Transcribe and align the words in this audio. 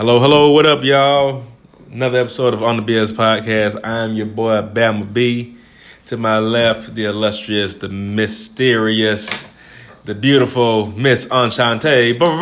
Hello, 0.00 0.16
hello, 0.18 0.50
what 0.52 0.64
up, 0.64 0.82
y'all? 0.82 1.44
Another 1.92 2.20
episode 2.20 2.54
of 2.54 2.62
On 2.62 2.78
the 2.78 2.82
BS 2.82 3.12
Podcast. 3.12 3.78
I'm 3.84 4.14
your 4.14 4.24
boy 4.24 4.62
Bama 4.62 5.12
B. 5.12 5.58
To 6.06 6.16
my 6.16 6.38
left, 6.38 6.94
the 6.94 7.04
illustrious, 7.04 7.74
the 7.74 7.90
mysterious, 7.90 9.44
the 10.06 10.14
beautiful 10.14 10.86
Miss 10.86 11.30
Enchante. 11.30 12.18
What's 12.18 12.32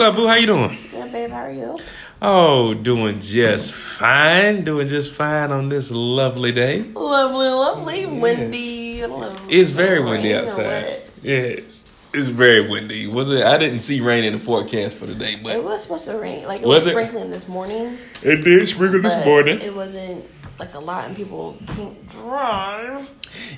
up, 0.00 0.16
boo? 0.16 0.26
How 0.26 0.34
you 0.34 0.46
doing? 0.46 0.76
Yeah, 0.92 1.06
babe, 1.12 1.30
how 1.30 1.44
are 1.44 1.52
you? 1.52 1.78
Oh, 2.20 2.74
doing 2.74 3.20
just 3.20 3.72
fine. 3.72 4.64
Doing 4.64 4.88
just 4.88 5.14
fine 5.14 5.52
on 5.52 5.68
this 5.68 5.92
lovely 5.92 6.50
day. 6.50 6.82
Lovely, 6.82 7.50
lovely, 7.50 8.06
windy. 8.06 9.06
Lovely. 9.06 9.56
It's 9.60 9.70
very 9.70 10.00
windy 10.02 10.34
outside. 10.34 11.02
Yes. 11.22 11.85
It's 12.16 12.28
very 12.28 12.66
windy. 12.66 13.06
Was 13.06 13.28
it? 13.30 13.44
I 13.44 13.58
didn't 13.58 13.80
see 13.80 14.00
rain 14.00 14.24
in 14.24 14.32
the 14.32 14.38
forecast 14.38 14.96
for 14.96 15.06
today, 15.06 15.36
but 15.42 15.54
It 15.54 15.62
was 15.62 15.82
supposed 15.82 16.06
to 16.08 16.16
rain. 16.18 16.46
Like 16.46 16.62
it 16.62 16.66
Was 16.66 16.84
was, 16.84 16.86
it? 16.86 16.90
sprinkling 16.92 17.30
this 17.30 17.46
morning. 17.46 17.98
it 18.22 18.42
did 18.42 18.66
sprinkle 18.68 19.02
this 19.02 19.24
morning. 19.26 19.60
It 19.60 19.74
wasn't 19.74 20.24
like 20.58 20.74
a 20.74 20.78
lot, 20.78 21.06
and 21.06 21.16
people 21.16 21.56
can't 21.68 22.08
drive. 22.08 23.10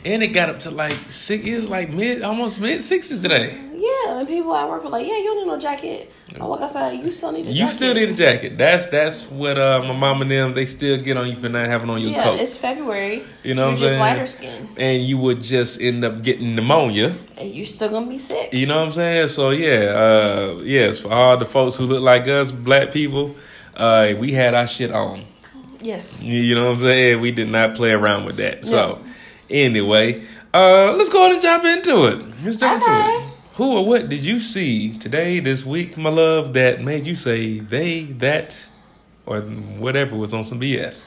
And 0.04 0.22
it 0.22 0.28
got 0.28 0.48
up 0.50 0.60
to 0.60 0.70
like 0.70 0.92
six. 1.08 1.44
It 1.44 1.56
was 1.56 1.68
like 1.68 1.90
mid, 1.90 2.22
almost 2.22 2.60
mid 2.60 2.82
sixties 2.82 3.22
today. 3.22 3.56
Yeah, 3.74 4.18
and 4.18 4.26
people 4.26 4.52
at 4.56 4.68
work 4.68 4.82
were 4.82 4.90
like, 4.90 5.06
"Yeah, 5.06 5.16
you 5.18 5.24
don't 5.24 5.36
need 5.38 5.46
no 5.52 5.58
jacket." 5.58 6.10
I 6.38 6.44
walk 6.44 6.60
outside. 6.60 7.02
You 7.02 7.12
still 7.12 7.30
need 7.32 7.46
a 7.46 7.50
You 7.50 7.54
jacket. 7.54 7.72
still 7.72 7.94
need 7.94 8.08
a 8.08 8.12
jacket. 8.14 8.58
That's 8.58 8.88
that's 8.88 9.30
what 9.30 9.56
uh, 9.56 9.82
my 9.86 9.94
mom 9.96 10.22
and 10.22 10.30
them 10.30 10.54
they 10.54 10.66
still 10.66 10.98
get 10.98 11.16
on 11.16 11.28
you 11.28 11.36
for 11.36 11.48
not 11.48 11.66
having 11.68 11.88
on 11.88 12.00
your 12.00 12.10
Yeah, 12.10 12.24
coat. 12.24 12.40
it's 12.40 12.58
February. 12.58 13.22
You 13.44 13.54
know 13.54 13.66
what 13.66 13.72
I'm 13.72 13.76
just 13.78 13.90
saying? 13.96 14.00
lighter 14.00 14.26
skin, 14.26 14.68
And 14.76 15.06
you 15.06 15.16
would 15.18 15.40
just 15.40 15.80
end 15.80 16.04
up 16.04 16.22
getting 16.22 16.54
pneumonia. 16.56 17.14
and 17.36 17.54
you're 17.54 17.64
still 17.66 17.88
gonna 17.88 18.06
be 18.06 18.18
sick. 18.18 18.52
You 18.52 18.66
know 18.66 18.78
what 18.80 18.86
I'm 18.88 18.92
saying? 18.92 19.28
So 19.28 19.50
yeah, 19.50 19.94
uh, 19.94 20.60
yes, 20.64 20.98
for 21.00 21.12
all 21.12 21.36
the 21.36 21.44
folks 21.46 21.76
who 21.76 21.84
look 21.86 22.02
like 22.02 22.26
us, 22.26 22.50
black 22.50 22.90
people, 22.92 23.36
uh, 23.76 24.12
we 24.18 24.32
had 24.32 24.54
our 24.54 24.66
shit 24.66 24.90
on. 24.92 25.24
Yes. 25.80 26.20
You 26.22 26.54
know 26.54 26.64
what 26.70 26.76
I'm 26.76 26.80
saying? 26.80 27.20
We 27.20 27.30
did 27.32 27.48
not 27.48 27.74
play 27.74 27.92
around 27.92 28.24
with 28.24 28.36
that. 28.36 28.66
So, 28.66 28.76
No. 28.76 29.04
anyway, 29.50 30.22
uh, 30.52 30.92
let's 30.94 31.08
go 31.08 31.20
ahead 31.24 31.32
and 31.32 31.42
jump 31.42 31.64
into 31.64 32.04
it. 32.06 32.18
Let's 32.44 32.56
jump 32.56 32.82
into 32.82 32.90
Okay. 32.94 33.08
it. 33.16 33.24
Who 33.54 33.76
or 33.76 33.84
what 33.84 34.08
did 34.08 34.24
you 34.24 34.38
see 34.40 34.96
today, 34.98 35.40
this 35.40 35.64
week, 35.64 35.96
my 35.96 36.10
love, 36.10 36.52
that 36.54 36.80
made 36.82 37.06
you 37.06 37.14
say 37.16 37.58
they, 37.58 38.04
that, 38.18 38.68
or 39.26 39.40
whatever 39.40 40.16
was 40.16 40.32
on 40.32 40.44
some 40.44 40.60
BS? 40.60 41.04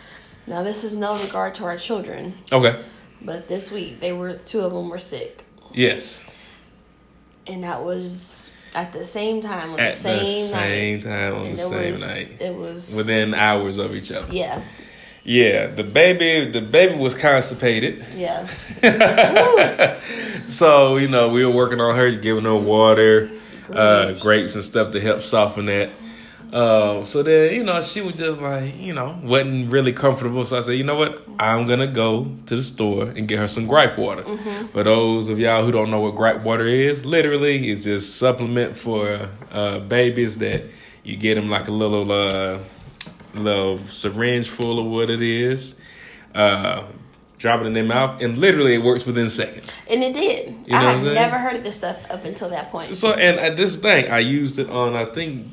Now 0.48 0.62
this 0.64 0.84
is 0.84 0.94
no 0.96 1.18
regard 1.20 1.54
to 1.56 1.64
our 1.66 1.78
children, 1.78 2.34
Okay. 2.52 2.76
but 3.22 3.48
this 3.48 3.72
week 3.72 4.00
they 4.02 4.12
were 4.12 4.34
two 4.34 4.62
of 4.62 4.74
them 4.74 4.90
were 4.90 5.00
sick, 5.00 5.46
Yes. 5.74 6.24
and 7.48 7.64
that 7.64 7.84
was 7.86 8.52
at 8.74 8.94
the 8.94 9.04
same 9.06 9.42
time 9.42 9.74
on 9.74 9.80
At 9.80 9.92
the 9.92 9.98
same, 9.98 10.48
the 10.48 10.54
night. 10.56 10.62
same 10.68 11.02
time 11.02 11.36
on 11.36 11.46
And 11.48 11.58
the 11.58 11.62
same 11.64 11.92
was, 11.94 12.02
night. 12.02 12.30
It 12.40 12.56
was 12.56 12.94
Within 12.96 13.34
hours 13.34 13.78
of 13.78 13.94
each 13.96 14.12
other. 14.12 14.34
yeah, 14.34 14.62
Yeah, 15.24 15.68
the 15.68 15.84
baby, 15.84 16.50
the 16.52 16.62
baby 16.62 16.96
was 16.96 17.14
constipated. 17.16 18.06
yeah. 18.16 18.48
so 20.46 20.98
you 20.98 21.08
know 21.08 21.30
we 21.30 21.46
were 21.46 21.52
working 21.52 21.80
on 21.82 21.96
her, 21.96 22.12
giving 22.12 22.44
her 22.46 22.56
water, 22.56 23.30
uh, 23.72 24.14
grapes 24.14 24.56
and 24.56 24.64
stuff 24.64 24.92
to 24.94 25.00
help 25.00 25.22
soften 25.22 25.66
that. 25.68 25.90
Uh, 26.52 27.02
so 27.06 27.24
then 27.24 27.56
you 27.56 27.64
know 27.64 27.82
she 27.82 28.02
was 28.02 28.16
just 28.16 28.42
like 28.42 28.76
you 28.78 28.94
know 28.94 29.18
wasn't 29.24 29.72
really 29.72 29.94
comfortable. 29.94 30.44
So 30.44 30.58
I 30.58 30.62
said, 30.62 30.74
you 30.74 30.84
know 30.84 30.96
what, 30.96 31.26
I'm 31.40 31.66
gonna 31.66 31.88
go 31.88 32.26
to 32.48 32.56
the 32.56 32.64
store 32.64 33.06
and 33.06 33.28
get 33.28 33.40
her 33.40 33.48
some 33.48 33.68
gripe 33.68 33.98
water. 33.98 34.24
For 34.74 34.84
those 34.84 35.30
of 35.30 35.40
y'all 35.40 35.64
who 35.64 35.72
don't 35.72 35.90
know 35.90 36.02
what 36.02 36.16
gripe 36.16 36.44
water 36.44 36.66
is, 36.66 37.06
literally 37.06 37.72
it's 37.72 37.84
just 37.84 38.18
supplement 38.18 38.76
for 38.76 39.30
uh, 39.52 39.80
babies 39.80 40.40
that 40.40 40.64
you 41.04 41.16
get 41.16 41.36
them 41.36 41.50
like 41.50 41.70
a 41.70 41.72
little 41.72 42.12
uh, 42.12 42.60
little 43.34 43.78
syringe 43.86 44.50
full 44.50 44.80
of 44.80 44.86
what 44.88 45.10
it 45.10 45.22
is. 45.22 45.76
Uh, 46.36 46.84
drop 47.38 47.62
it 47.62 47.66
in 47.66 47.74
their 47.74 47.84
mouth, 47.84 48.22
and 48.22 48.38
literally 48.38 48.76
it 48.76 48.84
works 48.84 49.06
within 49.06 49.30
seconds. 49.30 49.76
And 49.90 50.04
it 50.04 50.14
did. 50.14 50.48
You 50.66 50.74
know 50.74 50.78
I 50.78 50.82
had 50.92 51.04
never 51.04 51.40
heard 51.40 51.56
of 51.56 51.64
this 51.64 51.78
stuff 51.78 51.98
up 52.12 52.26
until 52.26 52.50
that 52.50 52.72
point. 52.72 52.94
So, 52.96 53.14
and 53.14 53.40
at 53.40 53.58
this 53.58 53.78
thing, 53.78 54.12
I 54.12 54.20
used 54.20 54.60
it 54.60 54.70
on 54.70 54.96
I 54.96 55.06
think 55.06 55.48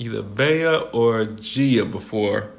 either 0.00 0.22
Bea 0.22 0.88
or 0.92 1.26
Gia 1.26 1.84
before, 1.84 2.50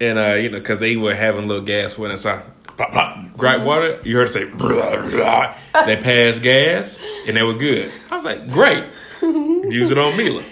and 0.00 0.18
uh, 0.18 0.34
you 0.34 0.50
know, 0.50 0.58
because 0.58 0.78
they 0.80 0.96
were 0.96 1.14
having 1.14 1.44
a 1.44 1.46
little 1.46 1.64
gas 1.64 1.96
when 1.96 2.10
I 2.10 2.14
saw 2.14 2.42
plop, 2.76 2.92
plop, 2.92 3.36
gripe 3.36 3.62
water. 3.62 4.00
You 4.04 4.16
heard 4.16 4.28
it 4.28 4.32
say 4.32 4.44
blah, 4.44 5.08
blah. 5.10 5.54
they 5.86 5.96
passed 5.96 6.42
gas, 6.42 7.02
and 7.26 7.36
they 7.36 7.42
were 7.42 7.54
good. 7.54 7.90
I 8.10 8.14
was 8.14 8.24
like, 8.24 8.48
great. 8.50 8.84
Use 9.22 9.90
it 9.90 9.98
on 9.98 10.16
Mila. 10.16 10.44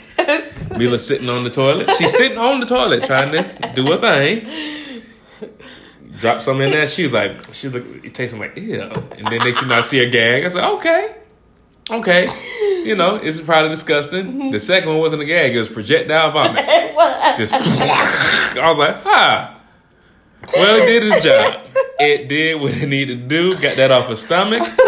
Mila 0.76 0.98
sitting 0.98 1.28
on 1.28 1.44
the 1.44 1.50
toilet. 1.50 1.90
She's 1.96 2.16
sitting 2.16 2.38
on 2.38 2.60
the 2.60 2.66
toilet 2.66 3.04
trying 3.04 3.32
to 3.32 3.72
do 3.74 3.92
a 3.92 3.98
thing. 3.98 5.02
Drop 6.18 6.40
some 6.40 6.60
in 6.62 6.70
there. 6.70 6.86
She's 6.86 7.12
like, 7.12 7.54
she's 7.54 7.72
like, 7.72 7.84
it 8.04 8.14
tasting 8.14 8.40
like 8.40 8.56
ew. 8.56 8.80
And 8.80 9.28
then 9.28 9.40
they 9.40 9.52
can 9.52 9.68
not 9.68 9.84
see 9.84 9.98
her 9.98 10.10
gag. 10.10 10.44
I 10.44 10.48
said, 10.48 10.64
okay, 10.76 11.16
okay. 11.90 12.26
You 12.86 12.96
know, 12.96 13.16
it's 13.16 13.40
probably 13.40 13.70
disgusting. 13.70 14.26
Mm-hmm. 14.26 14.50
The 14.50 14.60
second 14.60 14.88
one 14.88 14.98
wasn't 14.98 15.22
a 15.22 15.24
gag; 15.24 15.54
it 15.54 15.58
was 15.58 15.68
projectile 15.68 16.30
vomit. 16.30 16.64
Just, 17.36 17.52
I 18.58 18.68
was 18.68 18.78
like, 18.78 18.96
huh. 19.02 19.54
Well, 20.54 20.82
it 20.82 20.86
did 20.86 21.02
its 21.02 21.24
job. 21.24 21.60
It 21.98 22.28
did 22.28 22.60
what 22.60 22.72
it 22.72 22.86
needed 22.86 23.28
to 23.28 23.28
do. 23.28 23.52
Got 23.60 23.76
that 23.76 23.90
off 23.90 24.08
her 24.08 24.16
stomach. 24.16 24.62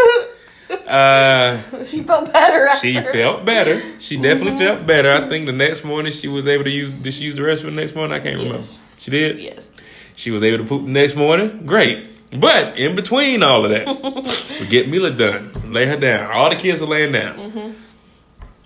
Uh, 0.87 1.83
she 1.83 2.03
felt 2.03 2.33
better 2.33 2.67
after. 2.67 2.87
she 2.87 2.95
felt 2.95 3.45
better. 3.45 4.01
She 4.01 4.17
definitely 4.17 4.53
mm-hmm. 4.53 4.77
felt 4.77 4.87
better. 4.87 5.13
I 5.13 5.29
think 5.29 5.45
the 5.45 5.53
next 5.53 5.85
morning 5.85 6.13
she 6.13 6.29
was 6.29 6.47
able 6.47 6.65
to 6.65 6.71
use. 6.71 6.93
Did 6.93 7.13
she 7.13 7.25
use 7.25 7.37
the 7.37 7.43
restroom 7.43 7.65
the 7.65 7.71
next 7.73 7.95
morning? 7.95 8.19
I 8.19 8.23
can't 8.23 8.37
remember. 8.37 8.57
Yes. 8.57 8.83
She 8.97 9.11
did. 9.11 9.39
Yes. 9.39 9.71
She 10.15 10.31
was 10.31 10.43
able 10.43 10.59
to 10.59 10.69
poop 10.69 10.85
the 10.85 10.91
next 10.91 11.15
morning. 11.15 11.67
Great. 11.67 12.07
But 12.39 12.79
in 12.79 12.95
between 12.95 13.43
all 13.43 13.65
of 13.65 13.71
that, 13.71 14.59
we 14.61 14.67
get 14.67 14.89
Mila 14.89 15.11
done. 15.11 15.73
Lay 15.73 15.87
her 15.87 15.97
down. 15.97 16.31
All 16.33 16.51
the 16.51 16.57
kids 16.57 16.83
are 16.83 16.87
laying 16.87 17.13
down. 17.13 17.37
Mm-hmm. 17.37 17.73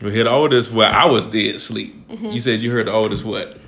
We 0.03 0.13
hear 0.13 0.25
the 0.25 0.31
oldest. 0.31 0.73
Well, 0.73 0.91
I 0.93 1.07
was 1.07 1.27
dead 1.27 1.55
asleep. 1.55 1.95
You 2.21 2.41
said 2.41 2.61
you 2.61 2.71
heard 2.71 2.87
the 2.89 2.93
oldest 2.93 3.25
what? 3.25 3.59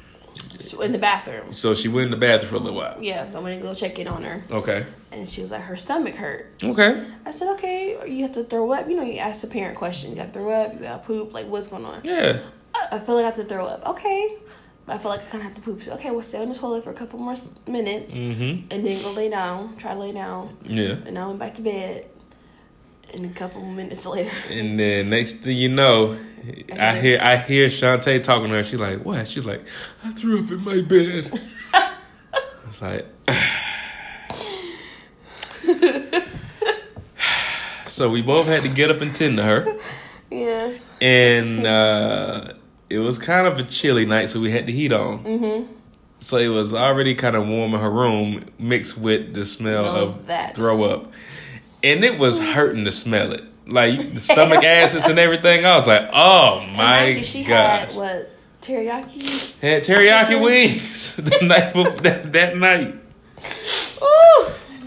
So 0.60 0.80
in 0.80 0.92
the 0.92 0.98
bathroom. 0.98 1.52
So 1.52 1.74
she 1.74 1.88
went 1.88 2.06
in 2.06 2.10
the 2.10 2.16
bathroom 2.16 2.50
for 2.50 2.56
a 2.56 2.58
little 2.58 2.78
while. 2.78 2.96
Yeah, 3.00 3.24
so 3.30 3.38
I 3.38 3.40
went 3.42 3.60
to 3.60 3.68
go 3.68 3.74
check 3.74 3.98
in 3.98 4.08
on 4.08 4.22
her, 4.24 4.42
Okay. 4.50 4.86
and 5.12 5.28
she 5.28 5.42
was 5.42 5.50
like, 5.50 5.60
her 5.62 5.76
stomach 5.76 6.14
hurt. 6.14 6.52
Okay. 6.62 7.06
I 7.26 7.30
said, 7.32 7.52
okay, 7.54 7.98
you 8.10 8.22
have 8.22 8.32
to 8.32 8.44
throw 8.44 8.72
up. 8.72 8.88
You 8.88 8.96
know, 8.96 9.02
you 9.02 9.18
ask 9.18 9.42
the 9.42 9.46
parent 9.46 9.76
question. 9.76 10.10
You 10.10 10.16
got 10.16 10.32
to 10.32 10.32
throw 10.32 10.50
up. 10.50 10.72
You 10.72 10.80
got 10.80 11.02
to 11.02 11.06
poop. 11.06 11.32
Like, 11.34 11.46
what's 11.46 11.68
going 11.68 11.84
on? 11.84 12.00
Yeah. 12.04 12.38
I 12.74 12.96
I 12.96 12.98
feel 13.00 13.14
like 13.16 13.24
I 13.24 13.26
have 13.26 13.36
to 13.36 13.44
throw 13.44 13.66
up. 13.66 13.86
Okay. 13.90 14.36
I 14.88 14.98
feel 14.98 15.10
like 15.10 15.20
I 15.20 15.24
kind 15.24 15.36
of 15.42 15.48
have 15.48 15.54
to 15.54 15.62
poop. 15.62 15.82
So, 15.82 15.92
okay, 15.92 16.10
we'll 16.10 16.22
stay 16.22 16.38
on 16.42 16.48
the 16.50 16.54
toilet 16.54 16.84
for 16.84 16.90
a 16.90 16.94
couple 16.94 17.18
more 17.18 17.34
minutes, 17.66 18.14
Mm-hmm. 18.14 18.66
and 18.70 18.86
then 18.86 19.02
go 19.02 19.12
lay 19.12 19.30
down. 19.30 19.76
Try 19.76 19.94
to 19.94 19.98
lay 20.00 20.12
down, 20.12 20.56
Yeah. 20.64 20.96
and 21.06 21.18
I 21.18 21.26
went 21.26 21.38
back 21.38 21.54
to 21.54 21.62
bed. 21.62 22.06
And 23.14 23.26
a 23.26 23.28
couple 23.28 23.62
minutes 23.64 24.04
later, 24.14 24.30
And 24.50 24.78
then 24.78 25.10
next 25.10 25.34
thing 25.36 25.56
you 25.56 25.68
know, 25.68 26.18
I 26.78 26.98
hear 27.00 27.18
I 27.22 27.36
hear 27.36 27.68
Shantae 27.68 28.22
talking 28.22 28.48
to 28.48 28.54
her. 28.54 28.64
She's 28.64 28.80
like, 28.80 29.04
"What?" 29.04 29.26
She's 29.28 29.44
like, 29.46 29.62
"I 30.04 30.10
threw 30.12 30.44
up 30.44 30.50
in 30.50 30.62
my 30.64 30.82
bed." 30.82 31.40
it's 32.68 32.82
like, 32.82 33.06
so 37.86 38.10
we 38.10 38.22
both 38.22 38.46
had 38.46 38.62
to 38.62 38.68
get 38.68 38.90
up 38.90 39.00
and 39.00 39.14
tend 39.14 39.36
to 39.38 39.44
her, 39.44 39.76
yes, 40.30 40.84
and 41.00 41.66
uh, 41.66 42.52
it 42.90 42.98
was 42.98 43.18
kind 43.18 43.46
of 43.46 43.58
a 43.58 43.64
chilly 43.64 44.06
night, 44.06 44.28
so 44.28 44.40
we 44.40 44.50
had 44.50 44.66
the 44.66 44.72
heat 44.72 44.92
on. 44.92 45.24
Mm-hmm. 45.24 45.72
So 46.20 46.38
it 46.38 46.48
was 46.48 46.72
already 46.72 47.14
kind 47.14 47.36
of 47.36 47.46
warm 47.46 47.74
in 47.74 47.80
her 47.80 47.90
room, 47.90 48.46
mixed 48.58 48.96
with 48.96 49.34
the 49.34 49.44
smell 49.44 49.82
Love 49.82 50.08
of 50.08 50.26
that. 50.26 50.54
throw 50.54 50.82
up, 50.84 51.12
and 51.84 52.04
it 52.04 52.18
was 52.18 52.38
hurting 52.40 52.84
to 52.86 52.92
smell 52.92 53.32
it. 53.32 53.44
Like 53.66 54.12
the 54.14 54.20
stomach 54.20 54.64
acids 54.64 55.06
and 55.06 55.18
everything, 55.18 55.64
I 55.64 55.76
was 55.76 55.86
like, 55.86 56.08
"Oh 56.12 56.60
my 56.74 57.06
you, 57.06 57.22
she 57.24 57.44
gosh!" 57.44 57.92
had 57.92 57.96
what 57.96 58.30
teriyaki. 58.60 59.60
Had 59.60 59.84
teriyaki 59.84 60.26
Chicken. 60.26 60.42
wings 60.42 61.14
the 61.16 61.38
night 61.46 61.72
before, 61.72 61.92
that, 62.02 62.32
that 62.32 62.56
night. 62.56 62.94
Ooh. 64.02 64.46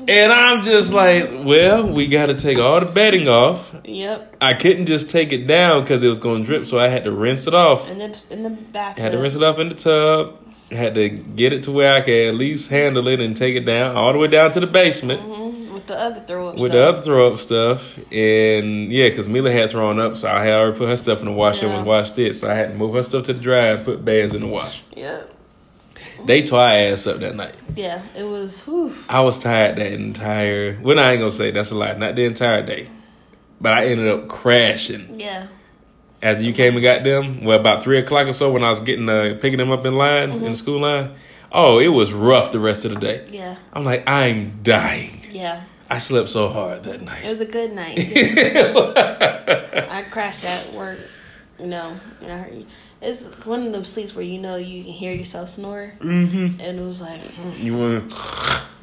And 0.10 0.32
I'm 0.32 0.64
just 0.64 0.94
like, 0.94 1.30
well, 1.44 1.86
we 1.92 2.08
got 2.08 2.28
to 2.28 2.36
take 2.36 2.60
all 2.60 2.80
the 2.80 2.86
bedding 2.86 3.28
off. 3.28 3.76
Yep. 3.84 4.38
I 4.40 4.54
couldn't 4.54 4.86
just 4.86 5.10
take 5.10 5.34
it 5.34 5.48
down 5.48 5.82
because 5.82 6.02
it 6.02 6.08
was 6.08 6.22
going 6.22 6.44
to 6.44 6.46
drip, 6.46 6.64
so 6.64 6.80
I 6.80 6.88
had 6.88 7.04
to 7.04 7.12
rinse 7.12 7.46
it 7.46 7.54
off. 7.54 7.90
In 7.90 7.98
the 7.98 8.26
in 8.30 8.44
the 8.44 8.50
bathtub. 8.52 9.00
I 9.02 9.04
had 9.04 9.12
to 9.12 9.18
rinse 9.18 9.36
it 9.36 9.44
off 9.44 9.60
in 9.60 9.68
the 9.70 9.76
tub. 9.76 10.38
I 10.72 10.76
had 10.76 10.96
to 10.96 11.10
get 11.10 11.52
it 11.52 11.64
to 11.64 11.72
where 11.72 11.94
I 11.94 12.02
could 12.02 12.28
at 12.30 12.36
least 12.36 12.70
handle 12.70 13.08
it 13.10 13.20
and 13.20 13.36
take 13.36 13.56
it 13.56 13.66
down 13.66 13.96
all 13.98 14.14
the 14.14 14.20
way 14.20 14.28
down 14.28 14.52
to 14.52 14.60
the 14.60 14.68
basement 14.68 15.22
Mhm, 15.22 15.47
with 15.88 15.98
the 15.98 16.04
other 16.04 16.22
throw 16.22 16.48
up 16.50 16.56
with 16.58 16.72
stuff. 16.72 16.74
the 16.74 16.88
other 16.90 17.02
throw 17.02 17.32
up 17.32 17.38
stuff. 17.38 17.98
And 18.12 18.92
yeah, 18.92 19.10
because 19.10 19.30
Mila 19.30 19.52
had 19.52 19.70
thrown 19.72 20.00
up, 20.00 20.16
so 20.18 20.30
I 20.30 20.44
had 20.46 20.60
already 20.60 20.78
put 20.78 20.90
her 20.90 20.98
stuff 20.98 21.20
in 21.20 21.26
the 21.26 21.32
washer 21.32 21.68
Yeah. 21.68 21.78
and 21.78 21.86
washed 21.88 22.18
it. 22.20 22.34
So 22.36 22.50
I 22.50 22.54
had 22.54 22.70
to 22.70 22.76
move 22.76 22.94
her 22.96 23.04
stuff 23.04 23.24
to 23.24 23.34
the 23.34 23.40
dryer 23.42 23.76
and 23.76 23.86
put 23.86 24.04
bags 24.04 24.34
in 24.34 24.42
the 24.42 24.48
wash. 24.48 24.82
Yep. 24.96 25.34
They 26.26 26.42
tore 26.44 26.62
our 26.62 26.70
ass 26.70 27.06
up 27.08 27.20
that 27.20 27.36
night. 27.36 27.54
Yeah, 27.76 28.02
it 28.18 28.24
was. 28.24 28.64
Whew. 28.66 28.92
I 29.08 29.22
was 29.22 29.38
tired 29.40 29.78
that 29.78 29.92
entire. 29.94 30.78
Well, 30.82 31.00
I 31.00 31.12
ain't 31.12 31.20
gonna 31.20 31.32
say 31.32 31.52
that's 31.52 31.72
a 31.72 31.76
lie. 31.76 31.94
Not 31.94 32.16
the 32.16 32.26
entire 32.26 32.66
day, 32.66 32.90
but 33.62 33.74
I 33.74 33.86
ended 33.88 34.08
up 34.08 34.28
crashing 34.28 35.20
Yeah. 35.20 35.46
after 36.24 36.44
you 36.44 36.54
came 36.54 36.74
and 36.74 36.82
got 36.82 37.04
them. 37.04 37.44
Well, 37.44 37.60
about 37.60 37.84
three 37.84 38.00
o'clock 38.00 38.28
or 38.28 38.34
so 38.34 38.52
when 38.52 38.64
I 38.64 38.70
was 38.72 38.80
getting 38.80 39.08
uh, 39.08 39.38
picking 39.40 39.60
them 39.60 39.72
up 39.72 39.86
in 39.86 39.94
line 39.96 40.32
in 40.32 40.42
the 40.44 40.56
school 40.56 40.80
line. 40.80 41.12
Oh, 41.52 41.80
it 41.80 41.88
was 41.88 42.12
rough 42.12 42.52
the 42.52 42.60
rest 42.60 42.84
of 42.84 42.92
the 42.96 43.00
day. 43.00 43.26
Yeah. 43.30 43.56
I'm 43.72 43.86
like, 43.86 44.04
I'm 44.10 44.60
dying. 44.64 45.22
Yeah. 45.32 45.62
I 45.90 45.98
slept 46.00 46.30
so 46.30 46.50
hard 46.50 46.84
that 46.84 47.02
night. 47.02 47.24
It 47.24 47.30
was 47.32 47.42
a 47.42 47.46
good 47.46 47.72
night. 47.74 47.98
I 49.90 50.04
crashed 50.12 50.44
at 50.44 50.74
work. 50.74 51.00
You 51.60 51.68
know, 51.68 52.00
and 52.22 52.32
I 52.32 52.38
heard 52.38 52.54
you. 52.54 52.66
It's 53.02 53.26
one 53.46 53.66
of 53.66 53.74
those 53.74 53.90
sleeps 53.90 54.14
where 54.16 54.24
you 54.24 54.40
know 54.40 54.58
you 54.58 54.84
can 54.84 54.94
hear 54.94 55.12
yourself 55.12 55.50
snore, 55.50 55.92
mm-hmm. 56.00 56.60
and 56.62 56.80
it 56.80 56.82
was 56.84 57.02
like, 57.02 57.20
mm, 57.22 57.60
You 57.60 57.76
want 57.78 58.14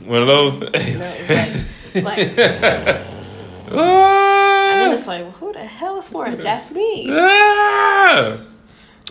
one 0.01 0.23
of 0.23 0.29
those? 0.29 0.59
know, 0.61 0.69
it's 0.73 1.31
like, 1.31 1.65
it's 1.95 2.05
like, 2.05 2.19
and 3.69 3.79
then 3.79 4.89
Ah! 4.89 4.93
it's 4.93 5.07
like, 5.07 5.25
who 5.35 5.53
the 5.53 5.65
hell 5.65 5.99
is 5.99 6.07
snoring? 6.07 6.39
That's 6.39 6.73
me. 6.73 7.07
Ah! 7.11 8.39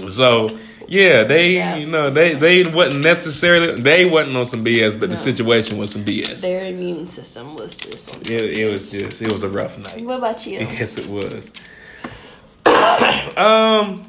So 0.09 0.57
yeah, 0.93 1.23
they 1.23 1.55
Yeah. 1.55 1.75
you 1.77 1.87
know 1.87 2.09
they 2.09 2.35
they 2.35 2.63
wasn't 2.65 3.03
necessarily 3.03 3.81
they 3.81 4.05
wasn't 4.05 4.37
on 4.37 4.45
some 4.45 4.63
BS, 4.63 4.93
but 4.99 5.09
No. 5.09 5.15
the 5.15 5.21
situation 5.29 5.77
was 5.77 5.91
some 5.91 6.03
BS. 6.05 6.41
Their 6.41 6.63
immune 6.65 7.07
system 7.07 7.55
was 7.55 7.77
just. 7.77 8.13
On 8.13 8.21
It, 8.21 8.57
it 8.59 8.69
was 8.71 8.91
just 8.91 9.21
it 9.21 9.31
was 9.31 9.43
a 9.43 9.49
rough 9.49 9.77
night. 9.77 10.03
What 10.05 10.17
about 10.19 10.45
you? 10.47 10.59
Yes, 10.79 10.97
it 10.97 11.07
was. 11.07 11.51
um, 13.37 14.05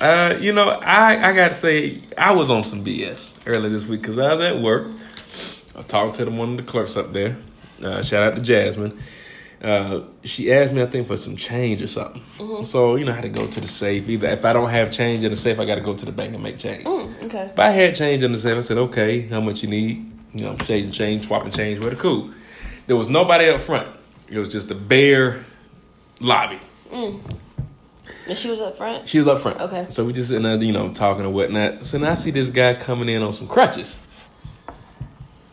uh, 0.00 0.36
you 0.40 0.52
know, 0.52 0.68
I 0.70 1.30
I 1.30 1.32
gotta 1.32 1.54
say 1.54 2.02
I 2.18 2.32
was 2.32 2.50
on 2.50 2.62
some 2.64 2.84
BS 2.84 3.34
earlier 3.46 3.70
this 3.70 3.86
week 3.86 4.00
because 4.02 4.18
I 4.18 4.34
was 4.34 4.44
at 4.44 4.60
work. 4.60 4.88
I 5.76 5.82
talked 5.82 6.16
to 6.16 6.24
the, 6.24 6.30
one 6.30 6.50
of 6.52 6.56
the 6.56 6.62
clerks 6.62 6.96
up 6.96 7.12
there. 7.12 7.36
Uh, 7.82 8.02
shout 8.02 8.22
out 8.22 8.34
to 8.36 8.40
Jasmine. 8.40 8.98
Uh, 9.64 10.02
she 10.24 10.52
asked 10.52 10.72
me, 10.72 10.82
I 10.82 10.86
think, 10.86 11.06
for 11.06 11.16
some 11.16 11.36
change 11.36 11.80
or 11.80 11.86
something. 11.86 12.22
So 12.64 12.96
you 12.96 13.06
know, 13.06 13.12
I 13.12 13.14
had 13.14 13.22
to 13.22 13.30
go 13.30 13.46
to 13.46 13.60
the 13.60 13.66
safe. 13.66 14.06
Either 14.08 14.28
if 14.28 14.44
I 14.44 14.52
don't 14.52 14.68
have 14.68 14.90
change 14.90 15.24
in 15.24 15.30
the 15.30 15.36
safe, 15.36 15.58
I 15.58 15.64
got 15.64 15.76
to 15.76 15.80
go 15.80 15.94
to 15.94 16.04
the 16.04 16.12
bank 16.12 16.34
and 16.34 16.42
make 16.42 16.58
change. 16.58 16.84
Mm, 16.84 17.24
okay. 17.24 17.50
If 17.52 17.58
I 17.58 17.70
had 17.70 17.94
change 17.94 18.22
in 18.22 18.32
the 18.32 18.38
safe, 18.38 18.58
I 18.58 18.60
said, 18.60 18.76
okay, 18.76 19.22
how 19.22 19.40
much 19.40 19.62
you 19.62 19.68
need? 19.68 20.12
You 20.34 20.44
know, 20.44 20.50
I'm 20.50 20.58
changing 20.58 20.92
change, 20.92 21.26
swapping 21.26 21.52
change, 21.52 21.80
where 21.80 21.90
the 21.90 21.96
cool. 21.96 22.30
There 22.86 22.96
was 22.96 23.08
nobody 23.08 23.48
up 23.48 23.62
front. 23.62 23.88
It 24.28 24.38
was 24.38 24.50
just 24.50 24.70
a 24.70 24.74
bare 24.74 25.44
lobby. 26.20 26.60
And 26.92 28.38
she 28.38 28.50
was 28.50 28.60
up 28.60 28.76
front. 28.76 29.08
She 29.08 29.18
was 29.18 29.26
up 29.26 29.40
front. 29.40 29.60
Okay. 29.60 29.86
So 29.88 30.04
we 30.04 30.12
just 30.12 30.30
in 30.30 30.42
there, 30.42 30.62
you 30.62 30.72
know, 30.72 30.92
talking 30.92 31.24
and 31.24 31.34
whatnot. 31.34 31.84
So 31.84 31.98
now 31.98 32.10
I 32.10 32.14
see 32.14 32.30
this 32.30 32.50
guy 32.50 32.74
coming 32.74 33.08
in 33.08 33.22
on 33.22 33.32
some 33.32 33.48
crutches. 33.48 34.00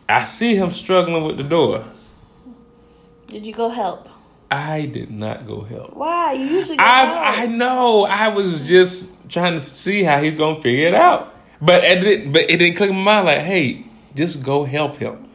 I 0.08 0.24
see 0.24 0.54
him 0.54 0.70
struggling 0.70 1.24
with 1.24 1.38
the 1.38 1.42
door. 1.42 1.84
Did 3.32 3.46
you 3.46 3.54
go 3.54 3.70
help? 3.70 4.10
I 4.50 4.84
did 4.84 5.10
not 5.10 5.46
go 5.46 5.62
help. 5.62 5.96
Why? 5.96 6.34
You 6.34 6.44
usually 6.44 6.76
go 6.76 6.84
I 6.84 7.44
I 7.44 7.46
know. 7.46 8.04
I 8.04 8.28
was 8.28 8.68
just 8.68 9.10
trying 9.30 9.58
to 9.58 9.74
see 9.74 10.02
how 10.02 10.20
he's 10.20 10.34
gonna 10.34 10.60
figure 10.60 10.86
it 10.88 10.94
out. 10.94 11.34
But 11.62 11.82
it 11.82 12.00
didn't, 12.02 12.32
but 12.32 12.42
it 12.42 12.58
didn't 12.58 12.76
click 12.76 12.90
in 12.90 12.96
my 12.96 13.22
mind 13.22 13.26
like, 13.26 13.38
hey, 13.38 13.86
just 14.14 14.42
go 14.42 14.64
help 14.64 14.96
him. 14.96 15.26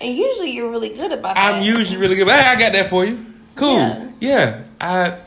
And 0.00 0.16
usually 0.16 0.52
you're 0.52 0.70
really 0.70 0.90
good 0.90 1.10
about 1.10 1.34
that. 1.34 1.54
I'm 1.54 1.64
usually 1.64 1.96
really 1.96 2.14
good. 2.14 2.28
Hey, 2.28 2.34
I 2.34 2.54
got 2.54 2.72
that 2.74 2.90
for 2.90 3.04
you. 3.04 3.26
Cool. 3.56 3.78
Yeah. 3.78 4.10
Yeah. 4.20 4.62
I 4.80 5.18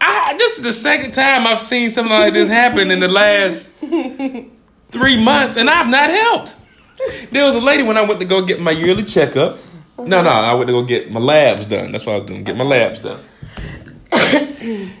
I 0.00 0.34
this 0.36 0.56
is 0.56 0.64
the 0.64 0.72
second 0.72 1.12
time 1.12 1.46
I've 1.46 1.60
seen 1.60 1.90
something 1.90 2.12
like 2.12 2.32
this 2.32 2.48
happen 2.48 2.90
in 2.90 2.98
the 2.98 3.06
last 3.06 3.70
three 4.90 5.22
months, 5.22 5.56
and 5.56 5.70
I've 5.70 5.88
not 5.88 6.10
helped. 6.10 6.56
There 7.30 7.44
was 7.46 7.54
a 7.54 7.60
lady 7.60 7.84
when 7.84 7.96
I 7.96 8.02
went 8.02 8.18
to 8.18 8.26
go 8.26 8.42
get 8.44 8.60
my 8.60 8.72
yearly 8.72 9.04
checkup. 9.04 9.58
No, 9.98 10.22
no, 10.22 10.30
I 10.30 10.54
went 10.54 10.66
to 10.68 10.72
go 10.72 10.82
get 10.82 11.10
my 11.10 11.20
labs 11.20 11.66
done. 11.66 11.92
That's 11.92 12.04
what 12.04 12.12
I 12.12 12.14
was 12.16 12.24
doing. 12.24 12.44
Get 12.44 12.56
my 12.56 12.64
labs 12.64 13.00
done. 13.00 13.20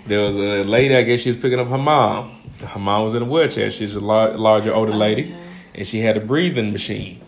there 0.06 0.20
was 0.20 0.36
a 0.36 0.62
lady. 0.64 0.96
I 0.96 1.02
guess 1.02 1.20
she 1.20 1.30
was 1.30 1.36
picking 1.36 1.58
up 1.58 1.68
her 1.68 1.78
mom. 1.78 2.42
Her 2.64 2.78
mom 2.78 3.04
was 3.04 3.14
in 3.14 3.22
a 3.22 3.24
wheelchair. 3.24 3.70
She's 3.70 3.96
a 3.96 4.00
lar- 4.00 4.36
larger, 4.36 4.72
older 4.72 4.92
lady, 4.92 5.32
uh-huh. 5.32 5.40
and 5.74 5.86
she 5.86 6.00
had 6.00 6.16
a 6.16 6.20
breathing 6.20 6.72
machine. 6.72 7.20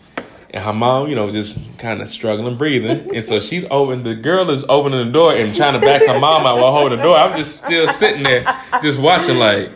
And 0.50 0.64
her 0.64 0.72
mom, 0.72 1.08
you 1.08 1.16
know, 1.16 1.24
was 1.24 1.34
just 1.34 1.78
kind 1.78 2.00
of 2.00 2.08
struggling 2.08 2.56
breathing. 2.56 3.14
And 3.14 3.22
so 3.22 3.40
she's 3.40 3.64
open. 3.70 4.04
The 4.04 4.14
girl 4.14 4.48
is 4.50 4.64
opening 4.68 5.04
the 5.04 5.12
door 5.12 5.34
and 5.34 5.54
trying 5.54 5.74
to 5.74 5.80
back 5.80 6.06
her 6.06 6.20
mom 6.20 6.46
out 6.46 6.56
while 6.56 6.72
holding 6.72 6.98
the 6.98 7.04
door. 7.04 7.16
I'm 7.16 7.36
just 7.36 7.58
still 7.64 7.88
sitting 7.88 8.22
there, 8.22 8.44
just 8.80 8.98
watching, 9.00 9.38
like, 9.38 9.70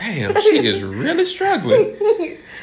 damn, 0.00 0.34
she 0.42 0.66
is 0.66 0.82
really 0.82 1.24
struggling. 1.24 1.96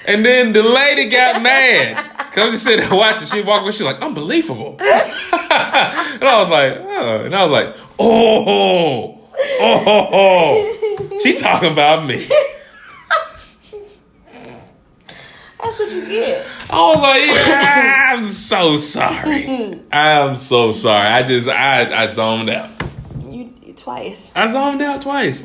And 0.05 0.25
then 0.25 0.51
the 0.51 0.61
lady 0.61 1.07
got 1.07 1.41
mad. 1.41 2.12
Cause 2.33 2.45
I'm 2.45 2.51
just 2.51 2.63
sitting 2.63 2.89
there 2.89 2.97
watching. 2.97 3.27
She 3.27 3.41
walked 3.41 3.61
away. 3.61 3.71
She's 3.73 3.81
like, 3.81 4.01
unbelievable. 4.01 4.77
and 4.79 4.89
I 4.89 6.39
was 6.39 6.49
like, 6.49 6.73
oh. 6.79 7.25
And 7.25 7.35
I 7.35 7.43
was 7.43 7.51
like, 7.51 7.75
oh, 7.99 9.21
oh, 9.59 10.09
oh. 10.11 11.19
She 11.21 11.35
talking 11.35 11.71
about 11.71 12.07
me. 12.07 12.27
That's 15.61 15.77
what 15.77 15.91
you 15.91 16.07
get. 16.07 16.47
I 16.71 16.75
was 16.75 17.01
like, 17.01 17.21
yeah, 17.27 18.13
I'm 18.15 18.23
so 18.23 18.77
sorry. 18.77 19.79
I'm 19.91 20.35
so 20.35 20.71
sorry. 20.71 21.07
I 21.07 21.21
just, 21.21 21.47
I, 21.47 22.03
I 22.03 22.07
zoned 22.07 22.49
out. 22.49 22.71
You 23.29 23.53
twice. 23.77 24.31
I 24.35 24.47
zoned 24.47 24.81
out 24.81 25.03
twice. 25.03 25.43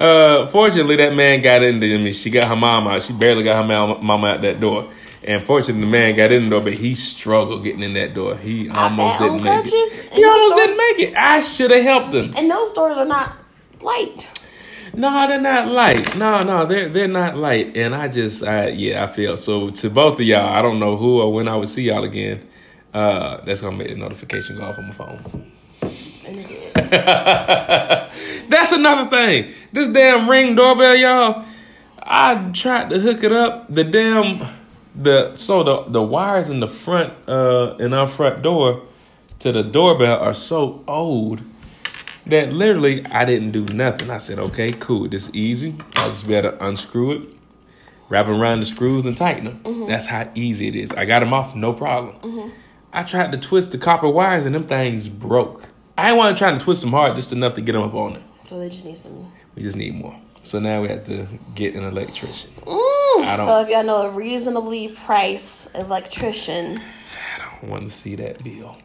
Uh, 0.00 0.48
fortunately, 0.48 0.96
that 0.96 1.14
man 1.14 1.40
got 1.40 1.62
into 1.62 2.00
me. 2.00 2.12
She 2.12 2.30
got 2.30 2.48
her 2.48 2.56
mom 2.56 2.88
out. 2.88 3.02
She 3.02 3.12
barely 3.12 3.44
got 3.44 3.62
her 3.62 4.02
mama 4.02 4.26
out 4.26 4.42
that 4.42 4.58
door. 4.58 4.90
And 5.26 5.46
fortunately, 5.46 5.80
the 5.80 5.86
man 5.90 6.14
got 6.16 6.32
in 6.32 6.44
the 6.44 6.50
door, 6.50 6.60
but 6.60 6.74
he 6.74 6.94
struggled 6.94 7.64
getting 7.64 7.82
in 7.82 7.94
that 7.94 8.12
door. 8.14 8.36
He 8.36 8.68
almost 8.68 9.18
didn't 9.18 9.42
make 9.42 9.64
it. 9.66 10.12
He 10.12 10.24
almost 10.24 10.54
doors- 10.56 10.66
didn't 10.66 10.76
make 10.76 11.08
it. 11.08 11.16
I 11.16 11.40
should 11.40 11.70
have 11.70 11.82
helped 11.82 12.14
him. 12.14 12.34
And 12.36 12.50
those 12.50 12.72
doors 12.74 12.96
are 12.98 13.06
not 13.06 13.32
light. 13.80 14.28
No, 14.92 15.26
they're 15.26 15.40
not 15.40 15.66
light. 15.68 16.16
No, 16.16 16.42
no, 16.42 16.66
they're 16.66 16.88
they're 16.88 17.08
not 17.08 17.36
light. 17.36 17.76
And 17.76 17.94
I 17.94 18.06
just, 18.08 18.44
I 18.44 18.68
yeah, 18.68 19.02
I 19.02 19.06
feel 19.08 19.36
so. 19.36 19.70
To 19.70 19.90
both 19.90 20.14
of 20.20 20.26
y'all, 20.26 20.46
I 20.46 20.62
don't 20.62 20.78
know 20.78 20.96
who 20.96 21.20
or 21.20 21.32
when 21.32 21.48
I 21.48 21.56
would 21.56 21.68
see 21.68 21.82
y'all 21.84 22.04
again. 22.04 22.46
Uh, 22.92 23.40
that's 23.44 23.60
gonna 23.60 23.76
make 23.76 23.88
the 23.88 23.96
notification 23.96 24.56
go 24.56 24.62
off 24.64 24.78
on 24.78 24.86
my 24.86 24.92
phone. 24.92 25.50
And 26.26 26.36
it 26.36 26.46
did. 26.48 26.74
That's 28.48 28.72
another 28.72 29.10
thing. 29.10 29.52
This 29.72 29.88
damn 29.88 30.28
ring 30.30 30.54
doorbell, 30.54 30.94
y'all. 30.94 31.44
I 32.00 32.50
tried 32.52 32.90
to 32.90 33.00
hook 33.00 33.24
it 33.24 33.32
up. 33.32 33.72
The 33.74 33.82
damn 33.84 34.38
the 34.94 35.34
so 35.34 35.62
the 35.62 35.84
the 35.90 36.02
wires 36.02 36.48
in 36.48 36.60
the 36.60 36.68
front 36.68 37.12
uh 37.28 37.76
in 37.80 37.92
our 37.92 38.06
front 38.06 38.42
door 38.42 38.82
to 39.40 39.50
the 39.52 39.62
doorbell 39.62 40.20
are 40.20 40.34
so 40.34 40.84
old 40.86 41.40
that 42.26 42.52
literally 42.52 43.04
I 43.06 43.24
didn't 43.24 43.50
do 43.50 43.66
nothing. 43.74 44.08
I 44.08 44.18
said, 44.18 44.38
okay, 44.38 44.72
cool, 44.72 45.08
this 45.08 45.28
is 45.28 45.34
easy. 45.34 45.76
I'll 45.96 46.08
just 46.10 46.26
be 46.26 46.34
able 46.34 46.52
to 46.52 46.64
unscrew 46.64 47.12
it, 47.12 47.28
wrap 48.08 48.26
around 48.26 48.60
the 48.60 48.66
screws, 48.66 49.04
and 49.04 49.14
tighten 49.16 49.60
them. 49.62 49.86
That's 49.86 50.06
how 50.06 50.30
easy 50.34 50.68
it 50.68 50.74
is. 50.74 50.90
I 50.92 51.04
got 51.04 51.20
them 51.20 51.34
off, 51.34 51.54
no 51.54 51.72
problem. 51.74 52.52
I 52.92 53.02
tried 53.02 53.32
to 53.32 53.38
twist 53.38 53.72
the 53.72 53.78
copper 53.78 54.08
wires 54.08 54.46
and 54.46 54.54
them 54.54 54.64
things 54.64 55.08
broke. 55.08 55.68
I 55.98 56.08
ain't 56.08 56.16
want 56.16 56.34
to 56.34 56.38
try 56.38 56.50
to 56.50 56.58
twist 56.58 56.80
them 56.80 56.90
hard, 56.92 57.14
just 57.14 57.32
enough 57.32 57.54
to 57.54 57.60
get 57.60 57.72
them 57.72 57.82
up 57.82 57.94
on 57.94 58.16
it. 58.16 58.22
So 58.46 58.58
they 58.58 58.68
just 58.68 58.84
need 58.84 58.96
some. 58.96 59.32
We 59.54 59.62
just 59.62 59.76
need 59.76 59.94
more. 59.94 60.18
So 60.44 60.60
now 60.60 60.82
we 60.82 60.88
have 60.88 61.04
to 61.06 61.26
get 61.54 61.74
an 61.74 61.84
electrician. 61.84 62.50
Mm, 62.66 63.36
so 63.36 63.60
if 63.60 63.68
y'all 63.68 63.82
know 63.82 64.02
a 64.02 64.10
reasonably 64.10 64.88
priced 64.88 65.74
electrician, 65.76 66.78
I 66.78 67.58
don't 67.60 67.70
want 67.70 67.84
to 67.84 67.90
see 67.90 68.14
that 68.16 68.44
bill. 68.44 68.76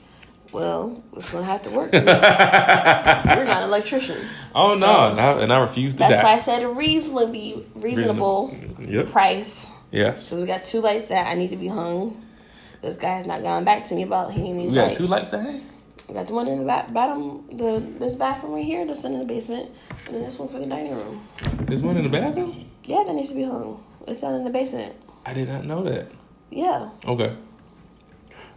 well, 0.54 1.04
it's 1.16 1.30
gonna 1.32 1.46
have 1.46 1.62
to 1.64 1.70
work. 1.70 1.92
You're 1.94 2.02
not 2.04 3.58
an 3.62 3.64
electrician. 3.64 4.18
Oh 4.56 4.74
So- 4.74 4.80
no, 4.86 5.12
and 5.12 5.20
I, 5.20 5.42
and 5.44 5.54
I 5.54 5.60
refuse 5.60 5.94
to 5.96 6.00
That's 6.00 6.18
die. 6.18 6.24
why 6.24 6.34
I 6.34 6.38
said 6.40 6.64
a 6.64 6.70
reasonably 6.70 7.66
reasonable 7.76 8.58
Yep. 8.80 9.08
price. 9.12 9.70
Yes. 9.92 10.24
So 10.24 10.40
we 10.40 10.46
got 10.48 10.64
two 10.64 10.80
lights 10.82 11.10
that 11.10 11.28
I 11.28 11.34
need 11.36 11.50
to 11.50 11.58
be 11.58 11.68
hung. 11.68 12.26
This 12.82 12.96
guy's 12.96 13.26
not 13.26 13.44
gone 13.44 13.66
back 13.66 13.84
to 13.86 13.96
me 13.96 14.04
about 14.04 14.32
hanging 14.32 14.58
these 14.58 14.72
We 14.72 14.76
got 14.76 14.86
lights. 14.88 14.98
two 14.98 15.06
lights 15.06 15.30
to 15.30 15.40
hang. 15.42 15.64
Got 16.14 16.28
the 16.28 16.34
one 16.34 16.48
in 16.48 16.58
the 16.58 16.66
back, 16.66 16.92
bottom, 16.92 17.46
the 17.56 17.80
this 18.00 18.16
bathroom 18.16 18.54
right 18.54 18.66
here, 18.66 18.86
this 18.86 19.04
one 19.04 19.14
in 19.14 19.20
the 19.20 19.26
basement, 19.26 19.70
and 20.08 20.16
then 20.16 20.24
this 20.24 20.40
one 20.40 20.50
for 20.50 20.58
the 20.60 20.66
dining 20.66 20.96
room. 20.96 21.28
There's 21.62 21.82
one 21.82 21.98
in 21.98 22.04
the 22.04 22.10
bathroom. 22.10 22.66
Yeah, 22.84 23.04
that 23.06 23.14
needs 23.14 23.30
to 23.30 23.36
be 23.36 23.44
hung. 23.44 23.84
It's 24.08 24.22
down 24.22 24.34
in 24.34 24.44
the 24.44 24.50
basement. 24.50 24.96
I 25.26 25.36
did 25.36 25.48
not 25.48 25.66
know 25.66 25.84
that. 25.84 26.08
Yeah. 26.50 26.90
Okay. 27.06 27.36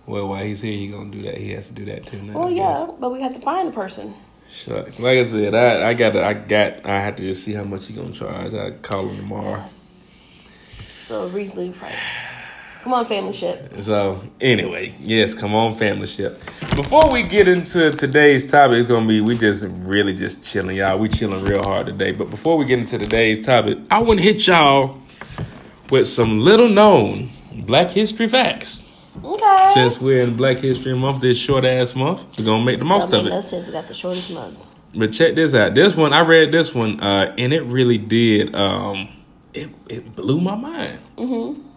Well, 0.07 0.29
while 0.29 0.43
he's 0.43 0.63
here, 0.63 0.73
he 0.73 0.89
gonna 0.89 1.11
do 1.11 1.23
that. 1.23 1.37
He 1.37 1.51
has 1.51 1.67
to 1.67 1.75
do 1.75 1.85
that 1.85 2.07
too. 2.07 2.23
Now, 2.23 2.39
Well, 2.39 2.51
yeah, 2.51 2.87
but 2.99 3.13
we 3.13 3.21
have 3.21 3.35
to 3.35 3.41
find 3.41 3.69
the 3.69 3.73
person. 3.73 4.15
Shucks. 4.49 4.99
Like 4.99 5.19
I 5.19 5.23
said, 5.25 5.55
I 5.55 5.91
I 5.91 5.95
got 5.95 6.17
I 6.17 6.33
got 6.33 6.87
I 6.87 7.01
have 7.01 7.17
to 7.17 7.23
just 7.23 7.45
see 7.45 7.53
how 7.53 7.65
much 7.65 7.87
he 7.87 7.95
gonna 7.95 8.13
charge. 8.13 8.55
I 8.55 8.71
call 8.71 9.09
him 9.09 9.17
tomorrow. 9.19 9.63
So 9.67 11.29
reasonably 11.29 11.71
priced. 11.71 12.17
Come 12.83 12.95
on, 12.95 13.07
family 13.07 13.33
ship. 13.33 13.73
So 13.81 14.21
anyway, 14.41 14.97
yes, 14.99 15.35
come 15.35 15.55
on, 15.55 15.77
family 15.79 16.07
ship. 16.09 16.43
Before 16.75 17.09
we 17.13 17.23
get 17.23 17.47
into 17.47 17.93
today's 17.93 18.51
topic, 18.51 18.79
it's 18.81 18.89
gonna 18.89 19.07
be 19.07 19.21
we 19.21 19.39
just 19.39 19.65
really 19.69 20.13
just 20.13 20.43
chilling, 20.43 20.77
y'all. 20.77 20.99
We 20.99 21.09
chilling 21.09 21.45
real 21.45 21.63
hard 21.63 21.87
today. 21.87 22.11
But 22.11 22.29
before 22.29 22.57
we 22.57 22.65
get 22.65 22.81
into 22.81 22.99
today's 22.99 23.39
topic, 23.47 23.79
I 23.89 24.03
want 24.03 24.19
to 24.19 24.25
hit 24.25 24.45
y'all 24.49 24.99
with 25.91 26.09
some 26.09 26.41
little 26.41 26.69
known 26.69 27.31
Black 27.67 27.89
History 27.93 28.29
facts. 28.29 28.85
Okay. 29.25 29.69
Since 29.75 30.01
we're 30.01 30.25
in 30.25 30.37
Black 30.37 30.59
History 30.59 30.97
Month, 30.97 31.21
this 31.21 31.39
short 31.39 31.65
ass 31.65 31.95
month, 31.95 32.37
we're 32.37 32.45
gonna 32.45 32.65
make 32.65 32.81
the 32.81 32.85
most 32.85 33.11
That 33.11 33.19
of 33.19 33.25
made 33.27 33.31
no 33.31 33.39
it. 33.39 33.43
sense. 33.43 33.69
We 33.69 33.75
got 33.75 33.87
the 33.87 33.95
shortest 33.95 34.33
month. 34.33 34.59
But 34.93 35.13
check 35.13 35.37
this 35.37 35.55
out. 35.55 35.77
This 35.77 35.95
one, 35.95 36.13
I 36.13 36.23
read 36.23 36.51
this 36.51 36.75
one, 36.75 36.99
uh, 37.01 37.33
and 37.39 37.53
it 37.53 37.63
really 37.63 37.99
did. 37.99 38.57
Um, 38.57 39.09
it 39.55 39.71
it 39.89 40.17
blew 40.17 40.41
my 40.41 40.57
mind. 40.57 40.99
Mm-hmm. 41.17 41.69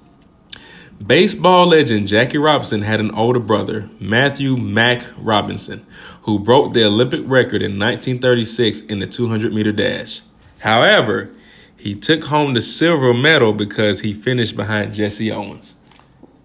Baseball 1.03 1.67
legend 1.67 2.07
Jackie 2.07 2.37
Robinson 2.37 2.81
had 2.81 2.99
an 2.99 3.11
older 3.11 3.39
brother, 3.39 3.89
Matthew 3.99 4.55
Mack 4.55 5.03
Robinson, 5.17 5.85
who 6.23 6.39
broke 6.39 6.73
the 6.73 6.85
Olympic 6.85 7.21
record 7.25 7.61
in 7.61 7.77
1936 7.77 8.81
in 8.81 8.99
the 8.99 9.07
200 9.07 9.53
meter 9.53 9.71
dash. 9.73 10.21
However, 10.59 11.29
he 11.75 11.95
took 11.95 12.23
home 12.23 12.53
the 12.53 12.61
silver 12.61 13.13
medal 13.13 13.53
because 13.53 13.99
he 13.99 14.13
finished 14.13 14.55
behind 14.55 14.93
Jesse 14.93 15.31
Owens. 15.31 15.75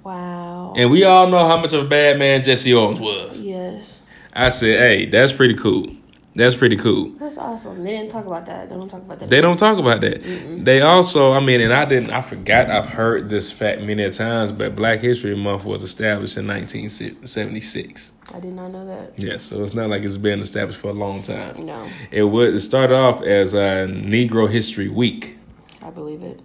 Wow. 0.03 0.75
And 0.77 0.91
we 0.91 1.05
all 1.05 1.29
know 1.29 1.47
how 1.47 1.61
much 1.61 1.73
of 1.73 1.87
a 1.87 1.89
bad 1.89 2.19
man 2.19 2.43
Jesse 2.43 2.75
Owens 2.75 3.01
was. 3.01 3.41
yes. 3.41 4.01
I 4.33 4.49
said, 4.49 4.79
hey, 4.79 5.07
that's 5.07 5.33
pretty 5.33 5.55
cool. 5.55 5.97
That's 6.41 6.57
pretty 6.57 6.77
cool. 6.77 7.11
That's 7.19 7.37
awesome. 7.37 7.85
They 7.85 7.91
didn't 7.91 8.11
talk 8.11 8.25
about 8.25 8.47
that. 8.47 8.71
They 8.71 8.75
don't 8.75 8.89
talk 8.89 9.03
about 9.03 9.19
that. 9.19 9.29
They 9.29 9.43
don't 9.43 9.59
talk 9.59 9.77
about 9.77 10.01
that. 10.01 10.23
They 10.65 10.81
also, 10.81 11.33
I 11.33 11.41
mean, 11.41 11.61
and 11.61 11.71
I 11.71 11.85
didn't, 11.85 12.13
I 12.13 12.23
forgot, 12.23 12.71
I've 12.71 12.87
heard 12.87 13.29
this 13.29 13.53
fact 13.53 13.83
many 13.83 14.11
times, 14.11 14.51
but 14.51 14.75
Black 14.75 15.01
History 15.01 15.37
Month 15.37 15.67
was 15.67 15.83
established 15.83 16.39
in 16.39 16.47
1976. 16.47 18.13
I 18.33 18.41
did 18.41 18.55
not 18.55 18.69
know 18.69 18.87
that. 18.87 19.13
Yes, 19.19 19.43
so 19.43 19.63
it's 19.63 19.75
not 19.75 19.91
like 19.91 20.03
it's 20.03 20.17
been 20.17 20.41
established 20.41 20.79
for 20.79 20.89
a 20.89 20.95
long 20.95 21.21
time. 21.21 21.67
No, 21.67 21.87
It 22.11 22.23
was, 22.23 22.55
it 22.55 22.61
started 22.61 22.97
off 22.97 23.21
as 23.21 23.53
a 23.53 23.87
Negro 23.87 24.49
History 24.49 24.89
Week. 24.89 25.37
I 25.83 25.91
believe 25.91 26.23
it. 26.23 26.41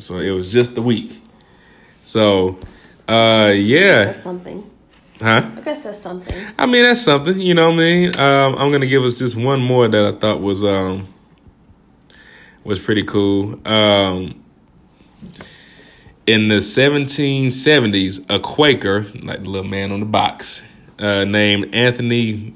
So 0.00 0.18
it 0.18 0.32
was 0.32 0.52
just 0.52 0.74
the 0.74 0.82
week. 0.82 1.22
So, 2.02 2.58
uh, 3.08 3.54
yeah. 3.56 4.04
That's 4.04 4.22
something. 4.22 4.70
Huh? 5.20 5.50
I 5.56 5.60
guess 5.60 5.84
that's 5.84 6.00
something. 6.00 6.36
I 6.58 6.66
mean, 6.66 6.82
that's 6.82 7.02
something, 7.02 7.38
you 7.40 7.54
know 7.54 7.68
what 7.68 7.74
I 7.74 7.76
mean? 7.76 8.18
Um, 8.18 8.56
I'm 8.56 8.72
gonna 8.72 8.86
give 8.86 9.04
us 9.04 9.14
just 9.14 9.36
one 9.36 9.60
more 9.60 9.86
that 9.86 10.04
I 10.04 10.12
thought 10.12 10.40
was 10.40 10.64
um 10.64 11.12
was 12.64 12.78
pretty 12.78 13.04
cool. 13.04 13.60
Um 13.66 14.44
in 16.26 16.48
the 16.48 16.56
1770s, 16.56 18.24
a 18.30 18.40
Quaker, 18.40 19.02
like 19.22 19.42
the 19.42 19.48
little 19.48 19.68
man 19.68 19.92
on 19.92 20.00
the 20.00 20.06
box, 20.06 20.62
uh, 20.98 21.24
named 21.24 21.74
Anthony 21.74 22.54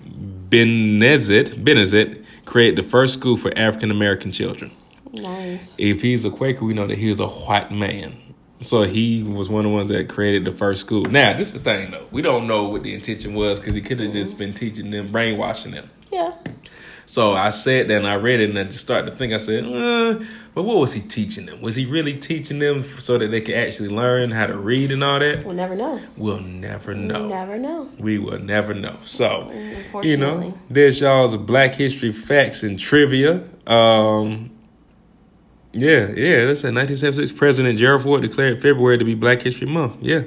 Benezet, 0.49 1.62
Benezet, 1.62 2.25
created 2.47 2.83
the 2.83 2.88
first 2.88 3.12
school 3.15 3.37
for 3.37 3.53
African 3.57 3.91
American 3.91 4.33
children. 4.33 4.71
Nice. 5.12 5.75
If 5.77 6.00
he's 6.03 6.25
a 6.25 6.31
Quaker, 6.31 6.65
we 6.65 6.75
know 6.75 6.87
that 6.87 6.97
he 6.97 7.09
was 7.09 7.21
a 7.21 7.27
white 7.27 7.71
man. 7.71 8.17
So 8.62 8.83
he 8.83 9.23
was 9.23 9.49
one 9.49 9.65
of 9.65 9.71
the 9.71 9.77
ones 9.77 9.88
that 9.88 10.09
created 10.09 10.45
the 10.45 10.53
first 10.53 10.81
school. 10.81 11.05
Now, 11.05 11.33
this 11.33 11.49
is 11.49 11.55
the 11.55 11.61
thing 11.61 11.91
though. 11.91 12.07
We 12.11 12.23
don't 12.23 12.47
know 12.47 12.65
what 12.65 12.83
the 12.83 12.95
intention 12.95 13.35
was 13.35 13.61
because 13.61 13.75
he 13.75 13.81
could 13.81 14.00
have 14.00 14.12
just 14.12 14.37
been 14.37 14.53
teaching 14.53 14.91
them, 14.91 15.12
brainwashing 15.12 15.73
them. 15.73 15.91
Yeah. 16.11 16.35
So 17.07 17.33
I 17.33 17.50
said 17.50 17.88
that 17.88 17.97
and 17.97 18.07
I 18.07 18.17
read 18.17 18.41
it 18.41 18.50
and 18.50 18.59
I 18.59 18.65
just 18.65 18.81
started 18.81 19.11
to 19.11 19.17
think. 19.17 19.33
I 19.33 19.38
said, 19.38 19.65
uh, 19.65 20.23
but 20.55 20.65
what 20.65 20.77
was 20.77 20.93
he 20.93 21.00
teaching 21.00 21.47
them? 21.47 21.62
Was 21.62 21.75
he 21.75 21.87
really 21.87 22.19
teaching 22.19 22.59
them 22.59 22.83
so 22.83 23.17
that 23.17 23.31
they 23.31 23.41
could 23.41 23.55
actually 23.55 23.88
learn 23.88 24.31
how 24.31 24.47
to 24.47 24.59
read 24.59 24.93
and 24.93 25.03
all 25.03 25.19
that? 25.21 25.43
We'll 25.45 25.55
never 25.55 25.75
know. 25.75 26.00
We'll 26.19 26.41
never 26.41 26.95
know. 26.95 27.21
We'll 27.21 27.29
never 27.29 27.59
know. 27.59 27.88
We 27.99 28.19
will 28.19 28.41
never 28.41 28.75
know. 28.75 28.99
So, 29.05 29.50
you 30.03 30.19
know, 30.19 30.53
there's 30.69 31.00
y'all's 31.00 31.35
Black 31.37 31.77
History 31.77 32.12
facts 32.12 32.62
and 32.62 32.79
trivia. 32.79 33.43
Um, 33.67 34.50
yeah, 35.78 36.08
yeah, 36.08 36.47
that's 36.47 36.64
in 36.64 36.75
1976. 36.75 37.32
President 37.38 37.78
Gerald 37.78 38.02
Ford 38.02 38.23
declared 38.23 38.61
February 38.61 38.99
to 38.99 39.04
be 39.04 39.14
Black 39.14 39.42
History 39.42 39.66
Month. 39.66 39.97
Yeah, 40.00 40.23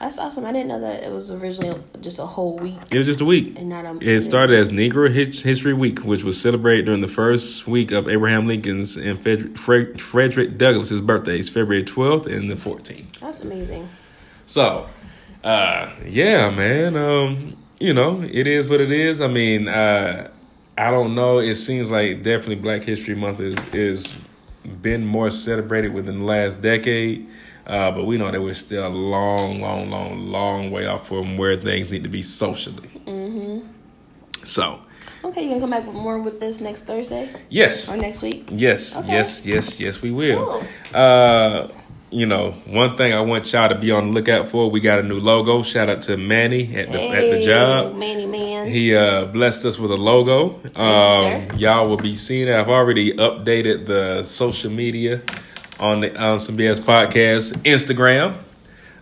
That's 0.00 0.18
awesome. 0.18 0.44
I 0.44 0.52
didn't 0.52 0.68
know 0.68 0.80
that 0.80 1.02
it 1.02 1.10
was 1.10 1.30
originally 1.30 1.80
just 2.00 2.18
a 2.18 2.26
whole 2.26 2.56
week 2.58 2.78
it 2.92 2.98
was 2.98 3.06
just 3.06 3.20
a 3.20 3.24
week. 3.24 3.58
and 3.58 3.68
not 3.68 3.84
a. 3.84 3.98
It 4.00 4.20
started 4.22 4.56
as 4.58 4.70
Negro 4.70 5.10
History 5.10 5.72
Week, 5.74 6.00
which 6.00 6.22
was 6.22 6.40
celebrated 6.40 6.86
during 6.86 7.00
the 7.00 7.08
first 7.08 7.66
week 7.66 7.90
of 7.90 8.08
Abraham 8.08 8.46
Lincoln's 8.46 8.96
and 8.96 9.20
Fred- 9.20 9.58
Fred- 9.58 10.00
Frederick 10.00 10.56
Douglass's 10.58 11.00
birthdays, 11.00 11.48
February 11.48 11.82
12th 11.84 12.26
and 12.26 12.50
the 12.50 12.54
14th. 12.54 13.18
That's 13.20 13.40
amazing. 13.40 13.88
So, 14.46 14.88
uh, 15.44 15.90
yeah, 16.06 16.50
man. 16.50 16.96
Um, 16.96 17.56
you 17.80 17.94
know, 17.94 18.22
it 18.22 18.46
is 18.46 18.68
what 18.68 18.80
it 18.80 18.90
is. 18.90 19.20
I 19.20 19.28
mean, 19.28 19.68
uh, 19.68 20.30
I 20.76 20.90
don't 20.90 21.14
know. 21.14 21.38
It 21.38 21.56
seems 21.56 21.90
like 21.90 22.22
definitely 22.22 22.56
Black 22.56 22.82
History 22.82 23.14
Month 23.16 23.40
is 23.40 23.56
is 23.74 24.20
been 24.82 25.04
more 25.06 25.30
celebrated 25.30 25.92
within 25.92 26.20
the 26.20 26.24
last 26.24 26.60
decade. 26.60 27.28
Uh, 27.66 27.90
but 27.90 28.04
we 28.06 28.16
know 28.16 28.30
that 28.30 28.40
we're 28.40 28.54
still 28.54 28.86
a 28.86 28.88
long, 28.88 29.60
long, 29.60 29.90
long, 29.90 30.30
long 30.30 30.70
way 30.70 30.86
off 30.86 31.08
from 31.08 31.36
where 31.36 31.54
things 31.54 31.90
need 31.90 32.02
to 32.02 32.08
be 32.08 32.22
socially. 32.22 32.88
Mm-hmm. 33.04 33.66
So, 34.44 34.80
Okay, 35.24 35.42
you 35.42 35.48
gonna 35.48 35.60
come 35.60 35.70
back 35.70 35.84
with 35.84 35.96
more 35.96 36.18
with 36.18 36.38
this 36.40 36.60
next 36.60 36.86
Thursday 36.86 37.28
yes, 37.50 37.90
or 37.92 37.96
next 37.96 38.22
week? 38.22 38.48
yes, 38.52 38.96
Okay. 38.96 39.08
yes, 39.08 39.44
yes, 39.44 39.78
yes, 39.80 40.00
we 40.00 40.10
will. 40.12 40.46
Cool. 40.46 40.64
Uh, 40.94 41.68
you 42.10 42.24
know, 42.26 42.52
one 42.66 42.96
thing 42.96 43.12
I 43.12 43.20
want 43.20 43.52
y'all 43.52 43.68
to 43.68 43.74
be 43.74 43.90
on 43.90 44.08
the 44.08 44.12
lookout 44.14 44.48
for. 44.48 44.70
We 44.70 44.80
got 44.80 44.98
a 44.98 45.02
new 45.02 45.20
logo. 45.20 45.62
Shout 45.62 45.88
out 45.90 46.02
to 46.02 46.16
Manny 46.16 46.74
at 46.74 46.90
the 46.90 47.00
at 47.08 47.30
the 47.30 47.42
job. 47.44 47.96
Manny 47.96 48.26
man. 48.26 48.66
He 48.68 48.94
uh, 48.96 49.26
blessed 49.26 49.64
us 49.66 49.78
with 49.78 49.90
a 49.90 49.96
logo. 49.96 50.58
you, 50.64 50.70
Um, 50.82 51.48
sir. 51.50 51.56
y'all 51.56 51.88
will 51.88 51.96
be 51.98 52.16
seeing 52.16 52.48
it. 52.48 52.54
I've 52.54 52.70
already 52.70 53.12
updated 53.12 53.86
the 53.86 54.22
social 54.22 54.70
media 54.70 55.20
on 55.78 56.00
the 56.00 56.18
on 56.18 56.38
some 56.38 56.56
BS 56.56 56.80
podcast 56.80 57.52
Instagram. 57.64 58.36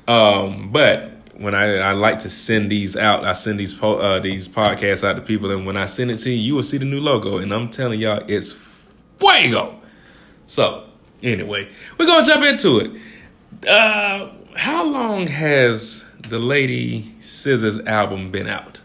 Um, 0.08 0.70
but 0.72 1.12
when 1.38 1.54
I, 1.54 1.76
I 1.78 1.92
like 1.92 2.20
to 2.20 2.30
send 2.30 2.70
these 2.70 2.96
out, 2.96 3.24
I 3.24 3.32
send 3.34 3.58
these 3.60 3.74
po- 3.74 3.98
uh, 3.98 4.18
these 4.20 4.48
podcasts 4.48 5.02
out 5.06 5.14
to 5.14 5.22
people, 5.22 5.50
and 5.50 5.66
when 5.66 5.76
I 5.76 5.86
send 5.86 6.10
it 6.10 6.18
to 6.18 6.30
you, 6.30 6.36
you 6.40 6.54
will 6.54 6.62
see 6.62 6.78
the 6.78 6.84
new 6.84 7.00
logo, 7.00 7.38
and 7.38 7.52
I'm 7.52 7.68
telling 7.70 8.00
y'all, 8.00 8.22
it's 8.28 8.56
fuego. 9.18 9.80
So 10.46 10.85
anyway, 11.22 11.68
we're 11.98 12.06
gonna 12.06 12.26
jump 12.26 12.44
into 12.44 12.78
it. 12.78 13.68
Uh, 13.68 14.30
how 14.56 14.84
long 14.84 15.26
has 15.26 16.04
the 16.28 16.38
Lady 16.38 17.14
SZA's 17.20 17.80
album 17.86 18.30
been 18.30 18.46
out? 18.46 18.80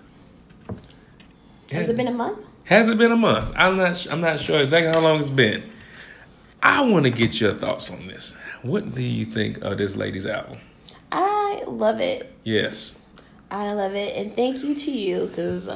Has 1.72 1.90
it 1.90 1.98
been 1.98 2.08
a 2.08 2.12
month? 2.12 2.40
Has 2.66 2.90
it 2.90 2.98
been 2.98 3.12
a 3.12 3.18
month? 3.18 3.54
I'm 3.56 3.78
not. 3.78 4.08
I'm 4.10 4.22
not 4.22 4.40
sure 4.40 4.60
exactly 4.60 4.92
how 4.94 5.02
long 5.02 5.20
it's 5.20 5.30
been. 5.30 5.64
I 6.64 6.86
want 6.86 7.06
to 7.06 7.10
get 7.12 7.40
your 7.40 7.54
thoughts 7.54 7.90
on 7.90 8.08
this. 8.08 8.36
What 8.62 8.94
do 8.94 9.02
you 9.02 9.26
think 9.26 9.60
of 9.60 9.78
this 9.78 9.96
lady's 9.96 10.26
album? 10.26 10.60
I 11.12 11.64
love 11.66 12.00
it. 12.00 12.34
Yes. 12.44 12.96
I 13.50 13.74
love 13.74 13.96
it, 13.96 14.16
and 14.16 14.34
thank 14.36 14.64
you 14.64 14.76
to 14.76 14.92
you 14.92 15.26
because 15.28 15.70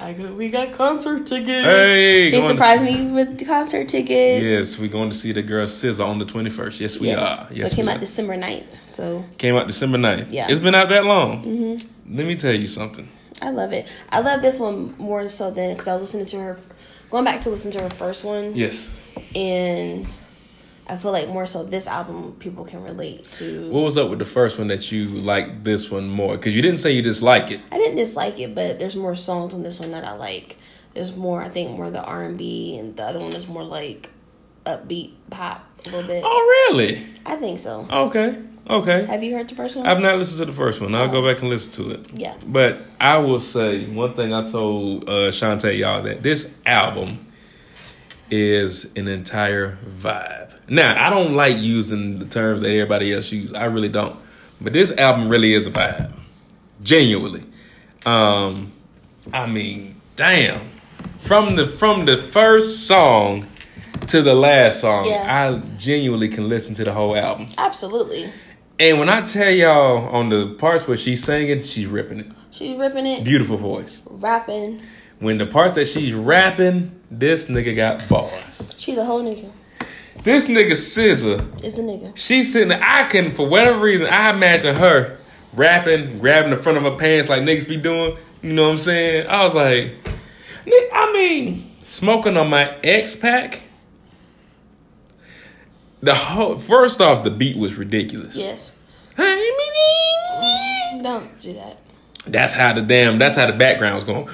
I 0.00 0.12
we 0.12 0.48
got 0.48 0.72
concert 0.72 1.26
tickets. 1.26 1.66
Hey, 1.66 2.30
he 2.30 2.42
surprised 2.42 2.84
see- 2.84 3.04
me 3.04 3.10
with 3.12 3.38
the 3.38 3.44
concert 3.44 3.88
tickets. 3.88 4.44
Yes, 4.44 4.78
we're 4.78 4.88
going 4.88 5.10
to 5.10 5.14
see 5.16 5.32
the 5.32 5.42
girl 5.42 5.66
SZA 5.66 6.04
on 6.06 6.18
the 6.18 6.24
21st. 6.24 6.80
Yes, 6.80 6.98
we 6.98 7.08
Yes. 7.08 7.18
are. 7.18 7.46
so 7.48 7.54
Yes, 7.54 7.72
it 7.72 7.76
came 7.76 7.88
out 7.88 7.96
are. 7.96 8.00
December 8.00 8.36
9th. 8.36 8.78
So 8.88 9.24
Came 9.38 9.56
out 9.56 9.66
December 9.66 9.98
9th. 9.98 10.26
Yeah. 10.30 10.46
It's 10.50 10.60
been 10.60 10.74
out 10.74 10.88
that 10.88 11.04
long. 11.04 11.44
Mm-hmm. 11.44 12.16
Let 12.16 12.26
me 12.26 12.36
tell 12.36 12.52
you 12.54 12.66
something. 12.66 13.08
I 13.40 13.50
love 13.50 13.72
it. 13.72 13.86
I 14.10 14.20
love 14.20 14.42
this 14.42 14.58
one 14.58 14.94
more 14.98 15.28
so 15.28 15.50
than 15.50 15.72
because 15.72 15.88
I 15.88 15.92
was 15.92 16.02
listening 16.02 16.26
to 16.26 16.36
her, 16.38 16.58
going 17.10 17.24
back 17.24 17.40
to 17.42 17.50
listen 17.50 17.70
to 17.72 17.80
her 17.82 17.90
first 17.90 18.24
one, 18.24 18.54
Yes. 18.54 18.90
and 19.34 20.06
I 20.86 20.96
feel 20.98 21.12
like 21.12 21.28
more 21.28 21.46
so 21.46 21.64
this 21.64 21.86
album 21.86 22.36
people 22.38 22.64
can 22.64 22.82
relate 22.82 23.30
to. 23.32 23.70
What 23.70 23.80
was 23.82 23.96
up 23.96 24.10
with 24.10 24.18
the 24.18 24.24
first 24.26 24.58
one 24.58 24.68
that 24.68 24.92
you 24.92 25.08
liked 25.08 25.64
this 25.64 25.90
one 25.90 26.08
more? 26.08 26.36
Because 26.36 26.54
you 26.54 26.60
didn't 26.62 26.78
say 26.78 26.92
you 26.92 27.00
dislike 27.02 27.50
it. 27.50 27.60
I 27.72 27.78
didn't 27.78 27.96
dislike 27.96 28.38
it, 28.38 28.54
but 28.54 28.78
there's 28.78 28.96
more 28.96 29.16
songs 29.16 29.54
on 29.54 29.62
this 29.62 29.80
one 29.80 29.92
that 29.92 30.04
I 30.04 30.12
like. 30.12 30.56
There's 30.92 31.16
more, 31.16 31.42
I 31.42 31.48
think, 31.48 31.70
more 31.70 31.90
the 31.90 32.02
R 32.02 32.22
and 32.24 32.36
B, 32.38 32.76
and 32.78 32.96
the 32.96 33.02
other 33.02 33.18
one 33.20 33.32
is 33.34 33.48
more 33.48 33.64
like 33.64 34.10
upbeat 34.66 35.12
pop 35.30 35.66
a 35.86 35.90
little 35.90 36.06
bit. 36.06 36.22
Oh, 36.24 36.68
really? 36.70 37.04
I 37.26 37.36
think 37.36 37.60
so. 37.60 37.86
Okay. 37.90 38.38
Okay. 38.68 39.04
Have 39.04 39.22
you 39.22 39.34
heard 39.34 39.48
the 39.48 39.54
first 39.54 39.76
one? 39.76 39.86
I've 39.86 40.00
not 40.00 40.16
listened 40.16 40.38
to 40.38 40.44
the 40.46 40.52
first 40.52 40.80
one. 40.80 40.94
I'll 40.94 41.08
go 41.08 41.26
back 41.26 41.40
and 41.42 41.50
listen 41.50 41.72
to 41.84 41.90
it. 41.92 42.06
yeah. 42.14 42.34
But 42.46 42.78
I 43.00 43.18
will 43.18 43.40
say 43.40 43.84
one 43.86 44.14
thing 44.14 44.32
I 44.32 44.46
told 44.46 45.08
uh, 45.08 45.30
Shantae 45.30 45.78
y'all 45.78 46.02
that 46.02 46.22
this 46.22 46.54
album 46.64 47.26
is 48.30 48.92
an 48.96 49.08
entire 49.08 49.78
vibe. 49.98 50.52
Now 50.68 50.94
I 51.06 51.10
don't 51.10 51.34
like 51.34 51.56
using 51.58 52.18
the 52.18 52.24
terms 52.24 52.62
that 52.62 52.70
everybody 52.70 53.12
else 53.12 53.30
use. 53.32 53.52
I 53.52 53.66
really 53.66 53.88
don't. 53.88 54.16
But 54.60 54.72
this 54.72 54.92
album 54.92 55.28
really 55.28 55.52
is 55.52 55.66
a 55.66 55.70
vibe, 55.70 56.12
genuinely. 56.82 57.44
Um, 58.06 58.72
I 59.32 59.46
mean, 59.46 60.00
damn. 60.16 60.70
From 61.20 61.56
the 61.56 61.66
from 61.66 62.04
the 62.04 62.18
first 62.18 62.86
song 62.86 63.46
to 64.08 64.22
the 64.22 64.34
last 64.34 64.80
song, 64.80 65.06
Yeah. 65.06 65.24
I 65.26 65.76
genuinely 65.78 66.28
can 66.28 66.48
listen 66.48 66.74
to 66.76 66.84
the 66.84 66.92
whole 66.92 67.16
album. 67.16 67.48
Absolutely. 67.56 68.30
And 68.78 68.98
when 68.98 69.08
I 69.08 69.22
tell 69.22 69.50
y'all 69.50 70.08
on 70.08 70.28
the 70.30 70.54
parts 70.54 70.86
where 70.86 70.96
she's 70.96 71.22
singing, 71.24 71.60
she's 71.62 71.86
ripping 71.86 72.20
it. 72.20 72.26
She's 72.50 72.76
ripping 72.76 73.06
it, 73.06 73.24
Beautiful 73.24 73.56
voice. 73.56 74.02
rapping. 74.08 74.80
When 75.24 75.38
the 75.38 75.46
parts 75.46 75.74
that 75.76 75.86
she's 75.86 76.12
rapping, 76.12 77.00
this 77.10 77.46
nigga 77.46 77.74
got 77.74 78.06
bars. 78.10 78.74
She's 78.76 78.98
a 78.98 79.06
whole 79.06 79.22
nigga. 79.24 79.50
This 80.22 80.48
nigga 80.48 80.72
SZA, 80.72 81.64
It's 81.64 81.78
a 81.78 81.80
nigga. 81.80 82.14
she's 82.14 82.52
sitting 82.52 82.68
there, 82.68 82.82
I 82.82 83.04
can, 83.04 83.32
for 83.32 83.48
whatever 83.48 83.80
reason, 83.80 84.06
I 84.06 84.28
imagine 84.34 84.74
her 84.76 85.16
rapping, 85.54 86.18
grabbing 86.18 86.50
the 86.50 86.58
front 86.58 86.76
of 86.76 86.84
her 86.84 86.98
pants 86.98 87.30
like 87.30 87.40
niggas 87.40 87.66
be 87.66 87.78
doing. 87.78 88.18
You 88.42 88.52
know 88.52 88.64
what 88.64 88.72
I'm 88.72 88.78
saying? 88.78 89.26
I 89.28 89.42
was 89.44 89.54
like, 89.54 89.92
I 90.92 91.10
mean, 91.14 91.70
smoking 91.82 92.36
on 92.36 92.50
my 92.50 92.76
Ex 92.84 93.16
Pack. 93.16 93.62
The 96.02 96.14
whole 96.14 96.58
first 96.58 97.00
off, 97.00 97.22
the 97.24 97.30
beat 97.30 97.56
was 97.56 97.76
ridiculous. 97.76 98.36
Yes. 98.36 98.72
Don't 101.02 101.40
do 101.40 101.54
that. 101.54 101.78
That's 102.26 102.52
how 102.52 102.74
the 102.74 102.82
damn. 102.82 103.18
That's 103.18 103.36
how 103.36 103.46
the 103.46 103.52
background 103.54 103.94
was 103.94 104.04
going. 104.04 104.28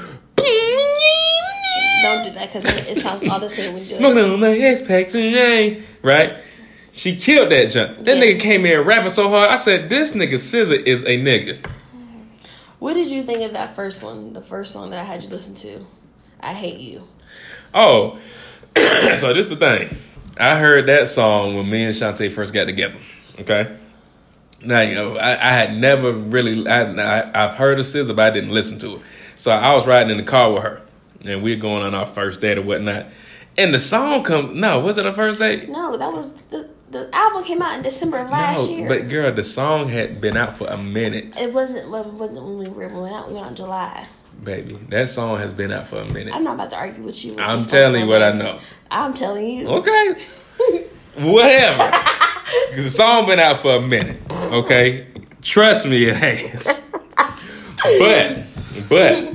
Don't 2.00 2.24
do 2.24 2.30
that 2.30 2.52
because 2.52 2.64
it 2.88 2.96
sounds 2.98 3.26
all 3.28 3.38
the 3.40 3.48
same 3.48 3.74
when 3.74 3.82
you 3.82 3.88
do 3.88 3.94
it. 3.94 3.98
Smoking 3.98 4.18
on 4.32 4.40
my 4.40 4.52
Ex 4.56 4.82
Pack 4.82 5.08
tonight, 5.08 5.82
right? 6.02 6.38
She 6.92 7.16
killed 7.16 7.50
that 7.52 7.70
jump. 7.70 7.98
That 8.04 8.16
Yes. 8.16 8.38
nigga 8.38 8.40
came 8.40 8.66
in 8.66 8.80
rapping 8.82 9.10
so 9.10 9.28
hard. 9.28 9.50
I 9.50 9.56
said, 9.56 9.88
"This 9.90 10.12
nigga 10.12 10.34
SZA 10.34 10.86
is 10.86 11.02
a 11.04 11.18
nigga." 11.18 11.58
What 12.78 12.94
did 12.94 13.10
you 13.10 13.22
think 13.22 13.42
of 13.42 13.52
that 13.52 13.76
first 13.76 14.02
one? 14.02 14.32
The 14.32 14.40
first 14.40 14.72
song 14.72 14.90
that 14.90 14.98
I 14.98 15.04
had 15.04 15.22
you 15.22 15.28
listen 15.28 15.54
to? 15.56 15.84
I 16.40 16.54
hate 16.54 16.78
you. 16.78 17.06
Oh, 17.74 18.18
so 18.76 19.32
this 19.34 19.46
is 19.46 19.50
the 19.50 19.56
thing. 19.56 19.98
I 20.38 20.58
heard 20.58 20.86
that 20.86 21.06
song 21.08 21.56
when 21.56 21.68
me 21.70 21.84
and 21.84 21.94
Shantae 21.94 22.32
first 22.32 22.54
got 22.54 22.64
together. 22.64 22.96
Okay. 23.38 23.76
Now 24.62 24.80
you 24.80 24.94
know 24.94 25.16
I, 25.16 25.32
I 25.32 25.52
had 25.52 25.76
never 25.76 26.12
really 26.12 26.66
I, 26.66 26.82
I 26.92 27.44
I've 27.46 27.54
heard 27.54 27.78
of 27.78 27.84
SZA, 27.84 28.14
but 28.16 28.26
I 28.26 28.30
didn't 28.30 28.50
listen 28.50 28.78
to 28.80 28.96
it. 28.96 29.02
So 29.36 29.50
I 29.50 29.74
was 29.74 29.86
riding 29.86 30.10
in 30.10 30.16
the 30.18 30.22
car 30.22 30.52
with 30.52 30.62
her, 30.62 30.80
and 31.24 31.42
we 31.42 31.52
are 31.52 31.56
going 31.56 31.82
on 31.82 31.94
our 31.94 32.06
first 32.06 32.40
date 32.40 32.58
or 32.58 32.62
whatnot. 32.62 33.06
And 33.58 33.74
the 33.74 33.78
song 33.78 34.22
comes. 34.22 34.54
No, 34.56 34.80
was 34.80 34.96
it 34.98 35.06
a 35.06 35.12
first 35.12 35.38
date? 35.38 35.68
No, 35.68 35.96
that 35.96 36.12
was 36.12 36.34
the 36.50 36.68
the 36.90 37.08
album 37.14 37.44
came 37.44 37.62
out 37.62 37.76
in 37.76 37.82
December 37.82 38.18
of 38.18 38.30
last 38.30 38.68
no, 38.68 38.76
year. 38.76 38.88
but 38.88 39.08
girl, 39.08 39.32
the 39.32 39.42
song 39.44 39.88
had 39.88 40.20
been 40.20 40.36
out 40.36 40.54
for 40.58 40.66
a 40.66 40.76
minute, 40.76 41.40
it 41.40 41.52
wasn't. 41.52 41.88
Wasn't 41.90 42.18
when 42.42 42.58
we 42.58 42.68
were- 42.68 42.88
we 42.88 43.00
went 43.00 43.14
out. 43.14 43.28
We 43.28 43.34
went 43.34 43.44
out 43.46 43.50
in 43.50 43.56
July. 43.56 44.06
baby. 44.42 44.78
That 44.88 45.08
song 45.08 45.38
has 45.38 45.52
been 45.52 45.70
out 45.72 45.88
for 45.88 45.98
a 45.98 46.04
minute. 46.04 46.34
I'm 46.34 46.42
not 46.44 46.54
about 46.54 46.70
to 46.70 46.76
argue 46.76 47.02
with 47.04 47.24
you. 47.24 47.32
with 47.34 47.40
I'm 47.40 47.60
telling 47.60 48.02
you 48.02 48.08
what 48.08 48.22
I 48.22 48.32
know. 48.32 48.58
I'm 48.90 49.12
telling 49.14 49.46
you. 49.48 49.68
Okay. 49.68 50.14
Whatever. 51.18 51.90
the 52.74 52.88
song 52.88 53.26
been 53.26 53.38
out 53.40 53.60
for 53.60 53.76
a 53.76 53.80
minute. 53.80 54.20
Okay. 54.30 55.06
Trust 55.42 55.86
me, 55.86 56.04
it 56.04 56.16
has. 56.16 56.80
But, 57.98 58.44
but, 58.90 59.34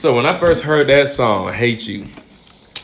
so 0.00 0.14
when 0.16 0.24
I 0.24 0.38
first 0.38 0.62
heard 0.62 0.86
that 0.86 1.10
song, 1.10 1.52
Hate 1.52 1.86
You, 1.86 2.06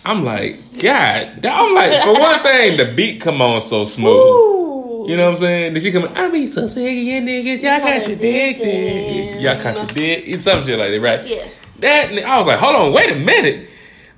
I'm 0.04 0.22
like, 0.22 0.58
God, 0.82 1.46
I'm 1.46 1.74
like, 1.74 2.02
for 2.02 2.12
one 2.12 2.40
thing, 2.40 2.76
the 2.76 2.92
beat 2.94 3.22
come 3.22 3.40
on 3.40 3.62
so 3.62 3.84
smooth. 3.84 4.14
Ooh. 4.14 5.06
You 5.08 5.16
know 5.16 5.24
what 5.24 5.30
I'm 5.32 5.36
saying? 5.38 5.72
Did 5.72 5.82
she 5.82 5.92
come? 5.92 6.10
I 6.14 6.28
be 6.28 6.46
so 6.46 6.66
sick 6.66 6.86
of 6.86 6.92
you 6.92 7.22
niggas. 7.22 7.62
Y'all 7.62 7.80
contradicted. 7.80 9.40
Y'all 9.40 9.58
contradict. 9.58 10.28
It's 10.28 10.44
some 10.44 10.62
shit 10.66 10.78
like 10.78 10.90
that, 10.90 11.00
right? 11.00 11.26
Yes. 11.26 11.62
That 11.78 12.12
I 12.22 12.36
was 12.36 12.46
like, 12.46 12.58
hold 12.58 12.76
on, 12.76 12.92
wait 12.92 13.10
a 13.10 13.14
minute. 13.14 13.66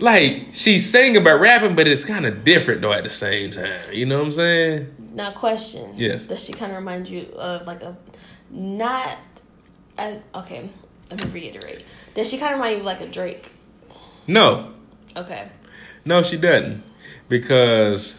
Like 0.01 0.49
she's 0.53 0.91
singing 0.91 1.19
about 1.19 1.41
rapping, 1.41 1.77
but 1.77 1.87
it's 1.87 2.05
kind 2.05 2.27
of 2.27 2.43
different 2.43 2.81
though 2.81 2.93
at 2.93 3.05
the 3.05 3.11
same 3.11 3.51
time. 3.51 3.93
You 3.93 4.07
know 4.07 4.19
what 4.19 4.25
I'm 4.25 4.33
saying? 4.33 4.95
Now, 5.15 5.31
question. 5.31 5.95
Yes. 5.97 6.27
Does 6.27 6.45
she 6.45 6.53
kind 6.53 6.73
of 6.73 6.79
remind 6.79 7.09
you 7.09 7.29
of 7.37 7.65
like 7.65 7.83
a 7.83 7.97
not 8.51 9.19
as 9.97 10.21
okay? 10.35 10.71
Let 11.11 11.25
me 11.25 11.31
reiterate. 11.31 11.85
Does 12.15 12.31
she 12.31 12.39
kind 12.39 12.53
of 12.55 12.59
remind 12.59 12.75
you 12.75 12.81
of 12.81 12.87
like 12.87 13.01
a 13.01 13.07
Drake? 13.07 13.51
No, 14.27 14.73
Okay. 15.17 15.49
no, 16.05 16.23
she 16.23 16.37
doesn't. 16.37 16.83
Because 17.29 18.19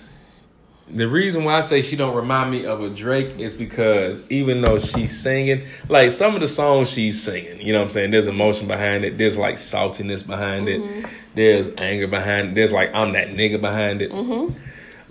the 0.92 1.08
reason 1.08 1.44
why 1.44 1.54
I 1.56 1.60
say 1.60 1.82
she 1.84 1.96
don't 1.96 2.16
remind 2.16 2.50
me 2.50 2.66
of 2.66 2.82
a 2.82 2.90
Drake 2.90 3.40
is 3.40 3.54
because 3.54 4.20
even 4.32 4.62
though 4.62 4.80
she's 4.80 5.20
singing, 5.20 5.66
like 5.88 6.12
some 6.12 6.34
of 6.36 6.42
the 6.42 6.48
songs 6.48 6.90
she's 6.90 7.22
singing, 7.22 7.62
you 7.62 7.74
know 7.74 7.80
what 7.80 7.86
I'm 7.86 7.92
saying? 7.92 8.12
There's 8.12 8.28
emotion 8.28 8.68
behind 8.68 9.06
it. 9.06 9.18
There's 9.18 9.38
like 9.38 9.56
saltiness 9.56 10.26
behind 10.26 10.68
it. 10.68 10.82
Mm-hmm. 10.82 11.06
There's 11.36 11.70
anger 11.78 12.08
behind 12.08 12.50
it. 12.50 12.56
There's 12.56 12.72
like 12.72 12.94
I'm 12.94 13.14
that 13.14 13.30
nigga 13.30 13.62
behind 13.62 14.02
it. 14.02 14.12
Mm-hmm. 14.12 14.58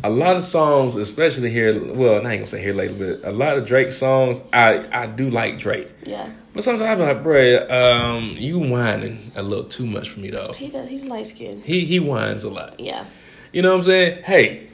A 0.04 0.10
lot 0.10 0.36
of 0.36 0.42
songs, 0.42 0.94
especially 0.94 1.50
here, 1.50 1.80
well, 1.92 2.14
I 2.14 2.32
ain't 2.32 2.40
gonna 2.40 2.46
say 2.46 2.62
here 2.62 2.74
lately, 2.74 3.14
but 3.14 3.28
a 3.28 3.32
lot 3.32 3.56
of 3.58 3.66
Drake 3.66 3.90
songs, 3.92 4.40
I 4.52 4.86
I 4.92 5.06
do 5.06 5.30
like 5.30 5.58
Drake. 5.58 5.88
Yeah. 6.04 6.28
But 6.54 6.64
sometimes 6.64 6.82
I 6.82 6.94
be 6.96 7.02
like, 7.02 7.22
bruh, 7.22 7.70
um, 7.70 8.34
you 8.36 8.58
whining 8.58 9.32
a 9.36 9.42
little 9.42 9.64
too 9.64 9.86
much 9.86 10.10
for 10.10 10.20
me, 10.20 10.30
though. 10.30 10.52
He 10.52 10.68
does. 10.68 10.88
He's 10.88 11.04
light 11.04 11.26
skinned. 11.26 11.64
He 11.64 11.84
he 11.84 12.00
whines 12.00 12.44
a 12.44 12.50
lot. 12.50 12.80
Yeah. 12.80 13.04
You 13.52 13.62
know 13.62 13.70
what 13.70 13.78
I'm 13.78 13.82
saying? 13.84 14.22
Hey, 14.24 14.68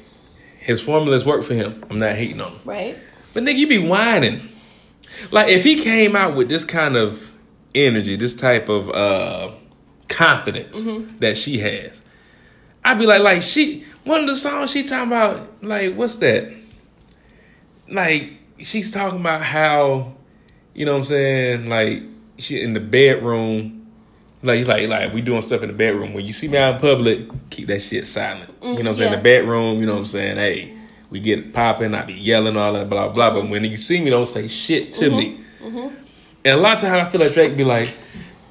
his 0.59 0.81
formulas 0.81 1.27
work 1.27 1.43
for 1.45 1.55
him. 1.55 1.85
I'm 1.91 1.99
not 1.99 2.15
hating 2.17 2.41
on 2.41 2.53
him. 2.53 2.61
Right. 2.65 2.97
But 3.33 3.43
nigga, 3.43 3.57
you 3.57 3.67
be 3.67 3.79
whining. 3.79 4.49
Like 5.31 5.49
if 5.49 5.63
he 5.63 5.77
came 5.77 6.17
out 6.17 6.35
with 6.35 6.49
this 6.49 6.65
kind 6.65 6.97
of 6.97 7.31
energy, 7.75 8.17
this 8.17 8.35
type 8.35 8.69
of 8.69 8.89
uh 8.91 9.53
confidence 10.09 10.85
that 11.19 11.37
she 11.37 11.59
has, 11.59 12.01
I'd 12.85 12.99
be 12.99 13.07
like, 13.07 13.23
like 13.23 13.43
she 13.43 13.85
one 14.05 14.21
of 14.21 14.27
the 14.27 14.37
songs 14.37 14.71
she 14.71 14.85
talking 14.85 15.09
about, 15.09 15.63
like, 15.63 15.95
what's 15.95 16.17
that? 16.17 16.53
Like, 17.91 18.35
she's 18.59 18.93
talking 18.93 19.21
about 19.21 19.43
how, 19.43 20.15
you 20.75 20.85
know 20.85 20.93
what 20.93 20.99
I'm 20.99 21.05
saying, 21.05 21.69
like 21.69 22.03
shit 22.39 22.63
in 22.63 22.75
the 22.75 22.81
bedroom. 22.81 23.81
Like, 24.43 24.59
he's 24.59 24.69
like, 24.69 24.87
like, 24.89 25.15
we 25.15 25.23
doing 25.23 25.41
stuff 25.41 25.63
in 25.63 25.69
the 25.69 25.75
bedroom. 25.75 26.13
When 26.13 26.27
you 26.27 26.33
see 26.35 26.49
me 26.49 26.59
out 26.59 26.75
in 26.75 26.81
public, 26.83 27.29
keep 27.49 27.67
that 27.69 27.81
shit 27.81 28.07
silent. 28.07 28.53
you 28.61 28.69
know 28.69 28.75
what 28.75 28.89
I'm 28.89 28.95
saying? 28.97 29.09
Mm, 29.09 29.13
yeah. 29.13 29.17
The 29.17 29.23
bedroom, 29.23 29.81
you 29.81 29.87
know 29.87 29.95
what 29.95 30.01
I'm 30.01 30.07
saying? 30.07 30.37
Hey, 30.37 30.77
we 31.09 31.21
get 31.21 31.39
it 31.39 31.55
popping. 31.55 31.95
I 31.95 32.05
be 32.05 32.15
yelling 32.15 32.57
all 32.57 32.73
that, 32.75 32.91
blah 32.91 33.09
blah. 33.09 33.31
But 33.31 33.49
when 33.49 33.65
you 33.65 33.77
see 33.77 34.03
me, 34.03 34.11
don't 34.11 34.27
say 34.27 34.49
shit 34.49 34.95
to 34.95 35.03
mm-hmm, 35.03 35.17
me. 35.17 35.41
Mm-hmm. 35.63 35.95
And 36.45 36.59
a 36.59 36.61
lot 36.61 36.75
of 36.75 36.81
times 36.83 37.07
I 37.07 37.11
feel 37.11 37.21
like 37.21 37.33
Drake 37.33 37.57
be 37.57 37.65
like, 37.65 37.97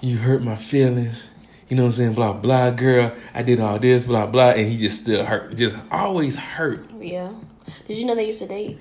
"You 0.02 0.18
hurt 0.18 0.42
my 0.42 0.56
feelings." 0.56 1.30
You 1.68 1.78
know 1.78 1.84
what 1.84 1.88
I'm 1.88 1.94
saying? 1.94 2.14
Blah 2.14 2.34
blah, 2.34 2.72
girl. 2.72 3.12
I 3.34 3.44
did 3.44 3.60
all 3.60 3.80
this, 3.80 4.06
blah 4.06 4.28
blah, 4.28 4.52
and 4.52 4.70
he 4.70 4.78
just 4.78 5.02
still 5.02 5.26
hurt. 5.26 5.56
Just 5.58 5.76
always 5.92 6.38
hurt. 6.38 6.90
Yeah. 7.00 7.34
Did 7.88 7.98
you 7.98 8.06
know 8.06 8.16
they 8.16 8.28
used 8.28 8.42
to 8.42 8.48
date? 8.48 8.80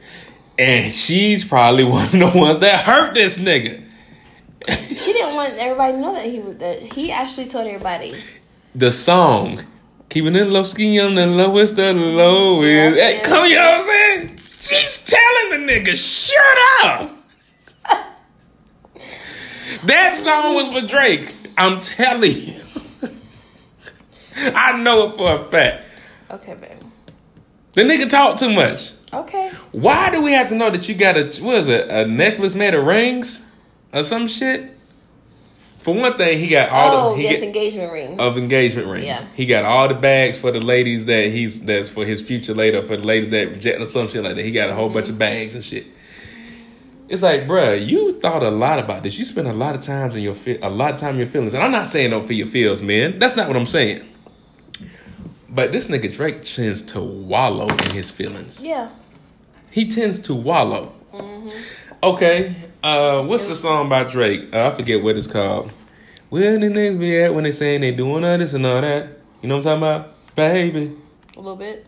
And 0.58 0.92
she's 0.92 1.44
probably 1.44 1.84
one 1.84 2.04
of 2.04 2.12
the 2.12 2.32
ones 2.34 2.58
that 2.58 2.80
hurt 2.80 3.14
this 3.14 3.38
nigga. 3.38 3.82
She 4.68 5.12
didn't 5.12 5.34
want 5.34 5.54
everybody 5.54 5.92
to 5.94 5.98
know 5.98 6.14
that 6.14 6.24
he 6.24 6.38
was 6.38 6.56
that 6.58 6.80
he 6.80 7.10
actually 7.10 7.48
told 7.48 7.66
everybody. 7.66 8.14
The 8.74 8.90
song, 8.90 9.64
keeping 10.08 10.36
it 10.36 10.46
low 10.46 10.62
ski 10.62 11.00
on 11.00 11.14
the 11.16 11.26
lowest 11.26 11.72
of 11.78 11.96
the 11.96 12.00
lowest. 12.00 12.68
Yeah, 12.68 12.90
hey, 12.90 13.16
yeah. 13.16 13.22
come, 13.22 13.48
you 13.48 13.56
know 13.56 13.62
what 13.62 13.74
I'm 13.74 13.82
saying? 13.82 14.38
She's 14.60 14.98
telling 15.04 15.66
the 15.66 15.72
nigga, 15.72 15.96
shut 15.96 16.58
up. 16.84 17.10
that 19.84 20.14
song 20.14 20.54
was 20.54 20.70
for 20.70 20.86
Drake. 20.86 21.34
I'm 21.58 21.80
telling 21.80 22.38
you. 22.38 22.60
I 24.36 24.78
know 24.80 25.10
it 25.10 25.16
for 25.16 25.34
a 25.34 25.44
fact. 25.44 25.84
Okay, 26.30 26.54
babe. 26.54 26.78
The 27.74 27.82
nigga 27.82 28.08
talk 28.08 28.36
too 28.38 28.52
much. 28.52 28.92
Okay. 29.12 29.50
Why 29.72 30.10
do 30.10 30.22
we 30.22 30.32
have 30.32 30.48
to 30.48 30.54
know 30.54 30.70
that 30.70 30.88
you 30.88 30.94
got 30.94 31.16
a 31.16 31.24
what 31.42 31.56
is 31.56 31.68
it, 31.68 31.88
a 31.90 32.06
necklace 32.06 32.54
made 32.54 32.74
of 32.74 32.86
rings 32.86 33.44
or 33.92 34.02
some 34.02 34.26
shit? 34.26 34.70
For 35.80 35.92
one 35.94 36.16
thing, 36.16 36.38
he 36.38 36.46
got 36.46 36.70
all 36.70 37.10
Oh, 37.10 37.10
the 37.16 37.22
he 37.22 37.28
yes, 37.28 37.40
get- 37.40 37.48
engagement 37.48 37.92
rings. 37.92 38.20
of 38.20 38.38
engagement 38.38 38.86
rings. 38.88 39.04
Yeah. 39.04 39.24
He 39.34 39.46
got 39.46 39.64
all 39.64 39.88
the 39.88 39.94
bags 39.94 40.38
for 40.38 40.52
the 40.52 40.60
ladies 40.60 41.06
that 41.06 41.26
he's 41.32 41.62
that's 41.64 41.88
for 41.88 42.04
his 42.06 42.22
future 42.22 42.54
later 42.54 42.82
for 42.82 42.96
the 42.96 43.02
ladies 43.04 43.30
that 43.30 43.48
reject 43.50 43.80
or 43.80 43.88
some 43.88 44.08
shit 44.08 44.22
like 44.22 44.36
that. 44.36 44.44
He 44.44 44.52
got 44.52 44.70
a 44.70 44.74
whole 44.74 44.88
bunch 44.88 45.06
of 45.08 45.12
mm-hmm. 45.14 45.18
bags 45.18 45.54
and 45.56 45.64
shit. 45.64 45.86
It's 47.08 47.20
like, 47.20 47.42
bruh, 47.46 47.84
you 47.86 48.12
thought 48.20 48.42
a 48.42 48.50
lot 48.50 48.78
about 48.78 49.02
this. 49.02 49.18
You 49.18 49.24
spent 49.26 49.46
a 49.48 49.52
lot 49.52 49.74
of 49.74 49.82
times 49.82 50.14
in 50.14 50.22
your 50.22 50.36
a 50.62 50.70
lot 50.70 50.94
of 50.94 51.00
time 51.00 51.16
in 51.16 51.20
your 51.20 51.28
feelings. 51.28 51.52
And 51.52 51.62
I'm 51.62 51.72
not 51.72 51.86
saying 51.86 52.10
don't 52.10 52.26
feel 52.26 52.38
your 52.38 52.46
feels, 52.46 52.80
man. 52.80 53.18
That's 53.18 53.36
not 53.36 53.48
what 53.48 53.56
I'm 53.56 53.66
saying. 53.66 54.08
But 55.50 55.72
this 55.72 55.88
nigga 55.88 56.10
Drake 56.14 56.42
tends 56.44 56.80
to 56.82 57.00
wallow 57.02 57.66
in 57.66 57.90
his 57.90 58.10
feelings. 58.10 58.64
yeah. 58.64 58.88
He 59.72 59.88
tends 59.88 60.20
to 60.20 60.34
wallow. 60.34 60.92
Okay, 62.02 62.54
uh, 62.82 63.22
what's 63.22 63.48
the 63.48 63.54
song 63.54 63.88
by 63.88 64.04
Drake? 64.04 64.54
Uh, 64.54 64.68
I 64.68 64.74
forget 64.74 65.02
what 65.02 65.16
it's 65.16 65.26
called. 65.26 65.72
Where 66.28 66.58
the 66.58 66.66
niggas 66.66 66.98
be 66.98 67.22
at 67.22 67.34
when 67.34 67.44
they 67.44 67.52
saying 67.52 67.80
they 67.80 67.92
doing 67.92 68.22
all 68.24 68.36
this 68.36 68.52
and 68.52 68.66
all 68.66 68.82
that? 68.82 69.18
You 69.40 69.48
know 69.48 69.56
what 69.56 69.66
I'm 69.66 69.80
talking 69.80 69.82
about, 69.82 70.34
baby? 70.34 70.96
A 71.36 71.40
little 71.40 71.56
bit. 71.56 71.86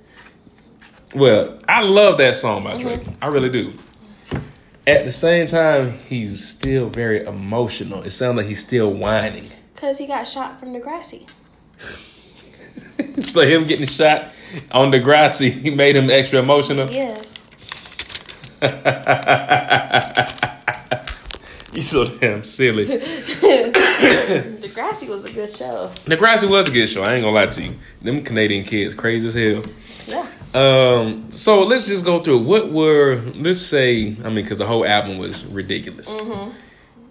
Well, 1.14 1.60
I 1.68 1.82
love 1.82 2.18
that 2.18 2.36
song 2.36 2.64
by 2.64 2.78
Drake. 2.80 3.02
I 3.20 3.26
really 3.26 3.50
do. 3.50 3.74
At 4.86 5.04
the 5.04 5.12
same 5.12 5.46
time, 5.46 5.98
he's 6.08 6.46
still 6.46 6.88
very 6.88 7.24
emotional. 7.24 8.02
It 8.02 8.10
sounds 8.10 8.36
like 8.38 8.46
he's 8.46 8.64
still 8.64 8.92
whining. 8.92 9.50
Cause 9.76 9.98
he 9.98 10.06
got 10.06 10.26
shot 10.26 10.58
from 10.58 10.70
Degrassi. 10.72 11.28
so 13.22 13.42
him 13.42 13.64
getting 13.64 13.86
shot 13.86 14.32
on 14.72 14.90
Degrassi, 14.90 15.50
he 15.62 15.70
made 15.70 15.96
him 15.96 16.08
extra 16.08 16.38
emotional. 16.38 16.90
Yes. 16.90 17.33
You 21.74 21.82
so 21.82 22.06
damn 22.06 22.44
silly. 22.44 22.86
Degrassi 24.62 25.08
was 25.08 25.24
a 25.24 25.32
good 25.32 25.50
show. 25.50 25.90
Degrassi 26.04 26.48
was 26.48 26.68
a 26.68 26.70
good 26.70 26.86
show. 26.86 27.02
I 27.02 27.14
ain't 27.14 27.24
gonna 27.24 27.34
lie 27.34 27.46
to 27.46 27.62
you. 27.64 27.74
Them 28.00 28.22
Canadian 28.22 28.62
kids, 28.64 28.94
crazy 28.94 29.26
as 29.26 29.34
hell. 29.34 29.64
Yeah. 30.06 30.28
Um, 30.54 31.32
so 31.32 31.64
let's 31.64 31.88
just 31.88 32.04
go 32.04 32.20
through 32.20 32.38
what 32.44 32.70
were 32.70 33.20
let's 33.34 33.60
say 33.60 34.16
I 34.22 34.28
mean 34.28 34.44
because 34.44 34.58
the 34.58 34.66
whole 34.66 34.86
album 34.86 35.18
was 35.18 35.44
ridiculous. 35.46 36.08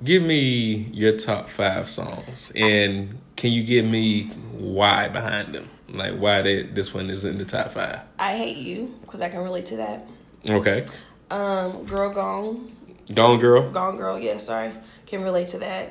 Give 0.02 0.24
me 0.24 0.89
your 0.94 1.18
top 1.18 1.50
five 1.50 1.89
songs, 1.89 2.54
and 2.56 3.20
can 3.36 3.52
you 3.52 3.63
give 3.63 3.84
me 3.84 4.28
why 4.54 5.10
behind 5.10 5.54
them? 5.56 5.70
Like 5.89 6.16
why 6.16 6.42
they, 6.42 6.63
this 6.63 6.94
one 6.94 7.10
is 7.10 7.26
in 7.26 7.38
the 7.38 7.46
top 7.46 7.74
five? 7.74 8.00
I 8.18 8.38
hate 8.38 8.58
you 8.58 8.96
because 9.02 9.22
I 9.22 9.28
can 9.28 9.42
relate 9.42 9.66
to 9.68 9.78
that. 9.78 10.08
Okay. 10.50 10.86
Um, 11.34 11.86
girl 11.86 12.12
gone, 12.13 12.72
Gone 13.13 13.39
Girl. 13.39 13.72
gone 13.72 13.98
girl. 13.98 14.19
Yeah, 14.19 14.38
sorry, 14.38 14.72
can 15.08 15.24
relate 15.24 15.48
to 15.50 15.60
that. 15.60 15.89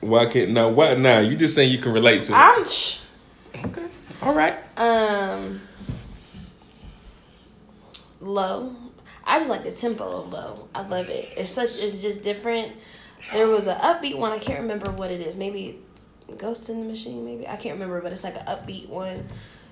Why 0.00 0.26
can't 0.26 0.50
no 0.50 0.68
what 0.68 0.98
now? 0.98 1.20
You 1.20 1.36
just 1.36 1.54
saying 1.54 1.70
you 1.70 1.78
can 1.78 1.92
relate 1.92 2.24
to 2.24 2.32
it. 2.32 2.36
I'm. 2.36 2.64
Sh- 2.64 2.98
Okay. 3.64 3.84
All 4.22 4.34
right. 4.34 4.56
Um, 4.78 5.60
low. 8.20 8.74
I 9.24 9.38
just 9.38 9.50
like 9.50 9.62
the 9.62 9.70
tempo 9.72 10.22
of 10.22 10.32
low. 10.32 10.68
I 10.74 10.82
love 10.82 11.08
it. 11.08 11.32
It's 11.36 11.52
such. 11.52 11.64
It's 11.66 12.02
just 12.02 12.22
different. 12.22 12.72
There 13.32 13.46
was 13.46 13.66
an 13.68 13.78
upbeat 13.78 14.16
one. 14.18 14.32
I 14.32 14.38
can't 14.38 14.60
remember 14.62 14.90
what 14.90 15.10
it 15.10 15.20
is. 15.20 15.36
Maybe 15.36 15.78
Ghost 16.38 16.68
in 16.70 16.80
the 16.80 16.86
Machine. 16.86 17.24
Maybe 17.24 17.46
I 17.46 17.56
can't 17.56 17.74
remember, 17.74 18.00
but 18.00 18.12
it's 18.12 18.24
like 18.24 18.34
an 18.36 18.46
upbeat 18.46 18.88
one. 18.88 19.28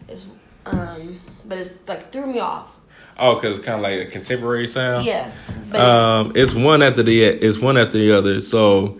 It's 0.08 0.24
um, 0.66 1.20
but 1.46 1.58
it's 1.58 1.72
like 1.88 2.12
threw 2.12 2.26
me 2.26 2.38
off. 2.38 2.76
Oh, 3.18 3.34
because 3.34 3.58
it's 3.58 3.66
kind 3.66 3.76
of 3.76 3.82
like 3.82 4.00
a 4.00 4.10
contemporary 4.10 4.66
sound. 4.66 5.04
Yeah, 5.04 5.30
Um, 5.74 6.32
it's 6.34 6.54
one 6.54 6.82
after 6.82 7.02
the 7.02 7.22
it's 7.24 7.58
one 7.58 7.76
after 7.76 7.98
the 7.98 8.12
other. 8.16 8.40
So, 8.40 8.98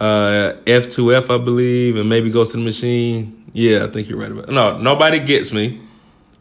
uh, 0.00 0.54
F 0.66 0.88
two 0.88 1.14
F 1.14 1.30
I 1.30 1.38
believe, 1.38 1.96
and 1.96 2.08
maybe 2.08 2.30
Ghost 2.30 2.54
in 2.54 2.60
the 2.60 2.64
Machine. 2.64 3.44
Yeah, 3.52 3.84
I 3.84 3.88
think 3.88 4.08
you're 4.08 4.18
right 4.18 4.30
about. 4.30 4.48
No, 4.48 4.78
nobody 4.78 5.20
gets 5.20 5.52
me, 5.52 5.80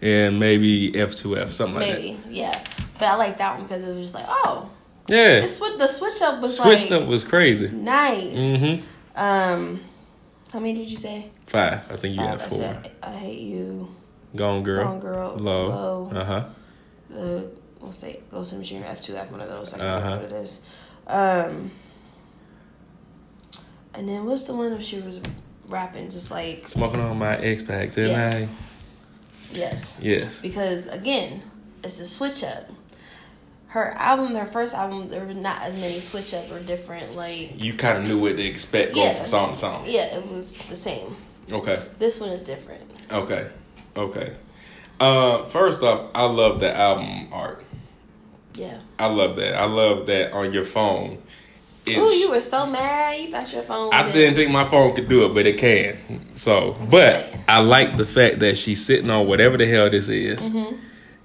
and 0.01 0.39
maybe 0.39 0.97
F 0.99 1.15
two 1.15 1.37
F 1.37 1.51
something 1.51 1.75
like 1.75 1.87
that. 1.87 2.01
maybe 2.01 2.19
yeah. 2.29 2.51
But 2.97 3.03
I 3.09 3.15
like 3.15 3.37
that 3.37 3.55
one 3.57 3.63
because 3.67 3.83
it 3.83 3.93
was 3.93 4.03
just 4.05 4.15
like 4.15 4.25
oh. 4.27 4.69
Yeah, 5.07 5.39
this 5.41 5.57
the 5.57 5.87
switch 5.87 6.21
up 6.21 6.39
was 6.41 6.57
switched 6.57 6.91
like 6.91 7.01
up 7.01 7.07
was 7.07 7.23
crazy. 7.23 7.67
nice. 7.69 8.39
Mm-hmm. 8.39 8.83
Um, 9.19 9.79
how 10.53 10.59
many 10.59 10.73
did 10.79 10.89
you 10.91 10.97
say? 10.97 11.31
Five. 11.47 11.81
I 11.91 11.95
think 11.95 12.15
you 12.15 12.21
Oh, 12.21 12.27
had 12.27 12.41
four. 12.43 12.61
it. 12.63 12.91
I 13.01 13.11
hate 13.13 13.39
you. 13.39 13.87
Gone 14.35 14.61
girl. 14.61 14.83
Gone 14.85 14.99
Girl, 14.99 15.35
Low. 15.39 15.67
Low. 15.67 16.11
Uh 16.13 16.23
huh. 16.23 16.43
The 17.09 17.49
we'll 17.81 17.91
say 17.91 18.19
Ghost 18.31 18.51
in 18.51 18.57
the 18.57 18.61
Machine 18.61 18.83
or 18.83 18.87
F 18.87 19.01
two 19.01 19.15
F 19.15 19.31
one 19.31 19.41
of 19.41 19.49
those. 19.49 19.73
I 19.73 19.77
don't 19.77 19.87
Uh-huh. 19.87 20.05
remember 20.05 20.23
what 20.25 20.31
it 20.33 20.43
is. 20.43 20.59
Um, 21.07 21.71
and 23.93 24.07
then 24.07 24.25
what's 24.25 24.43
the 24.43 24.53
one 24.53 24.71
where 24.71 24.81
she 24.81 24.99
was 24.99 25.19
rapping 25.67 26.09
just 26.09 26.31
like 26.31 26.67
Smoking 26.67 26.99
on 26.99 27.17
my 27.17 27.35
Ex 27.37 27.61
Pack 27.63 27.91
tonight. 27.91 28.47
yes, 29.51 29.97
Yes. 30.01 30.39
because 30.39 30.87
again 30.87 31.41
it's 31.83 31.99
a 31.99 32.05
switch 32.05 32.43
up. 32.43 32.69
Her 33.67 33.91
album, 33.93 34.33
her 34.35 34.47
first 34.47 34.73
album, 34.73 35.09
there 35.09 35.23
were 35.25 35.33
not 35.33 35.61
as 35.61 35.73
many 35.75 35.99
switch 35.99 36.33
up 36.33 36.51
or 36.51 36.59
different 36.59 37.15
like 37.15 37.61
You 37.61 37.73
kind 37.73 37.99
of 37.99 38.03
knew 38.07 38.19
what 38.19 38.37
to 38.37 38.43
expect 38.43 38.95
going 38.95 39.07
Yeah. 39.07 39.13
from 39.13 39.27
song 39.27 39.49
to 39.51 39.55
song. 39.55 39.83
yeah, 39.87 40.15
it 40.17 40.27
was 40.27 40.55
the 40.69 40.75
same. 40.75 41.15
Okay. 41.51 41.77
This 41.99 42.19
one 42.19 42.29
is 42.29 42.43
different. 42.43 42.81
Okay. 43.11 43.47
Okay. 43.95 44.33
Uh, 44.99 45.43
first 45.45 45.81
off, 45.83 46.07
I 46.13 46.25
love 46.25 46.59
the 46.59 46.75
album 46.75 47.29
art. 47.31 47.63
Yeah. 48.53 48.79
I 48.97 49.05
love 49.07 49.35
that. 49.37 49.55
I 49.55 49.65
love 49.65 50.05
that 50.07 50.33
on 50.33 50.51
your 50.53 50.65
phone. 50.65 51.21
Oh, 51.87 52.11
you 52.11 52.29
were 52.29 52.41
so 52.41 52.65
mad. 52.67 53.19
You 53.19 53.31
thought 53.31 53.51
your 53.51 53.63
phone. 53.63 53.93
I 53.93 54.03
did- 54.03 54.13
didn't 54.13 54.35
think 54.35 54.51
my 54.51 54.67
phone 54.69 54.93
could 54.95 55.07
do 55.09 55.25
it, 55.25 55.33
but 55.33 55.45
it 55.47 55.57
can. 55.57 55.97
So, 56.35 56.75
but. 56.89 57.33
I 57.47 57.59
like 57.61 57.97
the 57.97 58.05
fact 58.05 58.39
that 58.39 58.57
she's 58.57 58.85
sitting 58.85 59.09
on 59.09 59.25
whatever 59.27 59.57
the 59.57 59.65
hell 59.65 59.89
this 59.89 60.07
is. 60.09 60.49
Mm-hmm. 60.49 60.75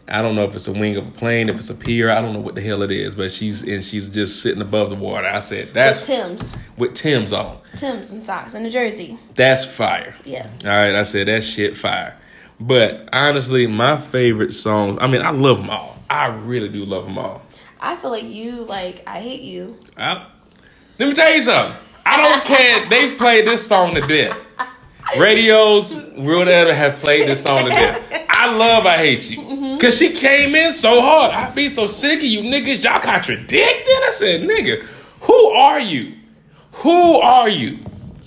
I 0.07 0.23
don't 0.23 0.35
know 0.37 0.45
if 0.45 0.55
it's 0.55 0.69
a 0.69 0.73
wing 0.73 0.97
of 0.97 1.07
a 1.09 1.11
plane, 1.11 1.49
if 1.49 1.57
it's 1.57 1.71
a 1.71 1.75
pier. 1.75 2.11
I 2.11 2.21
don't 2.21 2.33
know 2.35 2.41
what 2.41 2.55
the 2.55 2.61
hell 2.61 2.83
it 2.83 2.91
is, 2.91 3.15
but 3.15 3.31
she's 3.33 3.63
and 3.63 3.83
she's 3.83 4.09
just 4.09 4.43
sitting 4.43 4.61
above 4.61 4.91
the 4.91 4.97
water. 4.97 5.27
I 5.27 5.41
said 5.41 5.67
With 5.67 5.75
that's 5.75 6.07
Tim's, 6.07 6.55
with 6.77 6.95
Tim's 6.95 7.33
on. 7.33 7.59
Tim's 7.77 8.11
and 8.11 8.23
socks 8.23 8.53
and 8.55 8.67
a 8.67 8.71
jersey. 8.71 9.19
That's 9.35 9.65
fire. 9.65 10.15
Yeah. 10.25 10.47
All 10.63 10.69
right, 10.71 10.95
I 10.95 11.03
said 11.05 11.27
that 11.29 11.43
shit 11.43 11.77
fire. 11.77 12.17
But 12.61 13.09
honestly, 13.13 13.67
my 13.67 13.97
favorite 13.97 14.53
songs. 14.53 14.99
I 15.01 15.07
mean, 15.07 15.23
I 15.23 15.31
love 15.31 15.59
them 15.59 15.71
all. 15.71 16.03
I 16.09 16.29
really 16.29 16.69
do 16.69 16.85
love 16.85 17.05
them 17.05 17.19
all. 17.19 17.43
I 17.81 17.97
feel 17.97 18.11
like 18.11 18.25
you 18.25 18.65
like 18.65 19.03
I 19.07 19.21
hate 19.21 19.43
you. 19.43 19.79
I, 19.97 20.27
let 20.99 21.09
me 21.09 21.15
tell 21.15 21.33
you 21.33 21.41
something. 21.41 21.77
I 22.07 22.23
don't 22.23 22.45
care. 22.45 22.89
They 22.89 23.15
played 23.17 23.47
this 23.47 23.67
song 23.67 23.95
to 23.95 24.01
death. 24.01 24.39
Radios, 25.19 25.95
whatever, 26.15 26.73
have 26.73 26.99
played 26.99 27.29
this 27.29 27.43
song 27.43 27.65
to 27.65 27.71
death. 27.71 28.27
I 28.29 28.55
love 28.57 28.87
I 28.87 28.97
Hate 28.97 29.31
You. 29.31 29.39
Mm-hmm. 29.39 29.75
Because 29.75 29.97
she 29.97 30.13
came 30.13 30.55
in 30.55 30.73
so 30.73 31.01
hard. 31.01 31.33
I 31.33 31.51
be 31.51 31.69
so 31.69 31.87
sick 31.87 32.19
of 32.19 32.25
you 32.25 32.41
niggas. 32.41 32.85
Y'all 32.85 33.01
contradicted. 33.01 33.95
I 34.03 34.11
said, 34.11 34.43
nigga, 34.43 34.83
who 35.23 35.47
are 35.51 35.81
you? 35.81 36.15
Who 36.73 37.17
are 37.17 37.49
you? 37.49 37.79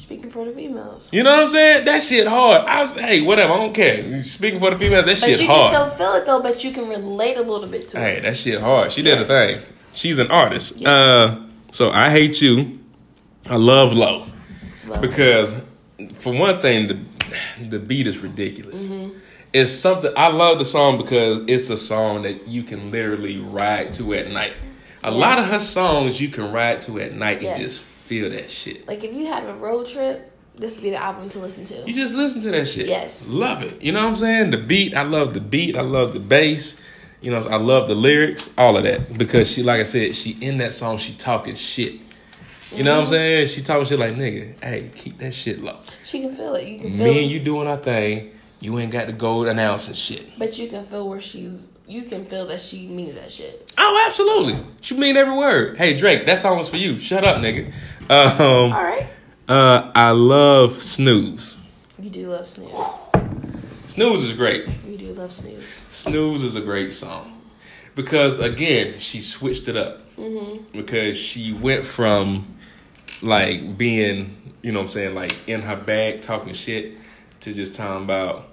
Speaking 0.07 0.29
for 0.31 0.45
the 0.45 0.53
females. 0.53 1.09
You 1.11 1.21
know 1.21 1.31
what 1.31 1.43
I'm 1.43 1.49
saying? 1.49 1.83
That 1.83 2.01
shit 2.01 2.27
hard. 2.27 2.61
I 2.65 2.79
was, 2.79 2.93
hey, 2.93 3.19
whatever. 3.19 3.51
I 3.51 3.57
don't 3.57 3.73
care. 3.73 4.23
Speaking 4.23 4.57
for 4.57 4.71
the 4.71 4.79
females. 4.79 5.03
that 5.03 5.19
But 5.19 5.29
shit 5.29 5.41
you 5.41 5.47
hard. 5.47 5.73
can 5.73 5.89
still 5.91 5.97
feel 5.97 6.13
it 6.15 6.25
though, 6.25 6.41
but 6.41 6.63
you 6.63 6.71
can 6.71 6.87
relate 6.87 7.35
a 7.35 7.41
little 7.41 7.67
bit 7.67 7.89
to 7.89 7.99
Hey, 7.99 8.11
it. 8.11 8.15
Hey, 8.15 8.29
that 8.29 8.37
shit 8.37 8.61
hard. 8.61 8.93
She 8.93 9.01
did 9.01 9.19
the 9.19 9.25
thing. 9.25 9.59
She's 9.91 10.17
an 10.17 10.31
artist. 10.31 10.77
Yes. 10.77 10.87
Uh, 10.87 11.43
so 11.73 11.91
I 11.91 12.09
hate 12.09 12.41
you. 12.41 12.79
I 13.49 13.57
love 13.57 13.91
low 13.91 14.25
Love 14.87 15.01
because, 15.01 15.53
for 16.15 16.31
one 16.31 16.61
thing, 16.61 16.87
the 16.87 16.97
the 17.69 17.77
beat 17.79 18.07
is 18.07 18.17
ridiculous. 18.19 18.83
Mm-hmm. 18.83 19.17
It's 19.51 19.73
something 19.73 20.13
I 20.15 20.29
love 20.29 20.57
the 20.59 20.63
song 20.65 20.97
because 20.97 21.43
it's 21.47 21.69
a 21.69 21.75
song 21.75 22.21
that 22.21 22.47
you 22.47 22.63
can 22.63 22.91
literally 22.91 23.39
ride 23.39 23.91
to 23.93 24.13
at 24.13 24.31
night. 24.31 24.53
A 25.03 25.11
lot 25.11 25.37
of 25.39 25.45
her 25.47 25.59
songs 25.59 26.21
you 26.21 26.29
can 26.29 26.53
ride 26.53 26.79
to 26.81 26.99
at 27.01 27.13
night 27.13 27.41
Yes. 27.41 27.55
and 27.57 27.65
just 27.65 27.83
feel 28.07 28.29
that 28.29 28.49
shit. 28.49 28.87
Like 28.87 29.03
if 29.03 29.13
you 29.13 29.25
had 29.27 29.43
a 29.43 29.53
road 29.53 29.87
trip, 29.87 30.31
this 30.55 30.77
would 30.77 30.83
be 30.83 30.89
the 30.91 30.97
album 30.97 31.29
to 31.29 31.39
listen 31.39 31.65
to. 31.65 31.83
You 31.85 31.93
just 31.93 32.15
listen 32.15 32.41
to 32.41 32.51
that 32.51 32.67
shit. 32.67 32.87
Yes. 32.87 33.27
Love 33.27 33.63
it. 33.63 33.81
You 33.81 33.91
know 33.91 34.03
what 34.03 34.09
I'm 34.09 34.15
saying? 34.15 34.51
The 34.51 34.57
beat, 34.57 34.95
I 34.95 35.03
love 35.03 35.33
the 35.33 35.41
beat. 35.41 35.75
I 35.75 35.81
love 35.81 36.13
the 36.13 36.19
bass. 36.19 36.79
You 37.21 37.31
know, 37.31 37.39
I 37.39 37.57
love 37.57 37.87
the 37.87 37.95
lyrics, 37.95 38.53
all 38.57 38.77
of 38.77 38.83
that. 38.83 39.17
Because 39.17 39.51
she, 39.51 39.61
like 39.61 39.79
I 39.79 39.83
said, 39.83 40.15
she 40.15 40.37
in 40.39 40.57
that 40.59 40.73
song, 40.73 40.97
she 40.97 41.13
talking 41.13 41.55
shit. 41.55 41.99
You 42.71 42.83
know 42.83 42.91
what 42.91 42.99
I'm 42.99 43.03
mm-hmm. 43.03 43.11
saying? 43.11 43.47
She 43.47 43.61
talking 43.61 43.85
shit 43.85 43.99
like, 43.99 44.13
nigga, 44.13 44.61
hey, 44.63 44.91
keep 44.93 45.17
that 45.19 45.33
shit 45.33 45.61
low. 45.61 45.79
She 46.03 46.21
can 46.21 46.35
feel 46.35 46.55
it. 46.55 46.67
You 46.67 46.79
can 46.79 46.95
feel 46.95 47.03
Me 47.03 47.19
it. 47.19 47.21
and 47.23 47.31
you 47.31 47.39
doing 47.39 47.67
our 47.67 47.77
thing. 47.77 48.33
You 48.59 48.77
ain't 48.79 48.91
got 48.91 49.07
to 49.07 49.13
go 49.13 49.45
announcing 49.45 49.95
shit. 49.95 50.37
But 50.39 50.57
you 50.57 50.67
can 50.67 50.85
feel 50.87 51.07
where 51.07 51.21
she's 51.21 51.67
you 51.87 52.03
can 52.03 52.25
feel 52.25 52.45
that 52.47 52.59
she 52.59 52.85
means 52.87 53.15
that 53.15 53.31
shit. 53.31 53.73
Oh, 53.77 54.03
absolutely. 54.05 54.59
She 54.81 54.97
mean 54.97 55.15
every 55.15 55.35
word. 55.35 55.77
Hey, 55.77 55.97
Drake, 55.97 56.25
that 56.25 56.37
song 56.37 56.57
was 56.57 56.69
for 56.69 56.75
you. 56.75 56.97
Shut 56.99 57.23
up, 57.23 57.37
nigga. 57.37 57.71
Um, 58.09 58.71
All 58.71 58.83
right. 58.83 59.07
uh, 59.49 59.91
I 59.93 60.11
love 60.11 60.81
Snooze. 60.81 61.57
You 61.99 62.09
do 62.09 62.27
love 62.27 62.47
snooze. 62.47 62.71
Snooze 63.85 64.23
is 64.23 64.33
great. 64.33 64.67
You 64.87 64.97
do 64.97 65.13
love 65.13 65.31
snooze. 65.31 65.81
Snooze 65.89 66.43
is 66.43 66.55
a 66.55 66.61
great 66.61 66.93
song 66.93 67.41
because 67.95 68.39
again 68.39 68.99
she 68.99 69.19
switched 69.19 69.67
it 69.67 69.75
up 69.75 70.01
because 70.71 71.17
she 71.17 71.51
went 71.53 71.83
from 71.83 72.55
like 73.21 73.77
being 73.77 74.53
you 74.61 74.71
know 74.71 74.79
what 74.79 74.83
I'm 74.85 74.89
saying 74.89 75.15
like 75.15 75.35
in 75.49 75.61
her 75.63 75.75
bag 75.75 76.21
talking 76.21 76.53
shit 76.53 76.93
to 77.41 77.53
just 77.53 77.75
talking 77.75 78.03
about 78.03 78.47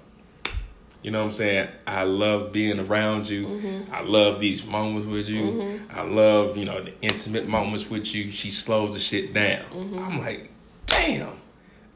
you 1.05 1.11
know 1.11 1.19
what 1.19 1.25
I'm 1.25 1.31
saying 1.31 1.69
I 1.85 2.03
love 2.03 2.51
being 2.51 2.79
around 2.79 3.29
you 3.29 3.45
mm-hmm. 3.45 3.93
I 3.93 4.01
love 4.01 4.39
these 4.39 4.65
moments 4.65 5.07
with 5.07 5.29
you 5.29 5.43
mm-hmm. 5.43 5.97
I 5.97 6.01
love 6.01 6.57
you 6.57 6.65
know 6.65 6.81
the 6.81 6.93
intimate 7.01 7.47
moments 7.47 7.89
with 7.89 8.13
you 8.13 8.31
she 8.31 8.49
slows 8.49 8.93
the 8.93 8.99
shit 8.99 9.33
down 9.33 9.63
mm-hmm. 9.71 9.99
I'm 9.99 10.19
like 10.19 10.49
damn 10.87 11.31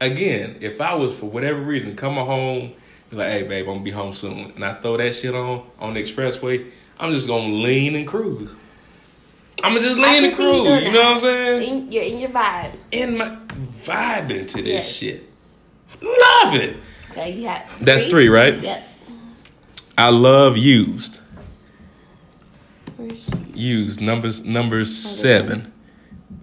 again, 0.00 0.58
if 0.60 0.80
I 0.80 0.94
was 0.94 1.14
for 1.14 1.26
whatever 1.26 1.60
reason 1.60 1.94
coming 1.94 2.24
home, 2.24 2.72
be 3.10 3.16
like, 3.16 3.28
hey 3.28 3.42
babe, 3.42 3.66
I'm 3.66 3.74
gonna 3.74 3.84
be 3.84 3.90
home 3.90 4.12
soon, 4.12 4.52
and 4.54 4.64
I 4.64 4.74
throw 4.74 4.96
that 4.96 5.14
shit 5.14 5.34
on 5.34 5.66
on 5.78 5.94
the 5.94 6.02
expressway, 6.02 6.70
I'm 6.98 7.12
just 7.12 7.28
gonna 7.28 7.52
lean 7.52 7.94
and 7.94 8.06
cruise. 8.06 8.54
I'm 9.62 9.74
gonna 9.74 9.84
just 9.84 9.98
lean 9.98 10.24
and 10.24 10.32
see 10.32 10.56
you 10.56 10.62
cruise. 10.62 10.84
You 10.84 10.92
know 10.92 11.02
what 11.02 11.14
I'm 11.14 11.20
saying? 11.20 11.68
In, 11.68 11.92
you're 11.92 12.04
in 12.04 12.20
your 12.20 12.30
vibe. 12.30 12.72
In 12.90 13.18
my 13.18 13.36
vibing 13.82 14.48
to 14.48 14.62
this 14.62 14.66
Yes. 14.66 14.88
shit, 14.88 15.28
love 16.00 16.54
it. 16.54 16.76
Okay, 17.10 17.42
had 17.42 17.66
That's 17.80 18.04
three, 18.04 18.28
right? 18.28 18.60
Yep. 18.60 18.89
I 20.00 20.08
love 20.08 20.56
used. 20.56 21.18
Used 23.54 24.00
numbers 24.00 24.44
numbers 24.44 24.96
seven. 24.96 25.72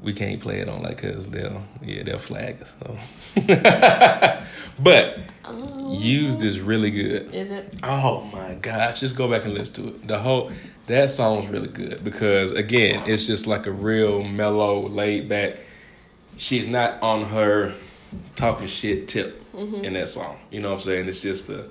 We 0.01 0.13
can't 0.13 0.39
play 0.39 0.59
it 0.59 0.69
on 0.69 0.83
like 0.83 1.01
cause 1.01 1.29
they'll 1.29 1.63
yeah 1.81 2.03
they'll 2.03 2.19
flag 2.19 2.61
us. 2.61 2.73
So. 2.79 4.43
but 4.79 5.19
Oh. 5.49 5.93
used 5.97 6.41
is 6.41 6.59
really 6.59 6.91
good. 6.91 7.33
Is 7.33 7.51
it? 7.51 7.73
Oh 7.81 8.23
my 8.33 8.55
gosh, 8.55 8.99
just 8.99 9.15
go 9.15 9.29
back 9.29 9.45
and 9.45 9.53
listen 9.53 9.85
to 9.85 9.95
it. 9.95 10.07
The 10.07 10.19
whole 10.19 10.51
that 10.87 11.09
song's 11.09 11.47
really 11.47 11.69
good 11.69 12.03
because 12.03 12.51
again, 12.51 13.03
it's 13.09 13.25
just 13.25 13.47
like 13.47 13.65
a 13.65 13.71
real 13.71 14.23
mellow, 14.23 14.87
laid 14.87 15.29
back. 15.29 15.57
She's 16.35 16.67
not 16.67 17.01
on 17.01 17.25
her 17.25 17.73
talking 18.35 18.67
shit 18.67 19.07
tip 19.07 19.41
mm-hmm. 19.53 19.85
in 19.85 19.93
that 19.93 20.09
song. 20.09 20.37
You 20.51 20.59
know 20.59 20.69
what 20.69 20.79
I'm 20.79 20.81
saying? 20.81 21.07
It's 21.07 21.21
just 21.21 21.49
a 21.49 21.67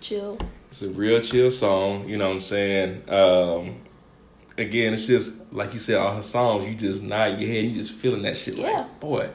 Chill. 0.00 0.38
It's 0.68 0.82
a 0.82 0.88
real 0.90 1.20
chill 1.20 1.50
song, 1.50 2.08
you 2.08 2.16
know 2.16 2.28
what 2.28 2.34
I'm 2.34 2.40
saying? 2.40 3.02
Um 3.08 3.76
again, 4.56 4.92
it's 4.92 5.06
just 5.06 5.32
like 5.52 5.72
you 5.72 5.78
said, 5.78 5.96
all 5.98 6.14
her 6.14 6.22
songs, 6.22 6.66
you 6.66 6.74
just 6.74 7.02
nod 7.02 7.38
your 7.38 7.48
head, 7.48 7.64
you 7.64 7.74
just 7.74 7.92
feeling 7.92 8.22
that 8.22 8.36
shit 8.36 8.56
Yeah. 8.56 8.70
like, 8.80 9.00
boy, 9.00 9.30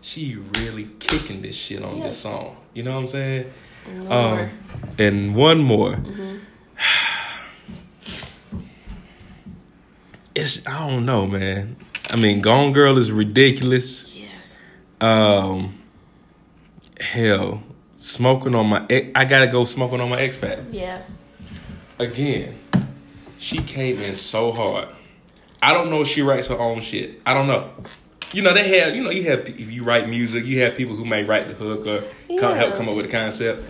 she 0.00 0.36
really 0.60 0.88
kicking 0.98 1.42
this 1.42 1.54
shit 1.56 1.82
on 1.82 1.98
Yeah. 1.98 2.04
this 2.04 2.18
song. 2.18 2.56
You 2.74 2.82
know 2.84 2.94
what 2.94 3.00
I'm 3.02 3.08
saying? 3.08 3.50
No 4.04 4.10
Um, 4.12 4.50
and 4.98 5.34
one 5.34 5.58
more. 5.58 5.92
Mm-hmm. 5.92 6.36
It's 10.34 10.66
I 10.66 10.88
don't 10.88 11.04
know, 11.04 11.26
man. 11.26 11.76
I 12.10 12.16
mean, 12.16 12.40
Gone 12.40 12.72
Girl 12.72 12.96
is 12.96 13.10
ridiculous. 13.10 14.14
Yes. 14.16 14.56
Um, 15.00 15.78
hell, 17.00 17.62
smoking 17.98 18.54
on 18.54 18.66
my. 18.68 18.86
I 19.14 19.24
gotta 19.26 19.46
go 19.48 19.64
smoking 19.64 20.00
on 20.00 20.08
my 20.08 20.20
Ex 20.20 20.36
Pack 20.36 20.58
Yeah. 20.70 21.02
again. 21.98 22.54
She 23.38 23.58
came 23.58 24.00
in 24.00 24.14
so 24.14 24.50
hard. 24.52 24.88
I 25.62 25.72
don't 25.74 25.90
know 25.90 26.02
if 26.02 26.08
she 26.08 26.22
writes 26.22 26.48
her 26.48 26.58
own 26.58 26.80
shit. 26.80 27.20
I 27.26 27.34
don't 27.34 27.46
know. 27.46 27.70
You 28.32 28.42
know 28.42 28.52
they 28.52 28.80
have. 28.80 28.94
You 28.94 29.02
know 29.02 29.10
you 29.10 29.24
have 29.30 29.48
if 29.48 29.70
you 29.70 29.84
write 29.84 30.08
music, 30.08 30.44
you 30.44 30.60
have 30.62 30.74
people 30.76 30.96
who 30.96 31.04
may 31.04 31.24
write 31.24 31.48
the 31.48 31.54
hook 31.54 31.86
or 31.86 32.04
come, 32.38 32.56
help 32.56 32.74
come 32.74 32.88
up 32.88 32.94
with 32.94 33.04
a 33.06 33.08
concept. 33.08 33.62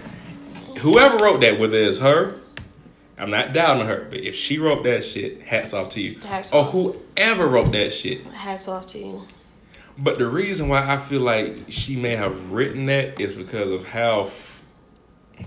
Whoever 0.81 1.17
wrote 1.17 1.41
that, 1.41 1.59
whether 1.59 1.77
it's 1.77 1.99
her, 1.99 2.41
I'm 3.17 3.31
not 3.31 3.53
doubting 3.53 3.87
her, 3.87 4.07
but 4.11 4.21
if 4.21 4.35
she 4.35 4.59
wrote 4.59 4.85
that 4.85 5.05
shit, 5.05 5.43
hats 5.43 5.73
off 5.75 5.91
to 5.91 6.01
you. 6.01 6.19
Hats 6.21 6.53
or 6.53 6.65
whoever 6.65 7.47
wrote 7.47 7.73
that 7.73 7.91
shit. 7.91 8.25
Hats 8.27 8.69
off 8.69 8.87
to 8.89 8.99
you. 8.99 9.27
But 9.99 10.19
the 10.19 10.29
reason 10.29 10.69
why 10.69 10.89
I 10.89 10.97
feel 10.97 11.21
like 11.23 11.57
she 11.69 11.97
may 11.97 12.15
have 12.15 12.53
written 12.53 12.87
that 12.87 13.21
is 13.21 13.33
because 13.35 13.71
of 13.71 13.87
how 13.87 14.23
f- 14.23 14.63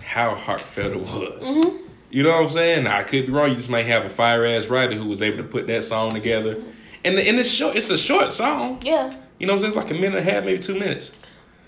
how 0.04 0.36
heartfelt 0.36 0.92
it 0.94 1.00
was. 1.00 1.44
Mm-hmm. 1.44 1.78
You 2.10 2.24
know 2.24 2.32
what 2.32 2.48
I'm 2.48 2.50
saying? 2.50 2.88
I 2.88 3.04
could 3.04 3.28
be 3.28 3.32
wrong. 3.32 3.50
You 3.50 3.56
just 3.56 3.70
might 3.70 3.86
have 3.86 4.04
a 4.04 4.10
fire 4.10 4.46
ass 4.46 4.68
writer 4.68 4.96
who 4.96 5.06
was 5.06 5.22
able 5.22 5.38
to 5.38 5.44
put 5.44 5.68
that 5.68 5.84
song 5.86 6.14
together. 6.14 6.58
And 7.06 7.18
and 7.18 7.40
it's 7.40 7.50
short. 7.50 7.78
It's 7.78 7.90
a 7.90 7.98
short 7.98 8.34
song. 8.34 8.82
Yeah. 8.84 9.16
You 9.40 9.48
know 9.48 9.54
what 9.54 9.64
I'm 9.64 9.72
saying? 9.74 9.78
It's 9.78 9.78
like 9.78 9.92
a 9.92 9.94
minute 9.94 10.20
and 10.20 10.28
a 10.28 10.32
half, 10.32 10.44
maybe 10.44 10.60
two 10.62 10.78
minutes. 10.78 11.14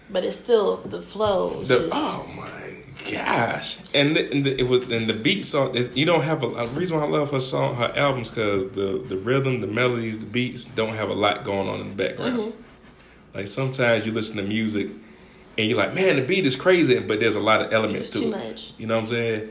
But 0.09 0.25
it's 0.25 0.35
still 0.35 0.77
the 0.77 1.01
flow. 1.01 1.63
The, 1.63 1.79
just- 1.79 1.89
oh 1.93 2.29
my 2.35 2.73
gosh! 3.11 3.79
And, 3.93 4.15
the, 4.15 4.29
and 4.31 4.45
the, 4.45 4.59
it 4.59 4.67
was 4.67 4.91
and 4.91 5.09
the 5.09 5.13
beat 5.13 5.45
song. 5.45 5.75
You 5.95 6.05
don't 6.05 6.23
have 6.23 6.43
a, 6.43 6.47
a 6.47 6.67
reason 6.67 6.97
why 6.97 7.05
I 7.05 7.09
love 7.09 7.31
her 7.31 7.39
song, 7.39 7.75
her 7.77 7.91
albums, 7.95 8.29
because 8.29 8.71
the 8.71 9.03
the 9.07 9.17
rhythm, 9.17 9.61
the 9.61 9.67
melodies, 9.67 10.19
the 10.19 10.25
beats 10.25 10.65
don't 10.65 10.93
have 10.93 11.09
a 11.09 11.13
lot 11.13 11.45
going 11.45 11.67
on 11.69 11.79
in 11.79 11.89
the 11.95 11.95
background. 11.95 12.37
Mm-hmm. 12.39 12.62
Like 13.33 13.47
sometimes 13.47 14.05
you 14.05 14.11
listen 14.11 14.37
to 14.37 14.43
music 14.43 14.89
and 15.57 15.67
you're 15.69 15.77
like, 15.77 15.93
man, 15.93 16.15
the 16.17 16.21
beat 16.23 16.45
is 16.45 16.55
crazy, 16.55 16.99
but 16.99 17.19
there's 17.19 17.35
a 17.35 17.39
lot 17.39 17.61
of 17.61 17.73
elements 17.73 18.07
It's 18.07 18.15
to 18.15 18.19
too 18.21 18.33
it. 18.33 18.37
much. 18.49 18.73
You 18.77 18.87
know 18.87 18.95
what 18.95 19.01
I'm 19.01 19.07
saying? 19.07 19.49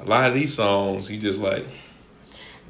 A 0.00 0.04
lot 0.04 0.28
of 0.28 0.34
these 0.34 0.54
songs, 0.54 1.10
you 1.10 1.18
just 1.18 1.40
like, 1.40 1.66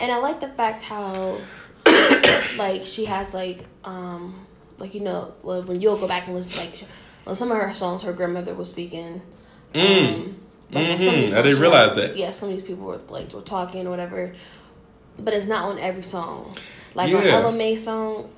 And 0.00 0.11
I 0.12 0.18
like 0.18 0.40
the 0.40 0.48
fact 0.48 0.83
how, 0.83 1.38
like, 2.57 2.83
she 2.85 3.04
has 3.07 3.33
like, 3.35 3.64
um, 3.85 4.46
like 4.78 4.94
you 4.94 5.00
know, 5.00 5.35
well, 5.42 5.62
when 5.62 5.80
you'll 5.80 5.96
go 5.96 6.09
back 6.09 6.26
and 6.26 6.35
listen, 6.35 6.59
like, 6.64 6.85
well, 7.24 7.35
some 7.35 7.50
of 7.50 7.57
her 7.59 7.72
songs, 7.74 8.02
her 8.02 8.12
grandmother 8.12 8.54
was 8.54 8.68
speaking. 8.70 9.22
mm, 9.74 10.14
Um, 10.14 10.37
like, 10.70 10.88
on 10.88 10.96
Mhm. 10.96 10.98
these 10.98 11.33
I 11.33 11.37
songs 11.37 11.44
didn't 11.44 11.61
realize 11.61 11.85
has- 11.92 11.94
that. 11.94 12.16
Yeah, 12.16 12.30
some 12.30 12.48
of 12.50 12.54
these 12.54 12.64
people 12.64 12.85
were 12.85 13.00
like 13.09 13.33
were 13.33 13.40
talking 13.40 13.87
or 13.87 13.90
whatever, 13.90 14.33
but 15.18 15.33
it's 15.35 15.46
not 15.46 15.64
on 15.64 15.78
every 15.78 16.02
song. 16.02 16.54
Like 16.94 17.12
on 17.14 17.24
Yeah. 17.24 17.33
Ella 17.33 17.52
Mai 17.52 17.74
song, 17.76 18.30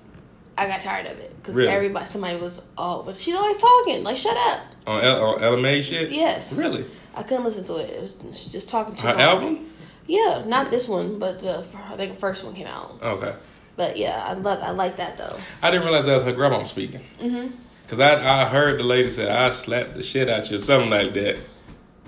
I 0.58 0.66
got 0.68 0.80
tired 0.80 1.06
of 1.06 1.18
it 1.18 1.36
because 1.36 1.54
Really? 1.54 1.68
everybody, 1.70 2.06
somebody 2.06 2.36
was 2.38 2.62
all, 2.78 3.02
but 3.02 3.16
she's 3.16 3.34
always 3.34 3.56
talking. 3.58 4.02
Like, 4.04 4.16
shut 4.16 4.36
up. 4.36 4.60
on, 4.86 5.02
L- 5.02 5.24
on 5.34 5.40
LMA 5.40 5.82
shit. 5.82 6.10
Yes, 6.10 6.52
Really? 6.54 6.86
I 7.14 7.22
couldn't 7.22 7.44
listen 7.44 7.64
to 7.64 7.76
it. 7.76 7.90
it 7.90 8.00
was, 8.02 8.16
she's 8.38 8.52
just 8.52 8.68
talking 8.70 8.94
to 8.94 9.02
Her 9.06 9.14
album? 9.20 9.70
Yeah, 10.06 10.44
not 10.46 10.70
this 10.70 10.86
one, 10.86 11.18
but 11.18 11.40
the 11.40 11.66
I 11.90 11.96
think 11.96 12.14
the 12.14 12.18
first 12.20 12.44
one 12.44 12.54
came 12.54 12.66
out. 12.66 12.98
Okay. 13.02 13.34
But 13.76 13.96
yeah, 13.96 14.22
I 14.26 14.34
love 14.34 14.62
I 14.62 14.70
like 14.70 14.96
that 14.96 15.18
though. 15.18 15.36
I 15.62 15.70
didn't 15.70 15.84
realize 15.84 16.06
that 16.06 16.14
was 16.14 16.22
her 16.22 16.32
grandma 16.32 16.62
speaking. 16.64 17.00
Mm-hmm. 17.20 17.54
Cause 17.88 18.00
I 18.00 18.42
I 18.42 18.44
heard 18.46 18.78
the 18.78 18.84
lady 18.84 19.10
say 19.10 19.28
I 19.30 19.50
slapped 19.50 19.94
the 19.94 20.02
shit 20.02 20.28
out 20.30 20.50
you, 20.50 20.56
or 20.56 20.60
something 20.60 20.90
like 20.90 21.12
that. 21.14 21.36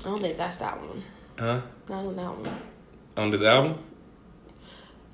I 0.01 0.03
don't 0.05 0.21
think 0.21 0.37
that's 0.37 0.59
that 0.59 0.79
one. 0.81 1.03
Huh? 1.39 1.61
Not 1.89 2.07
on 2.07 2.17
that 2.17 2.37
one. 2.39 2.61
On 3.17 3.31
this 3.31 3.43
album? 3.43 3.79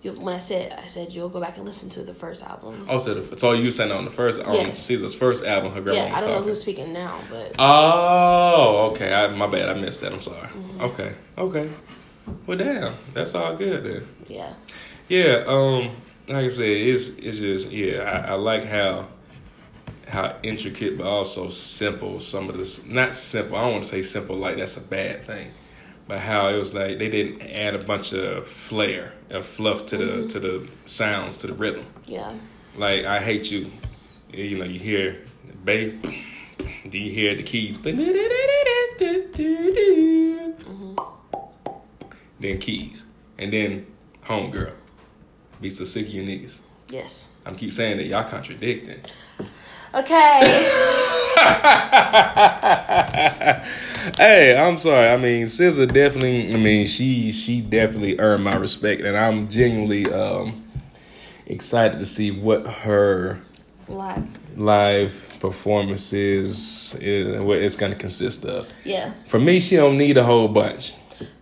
When 0.04 0.34
I 0.34 0.38
said 0.38 0.78
I 0.82 0.86
said 0.86 1.12
you'll 1.12 1.28
go 1.30 1.40
back 1.40 1.56
and 1.56 1.64
listen 1.66 1.88
to 1.90 2.02
the 2.02 2.14
first 2.14 2.44
album. 2.44 2.86
Oh, 2.90 2.98
to 2.98 3.14
the 3.14 3.38
so 3.38 3.52
you 3.52 3.70
saying 3.70 3.90
on 3.90 4.04
the 4.04 4.10
first 4.10 4.40
on 4.42 4.54
Yes. 4.54 4.78
SZA's 4.88 5.14
first 5.14 5.44
album, 5.44 5.72
her 5.72 5.80
grandma 5.80 6.04
yeah, 6.04 6.10
was 6.12 6.22
I 6.22 6.26
don't 6.26 6.40
know 6.40 6.42
who's 6.46 6.60
speaking 6.60 6.92
now, 6.92 7.18
but 7.30 7.54
Oh, 7.58 8.90
okay. 8.92 9.12
I, 9.14 9.28
my 9.28 9.46
bad. 9.46 9.68
I 9.68 9.74
missed 9.74 10.00
that. 10.02 10.12
I'm 10.12 10.20
sorry. 10.20 10.46
Mm-hmm. 10.48 10.80
Okay. 10.82 11.14
Okay. 11.38 11.70
Well, 12.46 12.56
damn. 12.58 12.94
That's 13.12 13.34
all 13.34 13.54
good 13.54 13.84
then. 13.84 14.08
yeah, 14.28 14.52
Yeah. 15.08 15.44
Um. 15.46 15.96
Like 16.26 16.44
I 16.44 16.48
said, 16.48 16.68
it's 16.68 17.08
it's 17.18 17.38
just 17.38 17.70
yeah. 17.70 18.02
I, 18.26 18.30
I 18.30 18.34
like 18.34 18.64
how 18.64 19.08
how 20.08 20.36
intricate 20.42 20.96
but 20.98 21.06
also 21.06 21.50
simple 21.50 22.20
some 22.20 22.48
of 22.48 22.56
this. 22.56 22.84
Not 22.86 23.14
simple. 23.14 23.56
I 23.56 23.62
don't 23.62 23.72
want 23.72 23.84
to 23.84 23.90
say 23.90 24.00
simple 24.02 24.36
like 24.36 24.56
that's 24.56 24.76
a 24.78 24.80
bad 24.80 25.24
thing, 25.24 25.50
but 26.06 26.20
how 26.20 26.48
it 26.48 26.58
was 26.58 26.74
like 26.74 26.98
they 26.98 27.08
didn't 27.08 27.42
add 27.42 27.74
a 27.74 27.84
bunch 27.84 28.12
of 28.12 28.46
flair 28.46 29.12
and 29.30 29.44
fluff 29.44 29.86
to 29.86 29.96
the 29.96 30.04
mm-hmm. 30.04 30.28
to 30.28 30.40
the 30.40 30.68
sounds 30.86 31.38
to 31.38 31.46
the 31.46 31.54
rhythm. 31.54 31.86
yeah, 32.06 32.34
Like 32.76 33.04
I 33.04 33.20
hate 33.20 33.50
you. 33.50 33.70
You 34.32 34.58
know, 34.58 34.64
you 34.64 34.80
hear 34.80 35.22
bass. 35.64 35.94
Do 36.88 36.98
you 36.98 37.10
hear 37.10 37.34
the 37.34 37.42
keys? 37.42 37.78
Mm-hmm. 37.78 38.04
Then 42.40 42.58
keys, 42.58 43.06
and 43.38 43.52
then 43.52 43.86
homegirl. 44.24 44.72
Be 45.60 45.70
so 45.70 45.84
sick 45.84 46.06
of 46.06 46.12
you 46.12 46.24
niggas. 46.24 46.60
yes. 46.88 47.28
I'm 47.46 47.56
keep 47.56 47.72
saying 47.72 47.98
that 47.98 48.06
y'all 48.06 48.24
contradicting. 48.24 49.00
Okay, 49.94 50.40
hey, 54.18 54.56
I'm 54.56 54.76
sorry. 54.78 55.08
I 55.08 55.16
mean, 55.16 55.46
SZA 55.46 55.92
definitely. 55.92 56.54
I 56.54 56.56
mean, 56.56 56.86
she 56.86 57.32
she 57.32 57.60
definitely 57.60 58.18
earned 58.18 58.44
my 58.44 58.56
respect, 58.56 59.02
and 59.02 59.16
I'm 59.16 59.48
genuinely 59.48 60.10
um 60.12 60.64
excited 61.46 61.98
to 61.98 62.06
see 62.06 62.30
what 62.30 62.66
her 62.66 63.40
live. 63.88 64.58
live 64.58 65.26
performances 65.40 66.94
is 67.00 67.40
what 67.40 67.58
it's 67.58 67.76
gonna 67.76 67.94
consist 67.94 68.44
of. 68.44 68.66
Yeah, 68.84 69.12
For 69.26 69.38
me, 69.38 69.60
she 69.60 69.76
don't 69.76 69.98
need 69.98 70.16
a 70.16 70.24
whole 70.24 70.48
bunch. 70.48 70.94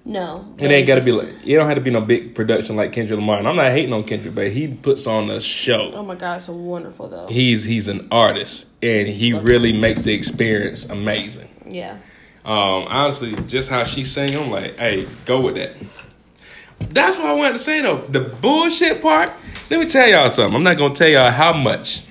No, 0.04 0.54
It 0.58 0.70
ain't 0.70 0.86
gotta 0.86 1.00
be 1.02 1.12
like 1.12 1.28
it 1.44 1.54
don't 1.56 1.66
have 1.66 1.76
to 1.76 1.80
be 1.80 1.90
no 1.90 2.00
big 2.00 2.34
production 2.34 2.74
like 2.76 2.92
Kendrick 2.92 3.18
Lamar. 3.18 3.38
And 3.38 3.46
I'm 3.48 3.54
not 3.56 3.70
hating 3.70 3.92
on 3.92 4.02
Kendrick, 4.04 4.34
but 4.34 4.50
he 4.50 4.68
puts 4.68 5.06
on 5.06 5.30
a 5.30 5.40
show. 5.40 5.92
Oh 5.94 6.02
my 6.02 6.14
god, 6.16 6.36
it's 6.36 6.46
so 6.46 6.54
wonderful 6.54 7.08
though. 7.08 7.26
He's 7.28 7.62
he's 7.64 7.86
an 7.88 8.08
artist 8.10 8.66
and 8.82 9.06
he 9.06 9.32
really 9.32 9.72
makes 9.72 10.02
the 10.02 10.12
experience 10.12 10.86
amazing. 10.86 11.48
yeah, 11.68 11.98
Um, 12.44 12.84
honestly, 12.88 13.36
just 13.46 13.70
how 13.70 13.84
she 13.84 14.02
sang, 14.02 14.34
I'm 14.34 14.50
like, 14.50 14.76
hey, 14.76 15.06
go 15.24 15.40
with 15.40 15.54
that. 15.54 15.72
That's 16.90 17.16
what 17.16 17.26
I 17.26 17.34
wanted 17.34 17.52
to 17.52 17.58
say 17.60 17.80
though. 17.80 17.98
The 17.98 18.20
bullshit 18.20 19.00
part. 19.00 19.30
Let 19.70 19.78
me 19.78 19.86
tell 19.86 20.08
y'all 20.08 20.28
something. 20.28 20.56
I'm 20.56 20.64
not 20.64 20.76
gonna 20.78 20.94
tell 20.94 21.08
y'all 21.08 21.30
how 21.30 21.52
much, 21.52 22.02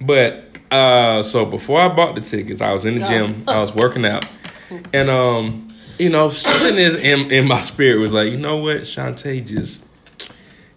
but 0.00 0.44
uh, 0.70 1.22
so 1.22 1.44
before 1.44 1.80
I 1.80 1.88
bought 1.88 2.14
the 2.14 2.20
tickets, 2.20 2.60
I 2.60 2.72
was 2.72 2.84
in 2.84 2.96
the 2.96 3.04
Oh. 3.04 3.08
gym. 3.08 3.44
I 3.48 3.60
was 3.60 3.74
working 3.74 4.04
out, 4.06 4.24
and 4.92 5.10
um, 5.10 5.65
you 5.98 6.08
know, 6.08 6.28
something 6.28 6.76
is 6.76 6.94
in 6.94 7.30
in 7.30 7.46
my 7.46 7.60
spirit 7.60 8.00
was 8.00 8.12
like, 8.12 8.30
you 8.30 8.36
know 8.36 8.56
what, 8.56 8.82
Shantae 8.82 9.46
just. 9.46 9.84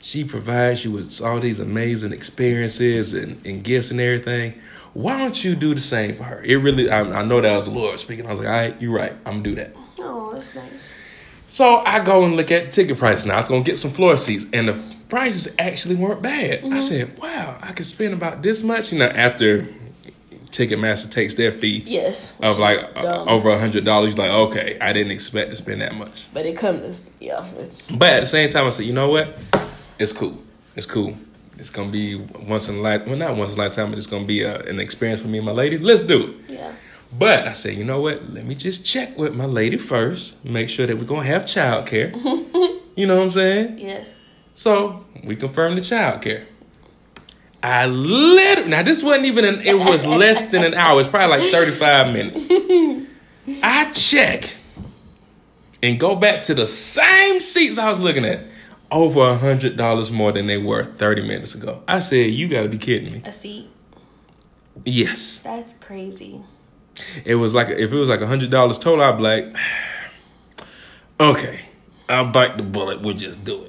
She 0.01 0.23
provides 0.23 0.83
you 0.85 0.91
with 0.91 1.21
all 1.21 1.39
these 1.39 1.59
amazing 1.59 2.13
experiences 2.13 3.13
and, 3.13 3.45
and 3.45 3.63
gifts 3.63 3.91
and 3.91 3.99
everything. 3.99 4.55
Why 4.93 5.19
don't 5.19 5.43
you 5.43 5.55
do 5.55 5.75
the 5.75 5.81
same 5.81 6.15
for 6.15 6.23
her? 6.23 6.41
It 6.41 6.55
really, 6.55 6.89
I, 6.89 7.01
I 7.01 7.23
know 7.23 7.41
that 7.41 7.55
was 7.55 7.65
the 7.65 7.71
Lord 7.71 7.99
speaking. 7.99 8.25
I 8.25 8.29
was 8.29 8.39
like, 8.39 8.47
all 8.47 8.53
right, 8.53 8.81
you're 8.81 8.93
right. 8.93 9.11
I'm 9.25 9.43
gonna 9.43 9.43
do 9.43 9.55
that. 9.55 9.75
oh, 9.99 10.31
that's 10.33 10.55
nice. 10.55 10.89
So 11.47 11.77
I 11.85 12.03
go 12.03 12.23
and 12.23 12.35
look 12.35 12.51
at 12.51 12.71
ticket 12.71 12.97
prices. 12.97 13.25
Now 13.25 13.35
I 13.35 13.39
was 13.39 13.49
gonna 13.49 13.63
get 13.63 13.77
some 13.77 13.91
floor 13.91 14.17
seats, 14.17 14.45
and 14.53 14.69
the 14.69 14.81
prices 15.09 15.53
actually 15.59 15.95
weren't 15.95 16.21
bad. 16.21 16.59
I 16.59 16.67
mm-hmm. 16.67 16.79
said, 16.79 17.17
"Wow, 17.17 17.57
I 17.61 17.73
could 17.73 17.85
spend 17.85 18.13
about 18.13 18.41
this 18.41 18.63
much." 18.63 18.93
You 18.93 18.99
know, 18.99 19.07
after 19.07 19.67
Ticketmaster 20.51 21.09
takes 21.11 21.35
their 21.35 21.51
fee 21.51 21.83
Yes, 21.85 22.33
of 22.41 22.57
like 22.59 22.79
uh, 22.95 23.25
over 23.27 23.49
a 23.49 23.59
hundred 23.59 23.85
dollars, 23.85 24.17
like, 24.17 24.31
okay, 24.31 24.77
I 24.81 24.93
didn't 24.93 25.11
expect 25.11 25.49
to 25.51 25.55
spend 25.55 25.81
that 25.81 25.95
much. 25.95 26.27
but 26.33 26.45
it 26.45 26.57
comes. 26.57 27.11
Yeah, 27.19 27.45
it's 27.57 27.89
But 27.89 28.09
at 28.09 28.19
the 28.21 28.25
same 28.27 28.49
time, 28.49 28.65
I 28.65 28.69
said, 28.69 28.85
you 28.85 28.93
know 28.93 29.09
what? 29.09 29.37
It's 29.99 30.11
cool. 30.11 30.41
It's 30.75 30.85
cool. 30.85 31.15
It's 31.57 31.69
gonna 31.69 31.91
be 31.91 32.15
once 32.15 32.69
in 32.69 32.75
a 32.75 32.79
life. 32.81 33.05
Well, 33.05 33.17
not 33.17 33.35
once 33.35 33.53
in 33.53 33.59
a 33.59 33.63
lifetime, 33.63 33.89
but 33.89 33.97
it's 33.97 34.07
gonna 34.07 34.25
be 34.25 34.43
a, 34.43 34.59
an 34.63 34.79
experience 34.79 35.21
for 35.21 35.27
me 35.27 35.37
and 35.39 35.45
my 35.45 35.51
lady. 35.51 35.77
Let's 35.77 36.01
do 36.03 36.27
it. 36.47 36.53
yeah, 36.53 36.71
But 37.11 37.47
I 37.47 37.51
said, 37.51 37.75
you 37.75 37.83
know 37.83 37.99
what? 38.01 38.29
Let 38.29 38.45
me 38.45 38.55
just 38.55 38.85
check 38.85 39.17
with 39.17 39.35
my 39.35 39.45
lady 39.45 39.77
first. 39.77 40.43
Make 40.45 40.69
sure 40.69 40.87
that 40.87 40.97
we're 40.97 41.03
gonna 41.03 41.23
have 41.25 41.43
childcare. 41.43 42.13
you 42.95 43.05
know 43.07 43.17
what 43.17 43.23
I'm 43.23 43.31
saying? 43.31 43.77
yes. 43.79 44.07
So 44.53 45.05
we 45.23 45.35
confirmed 45.35 45.77
the 45.77 45.81
childcare. 45.81 46.45
I 47.61 47.87
literally 47.87 48.69
now 48.69 48.83
this 48.83 49.03
wasn't 49.03 49.25
even 49.25 49.45
an 49.45 49.61
it 49.61 49.77
was 49.77 50.05
less 50.05 50.47
than 50.47 50.63
an 50.63 50.73
hour. 50.73 50.99
It's 50.99 51.09
probably 51.09 51.39
like 51.39 51.51
35 51.51 52.13
minutes. 52.13 52.47
I 53.63 53.91
check 53.91 54.53
and 55.81 55.99
go 55.99 56.15
back 56.15 56.43
to 56.43 56.53
the 56.53 56.67
same 56.67 57.39
seats 57.39 57.77
I 57.77 57.89
was 57.89 57.99
looking 57.99 58.25
at. 58.25 58.41
Over 58.91 59.21
a 59.21 59.37
hundred 59.37 59.77
dollars 59.77 60.11
more 60.11 60.31
than 60.31 60.47
they 60.47 60.57
were 60.57 60.83
30 60.83 61.21
minutes 61.21 61.53
ago. 61.53 61.83
I 61.87 61.99
said, 61.99 62.31
you 62.31 62.47
gotta 62.47 62.69
be 62.69 62.79
kidding 62.79 63.13
me. 63.13 63.21
A 63.23 63.31
seat. 63.31 63.69
Yes. 64.83 65.41
That's 65.41 65.73
crazy. 65.75 66.41
It 67.23 67.35
was 67.35 67.53
like 67.53 67.69
if 67.69 67.91
it 67.91 67.95
was 67.95 68.09
like 68.09 68.21
a 68.21 68.27
hundred 68.27 68.49
dollars 68.49 68.79
total, 68.79 69.05
I'd 69.05 69.17
be 69.17 69.23
like, 69.23 69.55
okay, 71.19 71.59
I'll 72.07 72.31
bite 72.31 72.57
the 72.57 72.63
bullet. 72.63 73.01
We'll 73.01 73.15
just 73.15 73.43
do 73.43 73.63
it. 73.63 73.68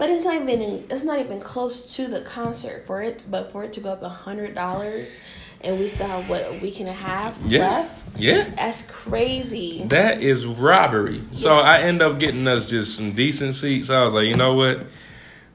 But 0.00 0.08
it's 0.08 0.24
not 0.24 0.34
even 0.36 0.86
it's 0.88 1.04
not 1.04 1.18
even 1.20 1.40
close 1.40 1.94
to 1.96 2.08
the 2.08 2.22
concert 2.22 2.86
for 2.86 3.02
it. 3.02 3.22
But 3.30 3.52
for 3.52 3.64
it 3.64 3.74
to 3.74 3.80
go 3.80 3.90
up 3.90 4.02
a 4.02 4.08
hundred 4.08 4.54
dollars, 4.54 5.20
and 5.60 5.78
we 5.78 5.88
still 5.88 6.06
have 6.08 6.26
what 6.26 6.46
a 6.48 6.54
week 6.54 6.80
and 6.80 6.88
a 6.88 6.92
half 6.92 7.38
Yeah, 7.46 7.60
left. 7.60 8.02
yeah. 8.16 8.48
That's 8.56 8.80
crazy. 8.90 9.84
That 9.88 10.22
is 10.22 10.46
robbery. 10.46 11.20
So 11.32 11.54
I 11.58 11.80
end 11.82 12.00
up 12.00 12.18
getting 12.18 12.48
us 12.48 12.64
just 12.64 12.96
some 12.96 13.12
decent 13.12 13.52
seats. 13.52 13.90
I 13.90 14.02
was 14.02 14.14
like, 14.14 14.24
you 14.24 14.36
know 14.36 14.54
what? 14.54 14.86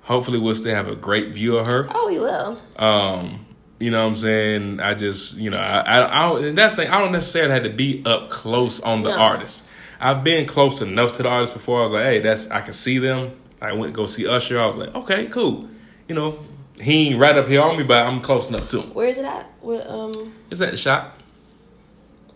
Hopefully, 0.02 0.38
we'll 0.38 0.54
still 0.54 0.76
have 0.76 0.88
a 0.90 0.96
great 0.96 1.30
view 1.34 1.58
of 1.58 1.66
her. 1.66 1.88
Oh, 1.92 2.08
we 2.08 2.20
will. 2.20 2.62
Um, 2.76 3.48
you 3.80 3.90
know 3.90 4.04
what 4.04 4.12
I'm 4.12 4.16
saying? 4.16 4.80
I 4.80 4.94
just, 4.94 5.38
you 5.38 5.50
know, 5.50 5.58
I, 5.58 5.80
I, 5.80 6.20
I 6.20 6.30
don't, 6.30 6.44
and 6.46 6.56
that's 6.56 6.76
the 6.76 6.84
thing. 6.84 6.92
I 6.92 7.00
don't 7.00 7.12
necessarily 7.14 7.52
have 7.52 7.64
to 7.64 7.72
be 7.72 8.04
up 8.06 8.30
close 8.30 8.80
on 8.80 9.02
the 9.02 9.10
No. 9.10 9.18
artist. 9.18 9.64
I've 10.00 10.24
been 10.24 10.46
close 10.46 10.82
enough 10.84 11.14
to 11.14 11.24
the 11.24 11.30
artist 11.30 11.54
before. 11.56 11.80
I 11.80 11.82
was 11.82 11.94
like, 11.94 12.04
hey, 12.04 12.20
that's 12.20 12.52
I 12.52 12.62
can 12.62 12.74
see 12.74 13.00
them. 13.00 13.32
I 13.62 13.74
went 13.74 13.94
to 13.94 13.96
go 13.98 14.06
see 14.06 14.28
Usher. 14.28 14.60
I 14.60 14.66
was 14.66 14.78
like, 14.78 14.94
okay, 14.96 15.28
cool. 15.28 15.68
You 16.08 16.16
know, 16.16 16.40
he 16.80 17.10
ain't 17.10 17.20
right 17.20 17.36
up 17.38 17.48
here 17.48 17.62
on 17.62 17.78
me, 17.78 17.84
but 17.84 18.06
I'm 18.06 18.22
close 18.22 18.50
enough 18.50 18.68
to 18.70 18.82
him. 18.82 18.94
Where 18.94 19.08
is 19.08 19.18
it 19.18 19.26
at? 19.26 19.46
Where, 19.62 19.90
um, 19.90 20.34
It's 20.52 20.62
at 20.62 20.72
the 20.72 20.78
shop. 20.78 21.18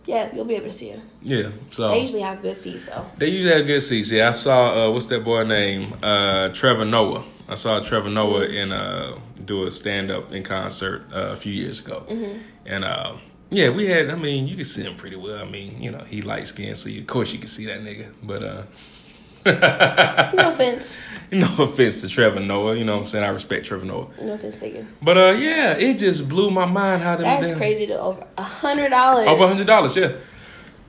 yeah, 0.06 0.34
you'll 0.34 0.44
be 0.44 0.56
able 0.56 0.66
to 0.66 0.72
see 0.72 0.90
her. 0.90 1.00
Yeah. 1.22 1.50
So 1.70 1.88
They 1.88 2.00
usually 2.00 2.22
have 2.22 2.42
good 2.42 2.56
seats, 2.56 2.86
so 2.86 3.06
They 3.18 3.28
usually 3.28 3.54
have 3.56 3.66
good 3.66 3.82
seats. 3.82 4.10
Yeah, 4.10 4.28
I 4.28 4.30
saw 4.32 4.88
uh, 4.88 4.92
what's 4.92 5.06
that 5.06 5.24
boy 5.24 5.44
name? 5.44 5.94
Uh, 6.02 6.48
Trevor 6.48 6.84
Noah. 6.84 7.24
I 7.48 7.54
saw 7.54 7.80
Trevor 7.80 8.10
Noah 8.10 8.44
in 8.46 8.72
uh, 8.72 9.18
do 9.44 9.64
a 9.64 9.70
stand 9.70 10.10
up 10.10 10.32
in 10.32 10.42
concert 10.42 11.02
uh, 11.12 11.30
a 11.32 11.36
few 11.36 11.52
years 11.52 11.80
ago, 11.80 12.04
and 12.64 12.84
uh, 12.84 13.14
yeah, 13.50 13.70
we 13.70 13.86
had. 13.86 14.08
I 14.08 14.14
mean, 14.14 14.46
you 14.46 14.54
can 14.54 14.64
see 14.64 14.82
him 14.82 14.94
pretty 14.94 15.16
well. 15.16 15.40
I 15.40 15.44
mean, 15.44 15.82
you 15.82 15.90
know, 15.90 16.04
he 16.04 16.22
light 16.22 16.46
skinned, 16.46 16.76
so 16.76 16.88
you, 16.88 17.00
of 17.00 17.08
course 17.08 17.32
you 17.32 17.40
can 17.40 17.48
see 17.48 17.66
that 17.66 17.80
nigga. 17.80 18.12
But 18.22 18.42
uh, 18.44 18.62
no 19.46 20.50
offense, 20.50 20.98
no 21.32 21.48
offense 21.58 22.00
to 22.02 22.08
Trevor 22.08 22.40
Noah, 22.40 22.76
you 22.76 22.84
know 22.84 22.96
what 22.96 23.02
I'm 23.04 23.08
saying? 23.08 23.24
I 23.24 23.28
respect 23.28 23.66
Trevor 23.66 23.84
Noah, 23.86 24.08
no 24.22 24.32
offense 24.34 24.58
taken. 24.58 24.88
but 25.02 25.16
uh, 25.16 25.30
yeah, 25.32 25.72
it 25.72 25.98
just 25.98 26.28
blew 26.28 26.50
my 26.50 26.66
mind 26.66 27.02
how 27.02 27.16
That's 27.16 27.48
damn- 27.50 27.58
crazy 27.58 27.86
to 27.88 27.98
over 27.98 28.26
a 28.36 28.42
hundred 28.42 28.90
dollars. 28.90 29.26
Over 29.28 29.44
a 29.44 29.48
hundred 29.48 29.66
dollars, 29.66 29.96
yeah. 29.96 30.12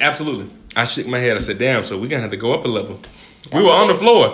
Absolutely. 0.00 0.50
I 0.76 0.84
shook 0.84 1.06
my 1.06 1.18
head. 1.18 1.36
I 1.36 1.40
said, 1.40 1.58
"Damn!" 1.58 1.82
So 1.84 1.98
we're 1.98 2.08
gonna 2.08 2.22
have 2.22 2.30
to 2.30 2.36
go 2.36 2.52
up 2.54 2.64
a 2.64 2.68
level. 2.68 2.94
we 2.96 3.50
That's 3.50 3.64
were 3.66 3.72
on 3.72 3.88
the 3.88 3.94
floor. 3.94 4.32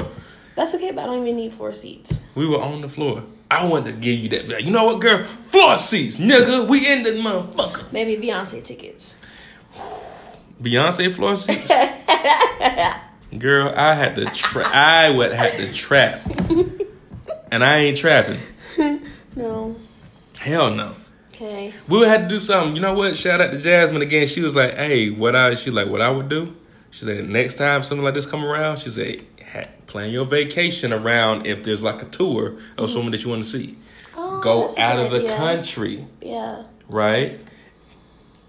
That's 0.54 0.74
okay, 0.74 0.90
but 0.90 1.02
I 1.02 1.06
don't 1.06 1.22
even 1.22 1.36
need 1.36 1.52
four 1.52 1.72
seats. 1.74 2.22
We 2.34 2.46
were 2.46 2.60
on 2.60 2.80
the 2.82 2.88
floor. 2.88 3.22
I 3.50 3.64
wanted 3.66 3.92
to 3.92 4.00
give 4.00 4.18
you 4.18 4.28
that. 4.30 4.62
You 4.64 4.70
know 4.70 4.84
what, 4.84 5.00
girl? 5.00 5.26
Floor 5.50 5.76
seats, 5.76 6.16
nigga. 6.16 6.66
We 6.68 6.90
in 6.90 7.02
this 7.04 7.18
motherfucker. 7.22 7.90
Maybe 7.92 8.16
Beyonce 8.26 8.62
tickets. 8.64 9.14
Beyonce 10.62 11.14
floor 11.14 11.36
seats. 11.36 11.70
girl, 13.38 13.72
I 13.76 13.94
had 13.94 14.16
to. 14.16 14.24
Tra- 14.26 14.68
I 14.68 15.10
would 15.10 15.32
have 15.32 15.56
to 15.56 15.72
trap, 15.72 16.20
and 17.50 17.64
I 17.64 17.78
ain't 17.78 17.96
trapping. 17.98 18.40
No. 19.36 19.76
Hell 20.38 20.70
no. 20.70 20.94
Okay. 21.34 21.70
We 21.88 21.98
would 21.98 22.08
have 22.08 22.22
to 22.22 22.28
do 22.28 22.40
something. 22.40 22.74
You 22.74 22.80
know 22.80 22.94
what? 22.94 23.18
Shout 23.18 23.42
out 23.42 23.50
to 23.50 23.58
Jasmine 23.58 24.00
again. 24.00 24.26
She 24.26 24.40
was 24.40 24.56
like, 24.56 24.74
"Hey, 24.76 25.10
what 25.10 25.36
I?" 25.36 25.52
She 25.56 25.70
like, 25.70 25.88
"What 25.88 26.00
I 26.00 26.08
would 26.08 26.30
do?" 26.30 26.56
She 26.90 27.04
said, 27.04 27.28
"Next 27.28 27.56
time 27.56 27.82
something 27.82 28.02
like 28.02 28.14
this 28.14 28.24
come 28.24 28.42
around, 28.42 28.78
she 28.78 28.88
said, 28.88 29.22
plan 29.86 30.10
your 30.10 30.24
vacation 30.24 30.90
around 30.92 31.46
if 31.46 31.62
there's 31.64 31.82
like 31.82 32.00
a 32.00 32.06
tour 32.06 32.56
of 32.78 32.88
someone 32.90 33.12
that 33.12 33.22
you 33.24 33.28
want 33.28 33.44
to 33.44 33.48
see. 33.48 33.76
Oh, 34.16 34.40
Go 34.40 34.70
out 34.78 34.98
of 34.98 35.10
the 35.10 35.18
idea. 35.24 35.36
country, 35.36 36.06
Yeah. 36.22 36.62
right? 36.88 37.38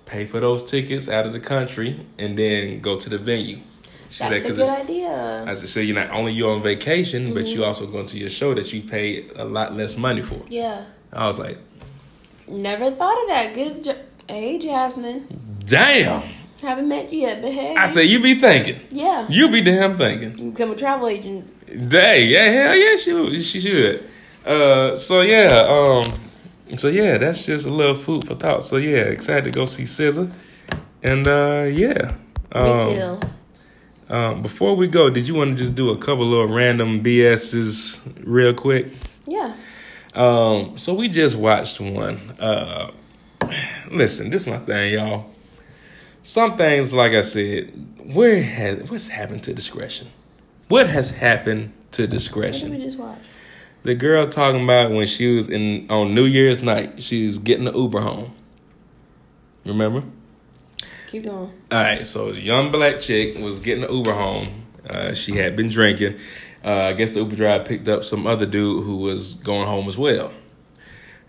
Pay 0.06 0.26
for 0.26 0.40
those 0.40 0.63
tickets 0.70 1.10
out 1.10 1.26
of 1.26 1.34
the 1.34 1.42
country, 1.42 2.00
and 2.18 2.40
then 2.40 2.80
go 2.80 2.98
to 2.98 3.10
the 3.10 3.18
venue." 3.18 3.58
She 4.10 4.24
That's 4.24 4.43
a 4.46 4.48
"'Cause 4.48 4.58
good 4.58 4.70
idea. 4.70 5.43
I 5.48 5.54
said, 5.54 5.70
so 5.70 5.80
you're 5.80 5.96
not 5.96 6.12
only 6.12 6.32
you 6.34 6.50
on 6.50 6.62
vacation, 6.63 7.34
but 7.34 7.43
Mm-hmm. 7.43 7.58
you 7.60 7.65
also 7.65 7.88
going 7.88 8.06
to 8.08 8.17
your 8.17 8.30
show 8.30 8.54
that 8.54 8.72
you 8.74 8.82
paid 8.82 9.32
a 9.36 9.43
lot 9.43 9.76
less 9.76 9.98
money 9.98 10.22
for. 10.22 10.41
Yeah. 10.50 10.86
I 11.12 11.28
was 11.28 11.39
like, 11.39 11.58
Never 12.48 12.91
thought 12.91 13.22
of 13.24 13.28
that. 13.30 13.54
Good. 13.54 13.84
Jo- 13.84 13.96
hey, 14.30 14.58
Jasmine. 14.60 15.28
damn. 15.65 16.24
Haven't 16.62 16.88
met 16.88 17.12
you 17.13 17.20
yet, 17.22 17.41
but 17.41 17.52
hey. 17.52 17.76
I 17.76 17.88
said, 17.88 18.02
you 18.04 18.20
be 18.22 18.36
thinking. 18.39 18.80
yeah. 18.89 19.28
You 19.30 19.50
be 19.50 19.62
damn 19.62 19.98
thinking. 19.98 20.38
You 20.39 20.52
become 20.52 20.72
a 20.72 20.76
travel 20.76 21.08
agent. 21.08 21.46
Day, 21.89 22.24
yeah, 22.28 22.50
hell 22.50 22.76
yeah, 22.76 22.96
she 22.96 23.41
she 23.43 23.60
should. 23.60 24.04
Uh, 24.46 24.96
so 24.96 25.20
yeah, 25.22 25.67
um, 25.70 26.06
so 26.78 26.88
yeah, 26.88 27.17
that's 27.17 27.46
just 27.46 27.65
a 27.67 27.70
little 27.70 27.93
food 27.93 28.26
for 28.26 28.36
thought. 28.36 28.63
So 28.63 28.78
yeah, 28.78 29.00
excited 29.12 29.43
to 29.43 29.52
go 29.52 29.65
see 29.65 29.84
SZA, 29.84 30.32
and 31.04 31.28
uh, 31.28 31.65
yeah. 31.70 32.15
Me 32.56 32.62
Um, 32.62 32.80
too. 33.20 33.28
Um, 34.10 34.41
before 34.41 34.76
we 34.76 34.88
go, 34.88 35.10
did 35.10 35.28
you 35.28 35.36
want 35.36 35.58
to 35.58 35.63
just 35.63 35.76
do 35.76 35.89
a 35.89 35.98
couple 35.98 36.26
little 36.26 36.48
random 36.48 37.04
BSs 37.04 38.02
real 38.24 38.54
quick? 38.54 38.88
Yeah. 39.26 39.56
Um, 40.13 40.78
so 40.78 40.93
we 40.93 41.10
just 41.10 41.36
watched 41.38 41.80
one. 41.80 42.17
Uh, 42.39 42.91
listen, 43.91 44.30
this 44.30 44.43
is 44.43 44.48
my 44.48 44.60
thing, 44.60 44.93
y'all. 44.93 45.30
Some 46.24 46.58
things, 46.58 46.93
like 46.93 47.13
I 47.13 47.22
said, 47.22 47.72
where 48.13 48.41
has 48.41 48.89
what's 48.89 49.08
happened 49.08 49.43
to 49.43 49.54
discretion? 49.54 50.08
What 50.67 50.88
has 50.88 51.10
happened 51.10 51.72
to 51.91 52.04
What 52.04 52.10
did 52.10 52.12
we 52.12 52.17
discretion? 52.17 52.82
just 52.82 52.98
watch? 52.98 53.17
The 53.84 53.96
girl 53.96 54.28
talking 54.28 54.63
about 54.63 54.91
when 54.91 55.06
she 55.08 55.36
was 55.36 55.48
in 55.48 55.89
on 55.89 56.13
New 56.13 56.26
Year's 56.26 56.62
night, 56.62 57.02
she 57.02 57.26
was 57.26 57.39
getting 57.39 57.65
the 57.65 57.74
Uber 57.74 58.02
home. 58.02 58.34
Remember? 59.65 60.04
Keep 61.08 61.24
going. 61.24 61.52
All 61.72 61.82
right, 61.82 62.06
so 62.06 62.34
the 62.34 62.41
young 62.41 62.70
black 62.70 63.00
chick 63.00 63.38
was 63.39 63.60
getting 63.60 63.82
the 63.82 63.91
Uber 63.91 64.13
home. 64.13 64.65
Uh, 64.88 65.13
she 65.13 65.38
had 65.38 65.56
been 65.56 65.70
drinking. 65.70 66.17
Uh, 66.63 66.74
I 66.74 66.93
guess 66.93 67.12
the 67.12 67.20
Uber 67.20 67.36
driver 67.38 67.63
picked 67.63 67.88
up 67.88 68.04
some 68.04 68.28
other 68.28 68.46
dude 68.46 68.84
who 68.84 68.98
was 68.98 69.36
going 69.36 69.67
home 69.67 69.88
as 69.88 69.98
well. 69.98 70.34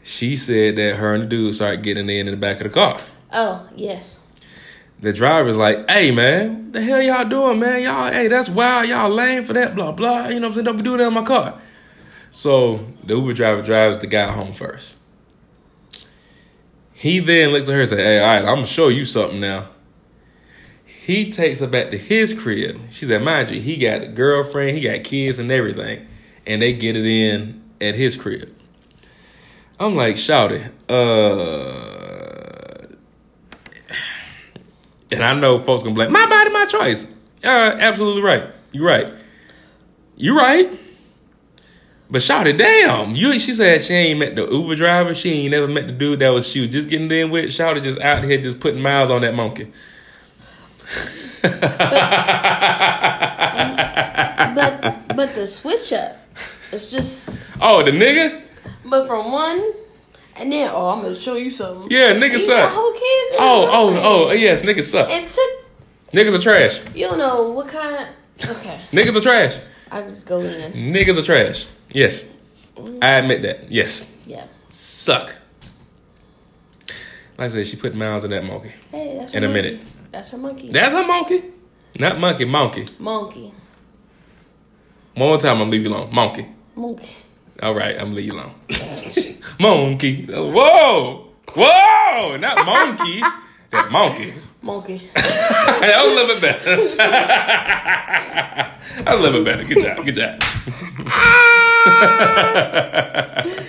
She 0.03 0.35
said 0.37 0.77
that 0.77 0.97
her 0.97 1.15
and 1.15 1.25
the 1.25 1.27
dude 1.29 1.55
started 1.55 1.83
getting 1.83 2.11
in 2.11 2.27
in 2.27 2.33
the 2.33 2.37
back 2.37 2.57
of 2.57 2.65
the 2.65 2.71
car. 2.71 2.99
Oh, 3.33 3.69
yes. 3.77 4.19
The 5.01 5.13
driver's 5.13 5.57
like, 5.57 5.89
"Hey 5.89 6.11
man, 6.11 6.73
the 6.73 6.83
hell 6.83 7.01
y'all 7.01 7.29
doing, 7.29 7.61
man? 7.61 7.83
Y'all, 7.83 8.11
hey, 8.11 8.27
that's 8.27 8.49
wild. 8.49 8.89
Y'all 8.89 9.11
lame 9.11 9.45
for 9.45 9.53
that, 9.53 9.77
blah 9.77 9.93
blah. 9.93 10.27
You 10.27 10.41
know 10.41 10.41
what 10.41 10.47
I'm 10.49 10.55
saying? 10.55 10.65
Don't 10.65 10.77
be 10.77 10.83
doing 10.83 10.99
that 10.99 11.07
in 11.07 11.15
my 11.15 11.23
car." 11.23 11.61
So 12.33 12.85
the 13.05 13.15
Uber 13.15 13.33
driver 13.33 13.63
drives 13.63 13.99
the 13.99 14.09
guy 14.09 14.31
home 14.33 14.53
first. 14.53 14.97
He 16.99 17.21
then 17.21 17.51
looks 17.51 17.69
at 17.69 17.75
her 17.75 17.81
and 17.83 17.89
says, 17.89 17.99
Hey, 18.01 18.19
all 18.19 18.27
right, 18.27 18.39
I'm 18.39 18.57
gonna 18.57 18.67
show 18.67 18.89
you 18.89 19.05
something 19.05 19.39
now. 19.39 19.69
He 20.85 21.31
takes 21.31 21.61
her 21.61 21.69
back 21.69 21.93
to 21.93 21.97
his 21.97 22.35
crib. 22.35 22.81
She 22.91 23.07
said, 23.07 23.23
mind 23.23 23.51
you, 23.51 23.61
he 23.61 23.77
got 23.77 24.03
a 24.03 24.09
girlfriend, 24.09 24.77
he 24.77 24.83
got 24.83 25.05
kids 25.05 25.39
and 25.39 25.53
everything. 25.53 26.09
And 26.45 26.61
they 26.61 26.73
get 26.73 26.97
it 26.97 27.07
in 27.07 27.63
at 27.81 27.95
his 27.95 28.17
crib. 28.17 28.53
I'm 29.79 29.95
like, 29.95 30.17
shouty, 30.17 30.73
uh 30.89 32.89
and 35.13 35.23
I 35.23 35.35
know 35.35 35.63
folks 35.63 35.85
gonna 35.85 35.95
be 35.95 36.01
like, 36.01 36.11
my 36.11 36.27
body, 36.27 36.51
my 36.51 36.67
choice. 36.67 37.07
Uh, 37.45 37.77
absolutely 37.79 38.23
right. 38.23 38.53
You're 38.73 38.87
right. 38.87 39.15
You're 40.17 40.37
right. 40.37 40.69
But 42.11 42.23
shout 42.23 42.47
it, 42.47 42.57
damn. 42.57 43.15
You 43.15 43.39
she 43.39 43.53
said 43.53 43.83
she 43.83 43.93
ain't 43.93 44.19
met 44.19 44.35
the 44.35 44.47
Uber 44.51 44.77
driver. 44.77 45.15
She 45.15 45.31
ain't 45.43 45.51
never 45.51 45.69
met 45.69 45.87
the 45.87 45.93
dude 45.93 46.21
that 46.21 46.31
was 46.31 46.47
she 46.49 46.61
was 46.61 46.71
just 46.71 46.89
getting 46.89 47.11
in 47.11 47.31
with. 47.31 47.53
Shout 47.53 47.77
it 47.77 47.83
just 47.83 48.01
out 48.01 48.25
here 48.25 48.41
just 48.41 48.61
putting 48.61 48.81
miles 48.81 49.11
on 49.11 49.21
that 49.23 49.35
monkey. 49.35 49.71
But 54.55 55.17
but 55.17 55.35
the 55.35 55.47
switch 55.47 55.93
up, 55.93 56.17
it's 56.73 56.91
just. 56.91 57.39
Oh, 57.61 57.83
the 57.83 57.91
nigga? 57.91 58.43
But 58.85 59.07
from 59.07 59.31
one, 59.31 59.73
and 60.37 60.51
then 60.51 60.71
oh, 60.73 60.91
I'm 60.91 61.03
gonna 61.03 61.15
show 61.19 61.37
you 61.37 61.51
something. 61.51 61.89
Yeah, 61.91 62.11
And 62.13 62.23
nigga 62.23 62.39
suck. 62.39 62.71
whole 62.73 62.93
kids. 62.93 63.37
Oh, 63.39 63.69
oh, 63.71 64.29
oh, 64.29 64.33
yes, 64.33 64.63
niggas 64.63 64.85
suck. 64.85 65.09
It 65.11 65.31
took 65.31 66.13
Niggas 66.15 66.35
are 66.39 66.43
trash. 66.43 66.81
you 66.95 67.07
don't 67.07 67.19
know 67.19 67.51
what 67.51 67.69
kind. 67.69 68.09
Okay, 68.43 68.81
Niggas 68.93 69.15
are 69.17 69.21
trash. 69.21 69.57
I 69.91 70.03
just 70.03 70.25
go 70.27 70.41
in. 70.41 70.73
Niggas 70.73 71.19
are 71.19 71.23
trash. 71.23 71.67
Yes. 71.91 72.25
I 73.03 73.15
admit 73.15 73.43
that. 73.43 73.71
Yes. 73.71 74.11
Yeah. 74.27 74.45
Suck. 74.69 75.37
Like 77.37 77.47
I 77.47 77.49
said, 77.49 77.67
she 77.67 77.77
put 77.77 77.95
miles 77.95 78.25
in 78.25 78.31
that 78.31 78.45
monkey. 78.45 78.73
Hey, 78.91 79.17
that's 79.19 79.33
In 79.33 79.43
her 79.43 79.49
a 79.49 79.53
monkey. 79.53 79.71
minute. 79.71 79.89
That's 80.11 80.31
her 80.31 80.39
monkey. 80.39 80.71
That's 80.71 80.93
her 80.93 81.07
monkey. 81.07 81.43
Not 81.99 82.19
monkey, 82.19 82.45
monkey. 82.45 82.87
monkey. 82.99 83.53
One 85.15 85.29
more 85.31 85.39
time, 85.39 85.53
I'm 85.55 85.59
gonna 85.59 85.71
leave 85.71 85.83
you 85.85 85.89
alone. 85.91 86.11
Monkey. 86.15 86.47
Monkey. 86.77 87.09
All 87.63 87.75
right, 87.75 87.95
I'm 87.97 88.05
gonna 88.13 88.15
leave 88.17 88.27
you 88.27 88.33
alone. 88.35 88.55
monkey. 89.61 90.27
Whoa. 90.27 91.29
Whoa. 91.55 92.37
Not 92.37 92.65
monkey. 92.67 93.21
that 93.71 93.91
monkey. 93.91 94.33
Monkey. 94.63 94.99
that 95.15 96.03
was 96.03 96.13
a 96.13 96.15
little 96.15 96.35
bit 96.35 96.43
better. 96.43 96.97
I 99.07 99.15
was 99.15 99.21
a 99.21 99.23
little 99.23 99.43
bit 99.45 99.57
better. 99.59 99.65
Good 99.65 99.83
job. 99.83 100.05
Good 100.05 100.15
job. 100.15 101.65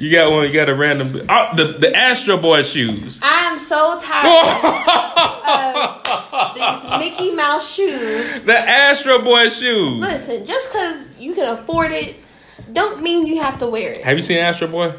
You 0.00 0.10
got 0.10 0.32
one. 0.32 0.46
You 0.46 0.52
got 0.54 0.70
a 0.70 0.74
random. 0.74 1.26
Oh, 1.28 1.48
the 1.56 1.64
the 1.78 1.94
Astro 1.94 2.38
Boy 2.38 2.62
shoes. 2.62 3.20
I'm 3.22 3.58
so 3.58 3.98
tired 4.00 4.46
of 6.32 6.54
these 6.54 6.82
Mickey 6.98 7.34
Mouse 7.34 7.74
shoes. 7.74 8.42
The 8.44 8.56
Astro 8.58 9.20
Boy 9.22 9.50
shoes. 9.50 10.00
Listen, 10.00 10.46
just 10.46 10.72
because 10.72 11.06
you 11.18 11.34
can 11.34 11.58
afford 11.58 11.92
it, 11.92 12.16
don't 12.72 13.02
mean 13.02 13.26
you 13.26 13.42
have 13.42 13.58
to 13.58 13.66
wear 13.66 13.92
it. 13.92 14.00
Have 14.02 14.16
you 14.16 14.22
seen 14.22 14.38
Astro 14.38 14.68
Boy? 14.68 14.94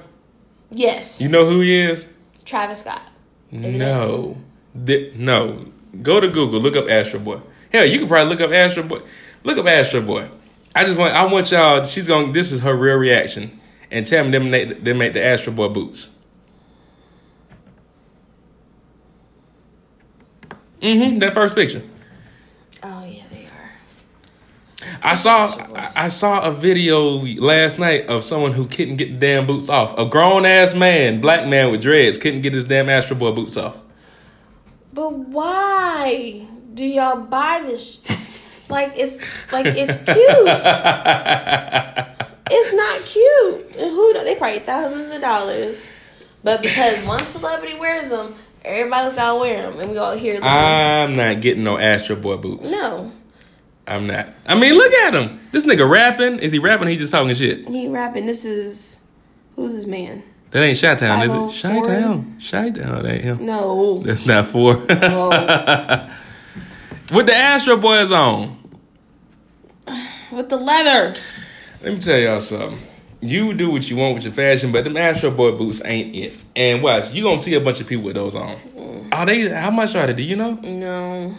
Yes, 0.70 1.20
You 1.20 1.30
know 1.30 1.50
who 1.50 1.62
he 1.62 1.80
is? 1.82 2.08
Travis 2.46 2.82
Scott. 2.82 3.02
No. 3.50 4.38
Th- 4.86 5.16
no. 5.16 5.66
Go 6.04 6.20
to 6.20 6.30
Google. 6.30 6.60
Look 6.62 6.76
up 6.76 6.88
Astro 6.88 7.20
Boy. 7.20 7.42
Hell, 7.74 7.86
you 7.86 7.98
can 7.98 8.08
probably 8.08 8.30
look 8.36 8.42
up 8.42 8.52
Astro 8.52 8.84
Boy. 8.84 9.00
Look 9.44 9.58
up 9.58 9.66
Astro 9.66 10.02
Boy. 10.02 10.30
I 10.74 10.86
just 10.86 10.98
want. 10.98 11.14
I 11.14 11.26
want 11.32 11.52
y'all. 11.52 11.84
She's 11.84 12.08
going. 12.08 12.34
This 12.34 12.52
is 12.52 12.62
her 12.62 12.76
real 12.76 12.98
reaction. 12.98 13.60
And 13.90 14.06
tell 14.06 14.24
me 14.24 14.32
them 14.32 14.50
make 14.50 14.84
them 14.84 14.98
make 14.98 15.14
the 15.14 15.24
Astro 15.24 15.52
Boy 15.52 15.68
boots. 15.68 16.12
Mm-hmm. 20.82 21.20
That 21.20 21.34
first 21.34 21.54
picture. 21.54 21.84
Oh 22.82 23.06
yeah, 23.06 23.24
they 23.32 23.46
are. 23.46 23.72
I 25.04 25.16
saw 25.16 25.48
I, 25.76 25.92
I 25.96 26.08
saw 26.08 26.42
a 26.42 26.52
video 26.54 27.20
last 27.20 27.78
night 27.78 28.08
of 28.08 28.24
someone 28.24 28.54
who 28.54 28.68
couldn't 28.68 28.96
get 28.96 29.12
the 29.12 29.18
damn 29.18 29.46
boots 29.46 29.70
off. 29.70 29.98
A 29.98 30.06
grown 30.06 30.46
ass 30.46 30.74
man, 30.74 31.22
black 31.22 31.48
man 31.48 31.70
with 31.72 31.82
dreads, 31.82 32.18
couldn't 32.18 32.42
get 32.42 32.54
his 32.54 32.64
damn 32.64 32.90
Astro 32.90 33.18
Boy 33.18 33.32
boots 33.32 33.58
off. 33.58 33.76
But 34.94 35.14
why 35.14 36.48
do 36.74 36.84
y'all 36.84 37.22
buy 37.22 37.62
this? 37.66 38.02
Like 38.72 38.94
it's 38.96 39.18
like 39.52 39.66
it's 39.68 39.98
cute. 40.04 40.48
It's 42.54 42.74
not 42.74 43.02
cute. 43.06 43.76
And 43.78 43.92
who 43.92 44.14
know? 44.14 44.24
They 44.24 44.36
probably 44.36 44.60
thousands 44.60 45.10
of 45.10 45.22
dollars. 45.22 45.88
But 46.44 46.62
because 46.62 47.04
one 47.06 47.24
celebrity 47.24 47.78
wears 47.78 48.10
them, 48.10 48.36
everybody's 48.66 49.14
gotta 49.14 49.40
wear 49.40 49.70
them, 49.70 49.80
and 49.80 49.92
we 49.92 49.98
all 49.98 50.16
hear 50.18 50.34
them. 50.34 50.44
I'm 50.44 51.16
not 51.16 51.40
getting 51.40 51.64
no 51.64 51.78
Astro 51.78 52.16
Boy 52.16 52.38
boots. 52.38 52.70
no, 52.72 53.12
I'm 53.88 54.08
not. 54.08 54.28
I 54.46 54.56
mean, 54.56 54.74
look 54.76 54.92
at 54.92 55.14
him. 55.14 55.40
This 55.52 55.66
nigga 55.66 55.88
rapping. 55.90 56.40
Is 56.40 56.52
he 56.52 56.60
rapping? 56.60 56.88
Or 56.88 56.92
he 56.92 56.98
just 56.98 57.12
talking 57.12 57.34
shit. 57.36 57.68
he 57.70 57.88
rapping. 57.88 58.26
This 58.26 58.44
is 58.44 59.00
who's 59.56 59.74
this 59.74 59.86
man? 59.86 60.24
That 60.52 60.64
ain't 60.64 60.82
Chi 60.82 60.96
Town, 60.96 61.22
is 61.22 61.32
it? 61.32 61.62
504? 61.62 61.72
Chi 61.72 61.88
Town. 61.88 62.38
Town. 62.74 63.04
That 63.04 63.12
ain't 63.14 63.24
him. 63.24 63.46
No, 63.46 64.04
That's 64.04 64.26
not 64.26 64.48
for. 64.48 64.76
No. 64.86 65.30
With 67.14 67.26
the 67.28 67.36
Astro 67.36 67.78
Boys 67.78 68.12
on. 68.12 68.58
With 70.32 70.50
the 70.50 70.58
leather. 70.58 71.20
Let 71.82 71.94
me 71.94 72.00
tell 72.00 72.18
y'all 72.18 72.40
something. 72.40 72.80
You 73.22 73.54
do 73.54 73.70
what 73.70 73.88
you 73.90 73.98
want 73.98 74.16
with 74.16 74.24
your 74.24 74.34
fashion, 74.34 74.72
but 74.72 74.84
them 74.84 74.98
Astro 74.98 75.32
Boy 75.32 75.52
boots 75.52 75.82
ain't 75.86 76.16
it. 76.16 76.34
And 76.56 76.82
watch, 76.82 77.12
you 77.12 77.24
gonna 77.24 77.40
see 77.40 77.54
a 77.54 77.62
bunch 77.62 77.80
of 77.80 77.88
people 77.88 78.06
with 78.06 78.16
those 78.16 78.34
on. 78.34 79.10
Are 79.12 79.26
they? 79.26 79.50
How 79.50 79.70
much 79.70 79.96
are 79.96 80.08
they? 80.08 80.14
Do 80.14 80.24
you 80.24 80.36
know? 80.36 80.54
No, 80.54 81.36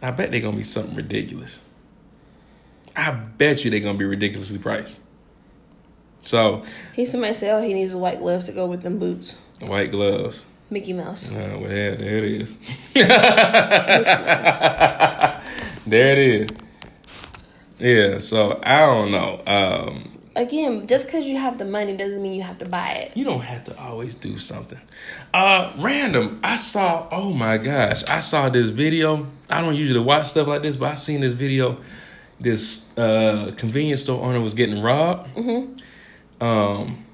I 0.00 0.10
bet 0.12 0.30
they 0.30 0.40
gonna 0.40 0.56
be 0.56 0.62
something 0.62 0.94
ridiculous. 0.94 1.62
I 2.94 3.10
bet 3.10 3.64
you 3.64 3.70
they 3.70 3.80
gonna 3.80 3.98
be 3.98 4.04
ridiculously 4.04 4.58
priced. 4.58 4.98
So, 6.24 6.62
he 6.94 7.06
somebody 7.06 7.32
said, 7.32 7.56
oh, 7.56 7.62
he 7.62 7.72
needs 7.72 7.94
white 7.94 8.18
gloves 8.18 8.46
to 8.46 8.52
go 8.52 8.66
with 8.66 8.82
them 8.82 8.98
boots. 8.98 9.36
white 9.60 9.90
gloves. 9.90 10.44
Mickey 10.70 10.92
Mouse. 10.92 11.30
Uh, 11.30 11.56
well, 11.58 11.70
there, 11.70 11.96
there 11.96 12.18
it 12.18 12.24
is. 12.24 12.56
there 15.86 16.12
it 16.12 16.18
is. 16.18 16.48
Yeah, 17.78 18.18
so 18.18 18.60
I 18.62 18.80
don't 18.86 19.10
know. 19.12 19.42
Um, 19.46 20.14
Again, 20.36 20.86
just 20.86 21.06
because 21.06 21.26
you 21.26 21.36
have 21.36 21.58
the 21.58 21.64
money 21.64 21.96
doesn't 21.96 22.22
mean 22.22 22.32
you 22.34 22.42
have 22.42 22.58
to 22.58 22.64
buy 22.64 22.90
it. 22.90 23.16
you 23.16 23.24
don't 23.24 23.40
have 23.40 23.64
to 23.64 23.76
always 23.80 24.14
do 24.14 24.38
something. 24.38 24.78
Uh, 25.34 25.72
random. 25.78 26.38
I 26.44 26.54
saw. 26.56 27.08
Oh 27.10 27.32
my 27.32 27.58
gosh! 27.58 28.04
I 28.04 28.20
saw 28.20 28.48
this 28.48 28.70
video. 28.70 29.26
I 29.50 29.60
don't 29.60 29.74
usually 29.74 29.98
watch 30.00 30.28
stuff 30.28 30.46
like 30.46 30.62
this, 30.62 30.76
but 30.76 30.92
I 30.92 30.94
seen 30.94 31.20
this 31.22 31.34
video. 31.34 31.78
This 32.40 32.86
uh, 32.96 33.52
convenience 33.56 34.02
store 34.02 34.24
owner 34.24 34.40
was 34.40 34.54
getting 34.54 34.80
robbed. 34.80 35.34
Mhm. 35.34 35.80
Um, 36.40 37.04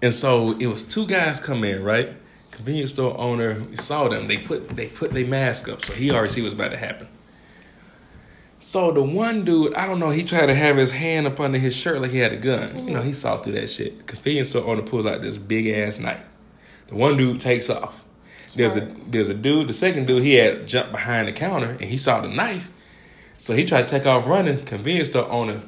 and 0.00 0.14
so 0.14 0.52
it 0.58 0.68
was 0.68 0.84
two 0.84 1.04
guys 1.06 1.40
come 1.40 1.64
in, 1.64 1.82
right? 1.82 2.12
Convenience 2.52 2.92
store 2.92 3.18
owner 3.18 3.60
saw 3.76 4.06
them. 4.08 4.28
They 4.28 4.38
put 4.38 4.76
they 4.76 4.86
put 4.86 5.12
their 5.12 5.26
mask 5.26 5.68
up, 5.68 5.84
so 5.84 5.92
he 5.94 6.12
already 6.12 6.32
see 6.32 6.42
what's 6.42 6.54
about 6.54 6.70
to 6.70 6.76
happen. 6.76 7.08
So 8.58 8.90
the 8.90 9.02
one 9.02 9.44
dude, 9.44 9.74
I 9.74 9.86
don't 9.86 10.00
know, 10.00 10.10
he 10.10 10.24
tried 10.24 10.46
to 10.46 10.54
have 10.54 10.76
his 10.76 10.90
hand 10.90 11.26
up 11.26 11.38
under 11.38 11.58
his 11.58 11.76
shirt 11.76 12.00
like 12.00 12.10
he 12.10 12.18
had 12.18 12.32
a 12.32 12.36
gun. 12.36 12.86
You 12.86 12.94
know, 12.94 13.02
he 13.02 13.12
saw 13.12 13.40
through 13.40 13.52
that 13.52 13.68
shit. 13.68 14.06
Convenience 14.06 14.50
store 14.50 14.66
owner 14.66 14.82
pulls 14.82 15.06
out 15.06 15.20
this 15.20 15.36
big 15.36 15.66
ass 15.66 15.98
knife. 15.98 16.24
The 16.88 16.94
one 16.94 17.16
dude 17.16 17.40
takes 17.40 17.68
off. 17.68 18.02
There's 18.54 18.76
a 18.76 18.80
there's 18.80 19.28
a 19.28 19.34
dude, 19.34 19.68
the 19.68 19.74
second 19.74 20.06
dude, 20.06 20.22
he 20.22 20.34
had 20.34 20.66
jumped 20.66 20.92
behind 20.92 21.28
the 21.28 21.32
counter 21.32 21.70
and 21.70 21.82
he 21.82 21.98
saw 21.98 22.22
the 22.22 22.28
knife. 22.28 22.72
So 23.36 23.54
he 23.54 23.66
tried 23.66 23.86
to 23.86 23.90
take 23.90 24.06
off 24.06 24.26
running. 24.26 24.64
Convenience 24.64 25.10
store 25.10 25.30
owner 25.30 25.62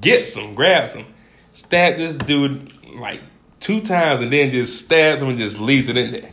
gets 0.00 0.34
him, 0.34 0.54
grabs 0.54 0.94
him, 0.94 1.06
stabbed 1.52 1.98
this 1.98 2.16
dude 2.16 2.72
like 2.96 3.20
two 3.60 3.80
times 3.82 4.22
and 4.22 4.32
then 4.32 4.50
just 4.50 4.84
stabs 4.84 5.20
him 5.20 5.28
and 5.28 5.38
just 5.38 5.60
leaves 5.60 5.90
it 5.90 5.98
in 5.98 6.12
there. 6.12 6.30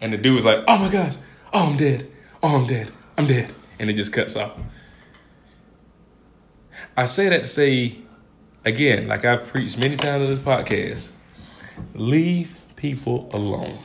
And 0.00 0.12
the 0.12 0.18
dude 0.18 0.34
was 0.34 0.44
like, 0.44 0.64
oh 0.68 0.78
my 0.78 0.90
gosh, 0.90 1.14
oh 1.54 1.70
I'm 1.70 1.76
dead, 1.78 2.10
oh 2.42 2.56
I'm 2.56 2.66
dead, 2.66 2.92
I'm 3.16 3.26
dead. 3.26 3.54
And 3.78 3.88
it 3.88 3.94
just 3.94 4.12
cuts 4.12 4.36
off. 4.36 4.52
I 6.98 7.04
say 7.04 7.28
that 7.28 7.44
to 7.44 7.48
say, 7.48 7.96
again, 8.64 9.06
like 9.06 9.24
I've 9.24 9.46
preached 9.46 9.78
many 9.78 9.94
times 9.94 10.24
on 10.24 10.30
this 10.30 10.40
podcast, 10.40 11.10
leave 11.94 12.58
people 12.74 13.30
alone. 13.32 13.78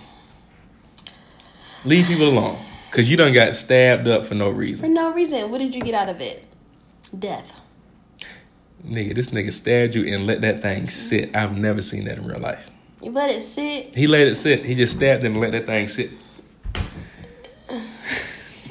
Leave 1.86 2.08
people 2.08 2.28
alone. 2.28 2.66
Cause 2.90 3.08
you 3.08 3.16
done 3.16 3.32
got 3.32 3.54
stabbed 3.54 4.08
up 4.08 4.26
for 4.26 4.34
no 4.34 4.50
reason. 4.50 4.88
For 4.88 4.92
no 4.92 5.14
reason. 5.14 5.52
What 5.52 5.60
did 5.60 5.76
you 5.76 5.82
get 5.82 5.94
out 5.94 6.10
of 6.10 6.22
it? 6.22 6.44
Death. 7.20 7.54
Nigga, 8.84 9.14
this 9.14 9.30
nigga 9.30 9.54
stabbed 9.54 9.94
you 9.94 10.12
and 10.12 10.26
let 10.26 10.42
that 10.42 10.64
thing 10.64 10.90
sit. 10.90 11.36
I've 11.36 11.56
never 11.56 11.84
seen 11.84 12.06
that 12.06 12.18
in 12.18 12.26
real 12.26 12.40
life. 12.40 12.68
You 13.04 13.12
let 13.12 13.30
it 13.30 13.44
sit. 13.44 13.94
He 13.94 14.08
let 14.08 14.26
it 14.26 14.34
sit. 14.34 14.66
He 14.66 14.74
just 14.74 14.94
stabbed 14.94 15.24
him 15.24 15.34
and 15.34 15.42
let 15.42 15.52
that 15.52 15.68
thing 15.68 15.88
sit. 15.88 16.10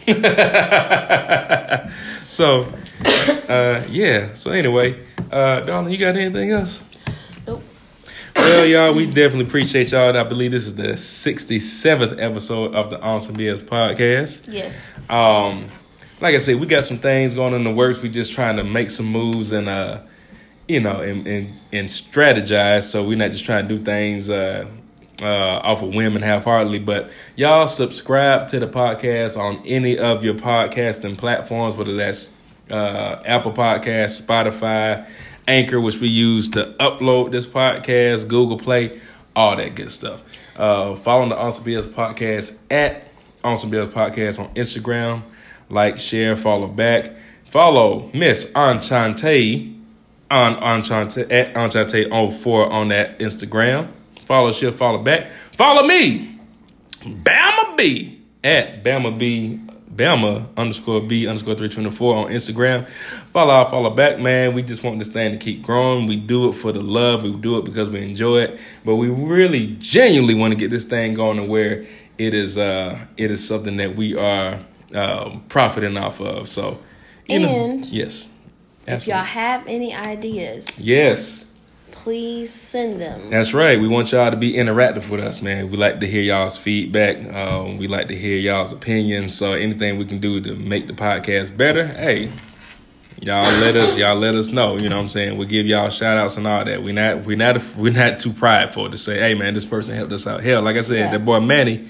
so, 2.32 2.62
uh, 3.46 3.84
yeah. 3.90 4.32
So 4.32 4.52
anyway, 4.52 4.98
uh, 5.30 5.60
darling, 5.60 5.92
you 5.92 5.98
got 5.98 6.16
anything 6.16 6.50
else? 6.50 6.82
Nope. 7.46 7.62
Well, 8.34 8.64
y'all, 8.64 8.94
we 8.94 9.04
definitely 9.04 9.44
appreciate 9.44 9.92
y'all. 9.92 10.08
And 10.08 10.16
I 10.16 10.22
believe 10.22 10.50
this 10.50 10.64
is 10.64 10.74
the 10.74 10.94
67th 10.94 12.18
episode 12.18 12.74
of 12.74 12.88
the 12.88 12.98
Awesome 13.02 13.36
BS 13.36 13.62
podcast. 13.62 14.50
Yes. 14.50 14.86
Um, 15.10 15.68
like 16.22 16.34
I 16.34 16.38
said, 16.38 16.58
we 16.58 16.66
got 16.66 16.84
some 16.84 16.96
things 16.96 17.34
going 17.34 17.52
in 17.52 17.64
the 17.64 17.70
works. 17.70 18.00
We 18.00 18.08
just 18.08 18.32
trying 18.32 18.56
to 18.56 18.64
make 18.64 18.90
some 18.90 19.08
moves 19.08 19.52
and 19.52 19.68
uh, 19.68 20.00
you 20.66 20.80
know, 20.80 21.02
and 21.02 21.26
and, 21.26 21.52
and 21.70 21.86
strategize. 21.86 22.84
So 22.84 23.04
we're 23.04 23.18
not 23.18 23.32
just 23.32 23.44
trying 23.44 23.68
to 23.68 23.76
do 23.76 23.84
things 23.84 24.30
uh, 24.30 24.64
uh, 25.22 25.60
off 25.62 25.82
of 25.82 25.94
whim 25.94 26.16
and 26.16 26.24
half-heartedly. 26.24 26.80
But 26.80 27.10
y'all 27.36 27.66
subscribe 27.66 28.48
to 28.48 28.58
the 28.58 28.66
podcast 28.66 29.38
on 29.38 29.62
any 29.64 29.98
of 29.98 30.24
your 30.24 30.34
podcasting 30.34 31.16
platforms, 31.16 31.76
whether 31.76 31.94
that's 31.94 32.30
uh, 32.70 33.22
Apple 33.24 33.52
Podcasts, 33.52 34.22
Spotify, 34.22 35.06
Anchor, 35.46 35.80
which 35.80 35.98
we 36.00 36.08
use 36.08 36.48
to 36.50 36.74
upload 36.78 37.30
this 37.30 37.46
podcast, 37.46 38.28
Google 38.28 38.58
Play, 38.58 39.00
all 39.34 39.56
that 39.56 39.74
good 39.74 39.90
stuff. 39.90 40.22
Uh, 40.56 40.94
follow 40.94 41.28
the 41.28 41.36
Awesome 41.36 41.64
BS 41.64 41.86
podcast 41.86 42.58
at 42.70 43.08
Awesome 43.42 43.70
BS 43.70 43.88
podcast 43.92 44.38
on 44.38 44.54
Instagram. 44.54 45.22
Like, 45.68 45.98
share, 45.98 46.36
follow 46.36 46.68
back. 46.68 47.16
Follow 47.50 48.10
Miss 48.14 48.50
Enchante 48.54 49.74
on 50.30 50.54
Enchante 50.62 51.22
at 51.30 51.54
Enchante04 51.54 52.70
on 52.70 52.88
that 52.88 53.18
Instagram. 53.18 53.88
Follow, 54.32 54.50
she'll 54.50 54.72
follow 54.72 54.96
back. 54.96 55.28
Follow 55.58 55.86
me, 55.86 56.40
Bama 57.02 57.76
B 57.76 58.22
at 58.42 58.82
Bama 58.82 59.18
B 59.18 59.60
Bama 59.94 60.48
underscore 60.56 61.02
B 61.02 61.26
underscore 61.26 61.54
324 61.54 62.16
on 62.16 62.30
Instagram. 62.30 62.88
Follow 63.34 63.52
out, 63.52 63.70
follow 63.70 63.90
back, 63.90 64.18
man. 64.18 64.54
We 64.54 64.62
just 64.62 64.82
want 64.82 64.98
this 65.00 65.08
thing 65.08 65.32
to 65.32 65.36
keep 65.36 65.62
growing. 65.62 66.06
We 66.06 66.16
do 66.16 66.48
it 66.48 66.54
for 66.54 66.72
the 66.72 66.80
love. 66.80 67.24
We 67.24 67.32
do 67.32 67.58
it 67.58 67.66
because 67.66 67.90
we 67.90 68.02
enjoy 68.02 68.38
it. 68.38 68.58
But 68.86 68.96
we 68.96 69.08
really 69.10 69.76
genuinely 69.78 70.32
want 70.32 70.52
to 70.52 70.58
get 70.58 70.70
this 70.70 70.86
thing 70.86 71.12
going 71.12 71.36
to 71.36 71.44
where 71.44 71.84
it 72.16 72.32
is 72.32 72.56
uh 72.56 72.98
it 73.18 73.30
is 73.30 73.46
something 73.46 73.76
that 73.76 73.96
we 73.96 74.16
are 74.16 74.58
um, 74.94 75.44
profiting 75.50 75.98
off 75.98 76.22
of. 76.22 76.48
So 76.48 76.78
you 77.28 77.40
know 77.40 77.48
And 77.48 77.84
yes. 77.84 78.30
If 78.86 79.06
y'all 79.06 79.18
have 79.18 79.66
any 79.66 79.94
ideas, 79.94 80.80
Yes. 80.80 81.41
Please 82.02 82.52
send 82.52 83.00
them. 83.00 83.30
That's 83.30 83.54
right. 83.54 83.80
We 83.80 83.86
want 83.86 84.10
y'all 84.10 84.30
to 84.30 84.36
be 84.36 84.54
interactive 84.54 85.08
with 85.08 85.20
us, 85.20 85.40
man. 85.40 85.70
We 85.70 85.76
like 85.76 86.00
to 86.00 86.06
hear 86.08 86.20
y'all's 86.22 86.58
feedback. 86.58 87.32
Um, 87.32 87.76
we 87.78 87.86
like 87.86 88.08
to 88.08 88.16
hear 88.16 88.36
y'all's 88.36 88.72
opinions. 88.72 89.34
So 89.36 89.52
anything 89.52 89.98
we 89.98 90.04
can 90.04 90.18
do 90.18 90.40
to 90.40 90.56
make 90.56 90.88
the 90.88 90.94
podcast 90.94 91.56
better, 91.56 91.86
hey, 91.86 92.30
y'all 93.20 93.42
let 93.60 93.76
us 93.76 93.96
y'all 93.96 94.16
let 94.16 94.34
us 94.34 94.48
know. 94.48 94.76
You 94.76 94.88
know 94.88 94.96
what 94.96 95.02
I'm 95.02 95.08
saying? 95.08 95.36
We'll 95.38 95.46
give 95.46 95.66
y'all 95.66 95.90
shout 95.90 96.18
outs 96.18 96.36
and 96.36 96.46
all 96.46 96.64
that. 96.64 96.82
We 96.82 96.90
not 96.90 97.24
we 97.24 97.36
not 97.36 97.62
we 97.76 97.90
not 97.90 98.18
too 98.18 98.32
prideful 98.32 98.90
to 98.90 98.96
say, 98.96 99.20
hey 99.20 99.34
man, 99.34 99.54
this 99.54 99.64
person 99.64 99.94
helped 99.94 100.12
us 100.12 100.26
out. 100.26 100.42
Hell, 100.42 100.60
like 100.62 100.76
I 100.76 100.80
said, 100.80 100.98
Yeah. 100.98 101.10
that 101.12 101.24
boy 101.24 101.38
Manny 101.38 101.88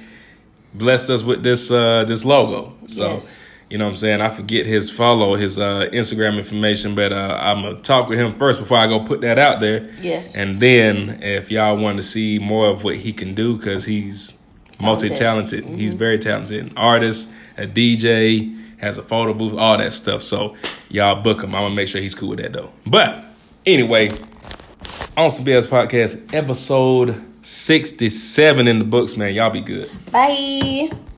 blessed 0.75 1.09
us 1.09 1.23
with 1.23 1.43
this 1.43 1.71
uh 1.71 2.05
this 2.05 2.25
logo. 2.27 2.75
So 2.87 3.13
Yes. 3.15 3.37
You 3.73 3.79
know 3.79 3.87
what 3.87 3.91
I'm 3.93 3.97
saying? 3.97 4.21
I 4.21 4.29
forget 4.31 4.67
his 4.67 4.91
follow, 4.91 5.35
his 5.35 5.59
uh 5.59 5.89
Instagram 5.93 6.37
information, 6.37 6.95
but 6.95 7.13
uh 7.13 7.39
I'm 7.41 7.63
gonna 7.63 7.81
talk 7.81 8.09
with 8.09 8.19
him 8.19 8.33
first 8.39 8.61
before 8.61 8.77
I 8.79 8.87
go 8.87 9.01
put 9.01 9.23
that 9.23 9.39
out 9.39 9.61
there. 9.61 9.89
Yes. 10.01 10.37
And 10.37 10.61
then 10.61 11.21
if 11.23 11.51
y'all 11.51 11.77
want 11.77 11.97
to 11.97 12.03
see 12.03 12.39
more 12.39 12.67
of 12.67 12.85
what 12.85 12.97
he 12.97 13.13
can 13.13 13.35
do, 13.35 13.57
because 13.57 13.85
he's 13.85 14.35
multi 14.81 15.09
talented, 15.09 15.65
Mm-hmm. 15.65 15.77
he's 15.77 15.95
very 15.95 16.19
talented, 16.19 16.65
an 16.67 16.73
artist, 16.77 17.29
a 17.57 17.67
DJ, 17.67 18.59
has 18.79 18.99
a 18.99 19.03
photo 19.03 19.33
booth, 19.33 19.57
all 19.59 19.79
that 19.79 19.93
stuff. 19.93 20.23
So 20.23 20.55
y'all 20.89 21.23
book 21.23 21.43
him. 21.43 21.55
I'm 21.55 21.63
gonna 21.63 21.75
make 21.75 21.89
sure 21.89 22.01
he's 22.01 22.15
cool 22.15 22.29
with 22.31 22.41
that 22.41 22.53
though. 22.53 22.71
But 22.87 23.25
anyway, 23.65 24.11
on 25.17 25.31
some 25.31 25.45
BS 25.45 25.67
podcast 25.67 26.35
episode 26.35 27.23
67 27.45 28.69
in 28.69 28.79
the 28.79 28.85
books, 28.85 29.17
man. 29.17 29.35
Y'all 29.35 29.51
be 29.51 29.61
good. 29.61 29.91
Bye. 30.11 30.91